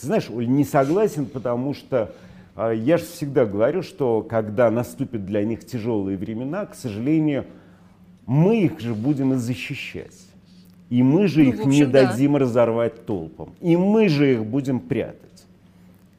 Ты 0.00 0.06
знаешь, 0.06 0.28
Оль, 0.30 0.48
не 0.48 0.64
согласен, 0.64 1.26
потому 1.26 1.74
что 1.74 2.12
а, 2.56 2.70
я 2.72 2.98
же 2.98 3.04
всегда 3.04 3.44
говорю, 3.46 3.82
что 3.82 4.22
когда 4.22 4.70
наступят 4.70 5.24
для 5.24 5.44
них 5.44 5.64
тяжелые 5.66 6.16
времена, 6.16 6.66
к 6.66 6.74
сожалению, 6.74 7.46
мы 8.26 8.62
их 8.62 8.80
же 8.80 8.94
будем 8.94 9.34
и 9.34 9.36
защищать. 9.36 10.14
И 10.90 11.02
мы 11.02 11.26
же 11.26 11.42
Ну, 11.42 11.48
их 11.48 11.56
в 11.56 11.66
не 11.66 11.82
общем, 11.82 11.90
да. 11.92 12.10
дадим 12.10 12.36
разорвать 12.36 13.06
толпом. 13.06 13.54
И 13.60 13.76
мы 13.76 14.08
же 14.08 14.34
их 14.34 14.44
будем 14.44 14.80
прятать. 14.80 15.18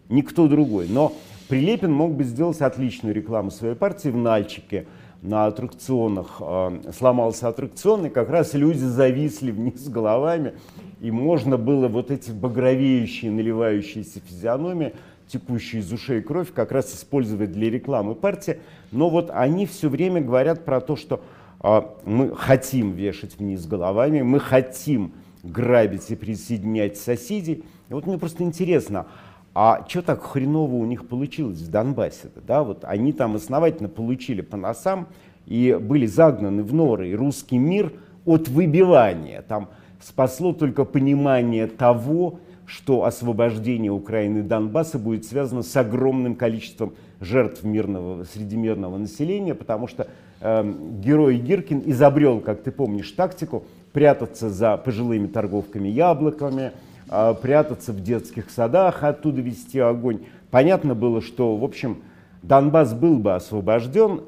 Никто 0.09 0.47
другой. 0.47 0.87
Но 0.89 1.13
Прилепин 1.47 1.91
мог 1.91 2.13
бы 2.15 2.23
сделать 2.23 2.61
отличную 2.61 3.13
рекламу 3.13 3.51
своей 3.51 3.75
партии 3.75 4.09
в 4.09 4.17
Нальчике. 4.17 4.87
На 5.21 5.45
аттракционах 5.45 6.37
э, 6.39 6.91
сломался 6.95 7.47
аттракцион, 7.47 8.07
и 8.07 8.09
как 8.09 8.29
раз 8.29 8.53
люди 8.53 8.79
зависли 8.79 9.51
вниз 9.51 9.87
головами, 9.87 10.53
и 11.01 11.09
можно 11.09 11.57
было 11.57 11.87
вот 11.87 12.11
эти 12.11 12.31
багровеющие, 12.31 13.31
наливающиеся 13.31 14.19
физиономии, 14.19 14.93
текущие 15.27 15.81
из 15.81 15.91
ушей 15.91 16.21
кровь, 16.21 16.51
как 16.53 16.71
раз 16.71 16.93
использовать 16.93 17.51
для 17.51 17.69
рекламы 17.69 18.15
партии. 18.15 18.59
Но 18.91 19.09
вот 19.09 19.31
они 19.31 19.65
все 19.65 19.89
время 19.89 20.21
говорят 20.21 20.63
про 20.65 20.79
то, 20.81 20.95
что 20.95 21.21
а, 21.59 21.95
мы 22.05 22.35
хотим 22.35 22.91
вешать 22.91 23.37
вниз 23.39 23.65
головами, 23.65 24.21
мы 24.21 24.39
хотим 24.39 25.13
грабить 25.43 26.09
и 26.11 26.15
присоединять 26.15 26.97
соседей. 26.97 27.63
И 27.89 27.93
вот 27.93 28.05
мне 28.05 28.17
просто 28.17 28.43
интересно, 28.43 29.07
а 29.55 29.85
что 29.87 30.01
так 30.01 30.21
хреново 30.21 30.75
у 30.75 30.85
них 30.85 31.07
получилось 31.07 31.59
в 31.59 31.71
Донбассе-то? 31.71 32.41
Да? 32.41 32.61
Вот 32.63 32.83
они 32.83 33.13
там 33.13 33.35
основательно 33.35 33.87
получили 33.87 34.41
по 34.41 34.57
носам 34.57 35.07
и 35.45 35.77
были 35.79 36.05
загнаны 36.05 36.61
в 36.61 36.73
норы. 36.73 37.09
И 37.09 37.15
русский 37.15 37.57
мир 37.57 37.93
от 38.25 38.49
выбивания. 38.49 39.41
Там 39.41 39.69
спасло 40.01 40.51
только 40.51 40.83
понимание 40.83 41.67
того, 41.67 42.39
что 42.65 43.05
освобождение 43.05 43.91
Украины 43.91 44.39
и 44.39 44.41
Донбасса 44.41 44.99
будет 44.99 45.23
связано 45.23 45.61
с 45.61 45.73
огромным 45.77 46.35
количеством 46.35 46.93
жертв 47.21 47.63
мирного, 47.63 48.25
среди 48.25 48.57
мирного 48.57 48.97
населения, 48.97 49.55
потому 49.55 49.87
что 49.87 50.07
эм, 50.41 50.99
герой 50.99 51.37
Гиркин 51.37 51.83
изобрел, 51.85 52.41
как 52.41 52.63
ты 52.63 52.71
помнишь, 52.71 53.09
тактику 53.11 53.63
прятаться 53.93 54.49
за 54.49 54.75
пожилыми 54.75 55.27
торговками 55.27 55.87
яблоками, 55.87 56.71
э, 56.71 56.71
прятаться 57.07 57.93
в 57.93 58.01
детских 58.01 58.49
садах, 58.49 59.03
оттуда 59.03 59.41
вести 59.41 59.79
огонь. 59.79 60.25
Понятно 60.51 60.95
было, 60.95 61.21
что, 61.21 61.55
в 61.55 61.63
общем, 61.63 62.01
Донбасс 62.41 62.93
был 62.93 63.17
бы 63.17 63.35
освобожден, 63.35 64.21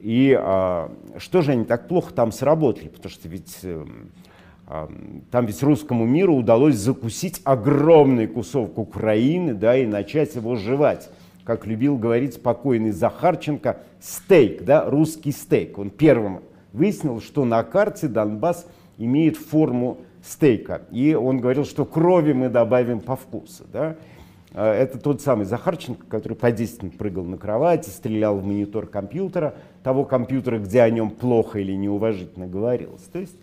и 0.00 0.36
а, 0.38 0.90
что 1.18 1.42
же 1.42 1.52
они 1.52 1.64
так 1.64 1.86
плохо 1.88 2.12
там 2.14 2.32
сработали? 2.32 2.88
Потому 2.88 3.10
что 3.10 3.28
ведь 3.28 3.58
эм, 3.62 4.12
а, 4.66 4.90
там 5.30 5.46
ведь 5.46 5.62
русскому 5.62 6.06
миру 6.06 6.36
удалось 6.36 6.76
закусить 6.76 7.40
огромный 7.44 8.26
кусок 8.26 8.78
Украины, 8.78 9.52
да, 9.52 9.76
и 9.76 9.86
начать 9.86 10.34
его 10.36 10.56
жевать. 10.56 11.10
Как 11.44 11.66
любил 11.66 11.98
говорить 11.98 12.42
покойный 12.42 12.92
Захарченко, 12.92 13.78
стейк, 14.00 14.64
да, 14.64 14.88
русский 14.88 15.32
стейк. 15.32 15.76
Он 15.78 15.90
первым 15.90 16.40
выяснил, 16.72 17.20
что 17.20 17.44
на 17.44 17.62
карте 17.64 18.08
Донбасс 18.08 18.66
имеет 18.96 19.36
форму 19.36 19.98
стейка. 20.24 20.82
И 20.90 21.14
он 21.14 21.40
говорил, 21.40 21.64
что 21.64 21.84
крови 21.84 22.32
мы 22.32 22.48
добавим 22.48 23.00
по 23.00 23.16
вкусу, 23.16 23.64
да. 23.72 23.96
А, 24.52 24.74
Это 24.74 24.98
тот 24.98 25.20
самый 25.20 25.44
Захарченко, 25.44 26.06
который 26.06 26.34
по 26.34 26.50
10 26.50 26.82
минут 26.82 26.98
прыгал 26.98 27.24
на 27.24 27.36
кровати, 27.36 27.88
стрелял 27.90 28.36
в 28.38 28.44
монитор 28.44 28.86
компьютера, 28.86 29.54
того 29.82 30.04
компьютера, 30.04 30.58
где 30.58 30.82
о 30.82 30.90
нем 30.90 31.10
плохо 31.10 31.58
или 31.58 31.72
неуважительно 31.72 32.46
говорилось. 32.46 33.02
То 33.12 33.18
есть 33.18 33.36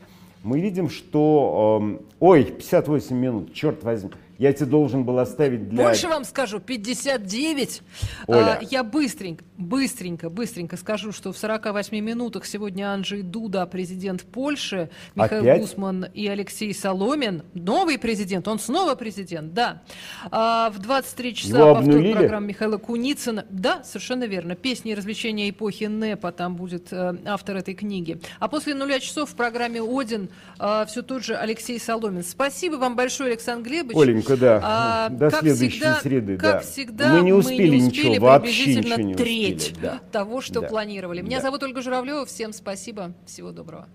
мы 0.44 0.60
видим, 0.60 0.90
что... 0.90 1.80
эм, 1.82 2.02
ой, 2.20 2.44
58 2.46 3.16
минут, 3.16 3.54
черт 3.54 3.84
возьми. 3.84 4.12
Я 4.38 4.54
тебе 4.54 4.68
должен 4.68 5.04
был 5.04 5.20
оставить 5.20 5.70
для... 5.70 5.84
Больше 5.84 6.08
вам 6.08 6.24
скажу, 6.24 6.60
59. 6.60 7.82
Оля. 8.28 8.60
А, 8.60 8.64
я 8.70 8.84
быстренько, 8.84 9.44
быстренько, 9.58 10.30
быстренько 10.30 10.78
скажу, 10.78 11.12
что 11.12 11.32
в 11.32 11.38
48 11.38 11.98
минутах 12.00 12.46
сегодня 12.46 12.92
Анджей 12.92 13.24
Дуда, 13.24 13.66
президент 13.66 14.22
Польши, 14.24 14.90
Михаил 15.16 15.42
Опять? 15.42 15.62
Гусман 15.62 16.06
и 16.14 16.28
Алексей 16.28 16.74
Соломин, 16.74 17.44
новый 17.54 17.98
президент, 17.98 18.48
он 18.48 18.60
снова 18.60 18.96
президент, 18.96 19.54
да. 19.54 19.82
А, 20.30 20.70
в 20.70 20.80
23 20.80 21.36
часа 21.36 21.58
Его 21.58 21.74
повтор 21.74 21.96
обнулили? 21.96 22.14
программы 22.14 22.48
Михаила 22.48 22.78
Куницына. 22.78 23.46
Да, 23.50 23.84
совершенно 23.84 24.26
верно. 24.26 24.56
Песни 24.56 24.92
и 24.92 24.96
развлечения 24.96 25.50
эпохи 25.50 25.86
НЭПа, 25.86 26.32
там 26.32 26.56
будет 26.56 26.92
э, 26.92 27.16
автор 27.26 27.58
этой 27.58 27.74
книги. 27.74 28.22
А 28.40 28.48
после 28.48 28.76
нуля 28.76 29.00
часов 29.00 29.32
в 29.32 29.36
программе 29.36 29.82
«Один» 29.82 30.30
все 30.88 31.02
тот 31.02 31.24
же 31.24 31.36
Алексей 31.36 31.80
Соломин. 31.80 32.24
Спасибо 32.24 32.76
вам 32.76 32.96
большое, 32.96 33.32
Александр 33.32 33.70
Глебович. 33.70 33.98
Оленька, 33.98 34.27
да. 34.36 34.60
А, 34.64 35.10
До 35.10 35.30
как 35.30 35.42
следующей 35.42 35.70
всегда- 35.80 36.00
среды, 36.02 36.38
Как 36.38 36.54
да. 36.56 36.60
всегда, 36.60 37.14
Мы 37.14 37.22
не 37.22 37.34
успели 37.34 37.78
ничего, 37.78 38.26
вообще 38.26 38.76
ничего 38.76 38.96
не 38.98 39.14
успели, 39.14 39.14
треть 39.14 39.76
да. 39.82 40.02
того, 40.12 40.42
что 40.42 40.62
Да. 40.62 40.68
планировали. 40.68 41.22
Меня 41.22 41.38
Да. 41.38 41.44
зовут 41.44 41.64
Ольга 41.64 41.82
Журавлева. 41.82 42.26
Всем 42.26 42.52
спасибо. 42.52 43.14
Всего 43.26 43.52
доброго. 43.52 43.88